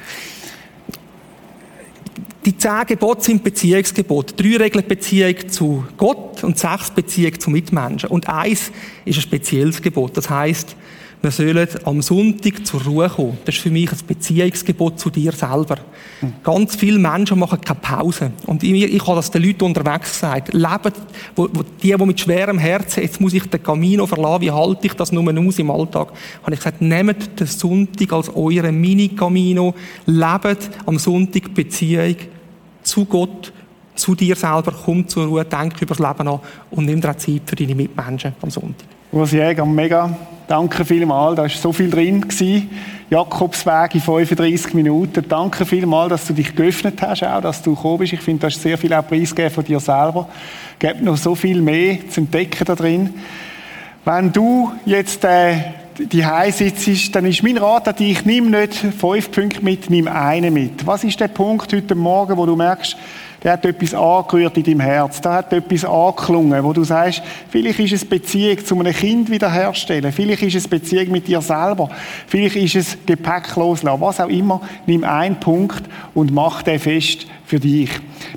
Die 2.45 2.55
zehn 2.55 2.85
Gebote 2.85 3.23
sind 3.23 3.43
Beziehungsgebote. 3.43 4.35
Drei 4.35 4.57
regeln 4.57 4.85
Beziehung 4.87 5.49
zu 5.49 5.85
Gott 5.97 6.43
und 6.43 6.59
sechs 6.59 6.91
Beziehung 6.91 7.39
zu 7.39 7.49
Mitmenschen. 7.49 8.09
Und 8.09 8.29
eins 8.29 8.71
ist 9.05 9.17
ein 9.17 9.21
spezielles 9.21 9.81
Gebot. 9.81 10.15
Das 10.17 10.29
heißt, 10.29 10.75
wir 11.23 11.31
sollen 11.31 11.67
am 11.85 12.01
Sonntag 12.01 12.67
zur 12.67 12.83
Ruhe 12.83 13.07
kommen. 13.07 13.37
Das 13.45 13.55
ist 13.55 13.61
für 13.61 13.69
mich 13.69 13.89
ein 13.89 13.97
Beziehungsgebot 14.05 14.99
zu 14.99 15.09
dir 15.09 15.31
selber. 15.31 15.77
Mhm. 16.19 16.33
Ganz 16.43 16.75
viele 16.75 16.99
Menschen 16.99 17.39
machen 17.39 17.61
keine 17.61 17.79
Pause. 17.79 18.33
Und 18.45 18.61
ich, 18.61 18.73
ich 18.73 19.07
habe 19.07 19.15
das 19.15 19.31
den 19.31 19.41
Leuten 19.41 19.63
unterwegs 19.63 20.11
gesagt. 20.11 20.53
Lebt, 20.53 21.01
wo, 21.33 21.47
wo, 21.53 21.63
die, 21.81 21.95
die 21.95 22.05
mit 22.05 22.19
schwerem 22.19 22.57
Herzen, 22.57 23.03
jetzt 23.03 23.21
muss 23.21 23.33
ich 23.33 23.49
den 23.49 23.63
Camino 23.63 24.05
verlassen, 24.05 24.41
wie 24.41 24.51
halte 24.51 24.87
ich 24.87 24.95
das 24.95 25.13
nur 25.13 25.23
aus 25.23 25.59
im 25.59 25.71
Alltag? 25.71 26.11
Habe 26.41 26.55
ich 26.55 26.59
gesagt, 26.59 26.81
nehmt 26.81 27.39
den 27.39 27.47
Sonntag 27.47 28.11
als 28.11 28.29
euren 28.35 28.81
Mini-Camino. 28.81 29.73
Lebt 30.05 30.69
am 30.85 30.99
Sonntag 30.99 31.53
Beziehung 31.53 32.17
zu 32.81 33.05
Gott, 33.05 33.53
zu 33.95 34.13
dir 34.13 34.35
selber. 34.35 34.73
Komm 34.83 35.07
zur 35.07 35.27
Ruhe, 35.27 35.45
denk 35.45 35.81
über 35.81 35.95
das 35.95 35.99
Leben 35.99 36.27
an 36.27 36.41
und 36.69 36.85
nimm 36.85 36.99
dir 36.99 37.17
Zeit 37.17 37.43
für 37.45 37.55
deine 37.55 37.75
Mitmenschen 37.75 38.33
am 38.41 38.49
Sonntag. 38.49 38.87
Urs 39.13 39.31
Jäger, 39.31 39.65
mega 39.65 40.13
danke 40.53 40.85
vielmals. 40.85 41.35
Da 41.35 41.41
war 41.41 41.49
so 41.49 41.73
viel 41.73 41.89
drin. 41.89 42.23
Jakobsweg 43.09 43.95
in 43.95 44.01
35 44.01 44.75
Minuten. 44.75 45.25
Danke 45.27 45.65
vielmals, 45.65 46.09
dass 46.09 46.27
du 46.27 46.33
dich 46.33 46.55
geöffnet 46.55 47.01
hast, 47.01 47.23
auch, 47.23 47.41
dass 47.41 47.63
du 47.63 47.73
gekommen 47.73 47.97
bist. 47.99 48.13
Ich 48.13 48.21
finde, 48.21 48.41
du 48.41 48.47
hast 48.47 48.61
sehr 48.61 48.77
viel 48.77 48.93
auch 48.93 49.07
preisgegeben 49.07 49.51
von 49.51 49.63
dir 49.63 49.79
selber. 49.79 50.29
Es 50.73 50.79
gibt 50.79 51.01
noch 51.01 51.17
so 51.17 51.33
viel 51.33 51.59
mehr 51.59 52.07
zu 52.07 52.21
entdecken 52.21 52.65
da 52.65 52.75
drin. 52.75 53.15
Wenn 54.05 54.31
du 54.31 54.71
jetzt 54.85 55.23
äh, 55.23 55.55
die 55.97 56.23
sitzt, 56.51 57.15
dann 57.15 57.25
ist 57.25 57.41
mein 57.41 57.57
Rat 57.57 57.87
an 57.87 57.95
dich, 57.95 58.23
nimm 58.23 58.51
nicht 58.51 58.73
fünf 58.75 59.31
Punkte 59.31 59.63
mit, 59.63 59.89
nimm 59.89 60.07
einen 60.07 60.53
mit. 60.53 60.85
Was 60.85 61.03
ist 61.03 61.19
der 61.19 61.29
Punkt 61.29 61.73
heute 61.73 61.95
Morgen, 61.95 62.37
wo 62.37 62.45
du 62.45 62.55
merkst, 62.55 62.95
der 63.43 63.53
hat 63.53 63.65
etwas 63.65 63.93
angerührt 63.93 64.57
in 64.57 64.63
deinem 64.63 64.79
Herz, 64.79 65.19
da 65.19 65.35
hat 65.35 65.51
etwas 65.51 65.83
angeklungen, 65.83 66.63
wo 66.63 66.73
du 66.73 66.83
sagst, 66.83 67.21
vielleicht 67.49 67.79
ist 67.79 67.93
es 67.93 68.05
Beziehung 68.05 68.63
zu 68.63 68.79
einem 68.79 68.93
Kind 68.93 69.29
wiederherstellen, 69.29 70.11
vielleicht 70.11 70.43
ist 70.43 70.55
es 70.55 70.67
Beziehung 70.67 71.11
mit 71.11 71.27
dir 71.27 71.41
selber, 71.41 71.89
vielleicht 72.27 72.55
ist 72.55 72.75
es 72.75 72.97
Gepäck 73.05 73.55
loslassen, 73.55 74.01
was 74.01 74.19
auch 74.19 74.29
immer, 74.29 74.61
nimm 74.85 75.03
einen 75.03 75.39
Punkt 75.39 75.83
und 76.13 76.33
mach 76.33 76.63
den 76.63 76.79
fest 76.79 77.27
für 77.45 77.59
dich. 77.59 77.89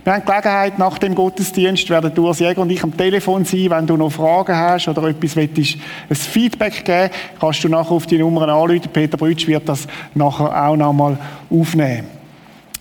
Wir 0.04 0.14
haben 0.14 0.24
Gelegenheit, 0.24 0.78
nach 0.78 0.98
dem 0.98 1.14
Gottesdienst 1.14 1.88
werden 1.88 2.18
Urs 2.18 2.40
Jäger 2.40 2.62
und 2.62 2.70
ich 2.70 2.82
am 2.82 2.96
Telefon 2.96 3.44
sein, 3.44 3.70
wenn 3.70 3.86
du 3.86 3.96
noch 3.96 4.10
Fragen 4.10 4.56
hast 4.56 4.88
oder 4.88 5.04
etwas 5.04 5.36
willst, 5.36 5.78
ein 6.08 6.16
Feedback 6.16 6.84
geben, 6.84 7.10
kannst 7.40 7.64
du 7.64 7.68
nachher 7.68 7.92
auf 7.92 8.06
die 8.06 8.18
Nummer 8.18 8.42
anrufen. 8.48 8.90
Peter 8.92 9.16
Brütsch 9.16 9.46
wird 9.46 9.68
das 9.68 9.86
nachher 10.14 10.66
auch 10.66 10.76
nochmal 10.76 11.16
aufnehmen. 11.50 12.08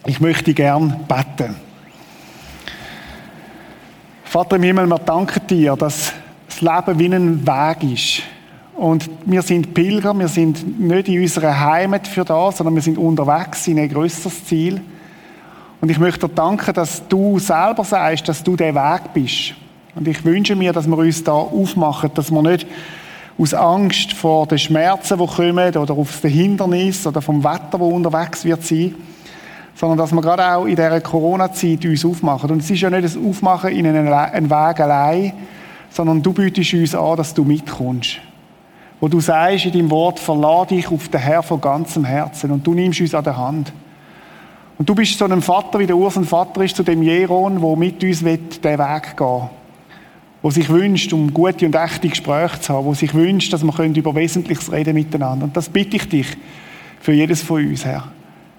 Ich 0.06 0.20
möchte 0.20 0.54
gern 0.54 1.06
beten. 1.08 1.56
Vater 4.36 4.58
im 4.58 4.64
Himmel, 4.64 4.86
wir 4.88 5.00
danken 5.00 5.48
dir, 5.48 5.78
dass 5.78 6.12
das 6.50 6.60
Leben 6.60 7.00
wie 7.00 7.16
ein 7.16 7.48
Weg 7.48 7.84
ist. 7.90 8.24
Und 8.76 9.10
wir 9.26 9.42
sind 9.42 9.74
Pilger, 9.74 10.14
wir 10.14 10.28
sind 10.28 10.78
nicht 10.78 11.08
in 11.08 11.22
unserer 11.22 11.58
Heimat 11.58 12.06
für 12.06 12.26
das, 12.26 12.58
sondern 12.58 12.76
wir 12.76 12.82
sind 12.82 12.98
unterwegs 12.98 13.66
in 13.66 13.80
ein 13.80 13.88
größeres 13.88 14.44
Ziel. 14.44 14.82
Und 15.80 15.90
ich 15.90 16.00
möchte 16.00 16.28
dir 16.28 16.36
danken, 16.36 16.74
dass 16.74 17.08
du 17.08 17.40
selber 17.40 17.86
sagst, 17.86 18.28
dass 18.28 18.44
du 18.44 18.58
der 18.58 18.76
Weg 18.76 19.14
bist. 19.14 19.54
Und 19.96 20.06
ich 20.06 20.26
wünsche 20.26 20.58
mir, 20.58 20.74
dass 20.74 20.86
wir 20.86 20.98
uns 20.98 21.24
da 21.24 21.32
aufmachen, 21.32 22.12
dass 22.14 22.30
wir 22.30 22.42
nicht 22.42 22.68
aus 23.38 23.54
Angst 23.54 24.12
vor 24.12 24.48
den 24.48 24.60
Schmerzen, 24.60 25.18
die 25.18 25.28
kommen, 25.28 25.78
oder 25.78 25.94
auf 25.94 26.20
das 26.22 26.30
Hindernis 26.30 27.08
oder 27.08 27.22
vom 27.22 27.42
Wetter, 27.42 27.78
das 27.78 27.80
unterwegs 27.80 28.44
wird 28.44 28.64
sein, 28.64 28.96
sondern 29.76 29.98
dass 29.98 30.14
wir 30.14 30.22
gerade 30.22 30.56
auch 30.56 30.66
in 30.66 30.76
dieser 30.76 31.02
Corona-Zeit 31.02 31.86
uns 31.86 32.06
aufmachen. 32.06 32.50
Und 32.50 32.62
es 32.62 32.72
ist 32.72 32.82
ja 32.82 32.90
nicht 32.90 33.04
das 33.04 33.18
Aufmachen 33.18 33.72
in 33.72 33.86
einen, 33.86 34.08
einen 34.08 34.50
Weg 34.50 34.80
allein, 34.80 35.34
sondern 35.90 36.24
du 36.24 36.34
bietest 36.34 36.74
uns 36.74 36.96
an, 36.96 37.18
dass 37.18 37.34
du 37.34 37.44
mitkommst. 37.44 38.18
Wo 39.02 39.10
du 39.10 39.20
sagst 39.20 39.66
in 39.66 39.74
deinem 39.74 39.92
Wort, 39.92 40.20
verlade 40.20 40.76
dich 40.76 40.90
auf 40.90 41.10
den 41.10 41.20
Herr 41.20 41.44
von 41.44 41.60
ganzem 41.60 42.06
Herzen 42.06 42.52
und 42.52 42.66
du 42.66 42.74
nimmst 42.74 43.02
uns 43.02 43.14
an 43.14 43.26
der 43.26 43.38
Hand. 43.38 43.74
Und 44.78 44.90
du 44.90 44.96
bist 44.96 45.18
so 45.18 45.26
einem 45.26 45.42
Vater, 45.42 45.80
wie 45.80 45.88
der 45.88 45.98
Urs 45.98 46.18
ein 46.18 46.26
Vater 46.26 46.64
ist, 46.64 46.76
zu 46.76 46.84
dem 46.84 47.04
Jeron, 47.04 47.62
wo 47.62 47.76
mit 47.76 48.04
uns 48.04 48.24
wird 48.24 48.64
den 48.64 48.80
Weg 48.80 49.18
gehen 49.18 49.28
will. 49.28 49.50
Wo 50.42 50.52
sich 50.52 50.70
wünscht, 50.70 51.12
um 51.12 51.34
gute 51.34 51.66
und 51.66 51.76
echte 51.76 52.08
Gespräche 52.08 52.60
zu 52.60 52.74
haben. 52.74 52.86
Wo 52.86 52.94
sich 52.94 53.14
wünscht, 53.14 53.52
dass 53.52 53.64
wir 53.64 53.84
über 53.84 54.16
Wesentliches 54.16 54.72
reden 54.72 54.94
miteinander. 54.94 55.46
Und 55.46 55.58
das 55.58 55.70
bitte 55.70 55.98
ich 55.98 56.08
dich 56.08 56.28
für 57.00 57.14
jedes 57.14 57.42
von 57.42 57.66
uns, 57.66 57.86
Herr 57.86 58.15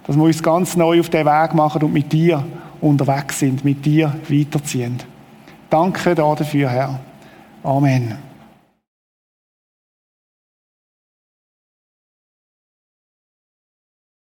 dass 0.06 0.16
wir 0.16 0.22
uns 0.22 0.42
ganz 0.42 0.76
neu 0.76 1.00
auf 1.00 1.08
den 1.08 1.26
Weg 1.26 1.54
machen 1.54 1.82
und 1.82 1.92
mit 1.92 2.12
dir 2.12 2.44
unterwegs 2.80 3.40
sind, 3.40 3.64
mit 3.64 3.84
dir 3.84 4.14
weiterziehen. 4.28 4.98
Danke 5.68 6.14
dafür, 6.14 6.68
Herr. 6.68 7.00
Amen. 7.62 8.25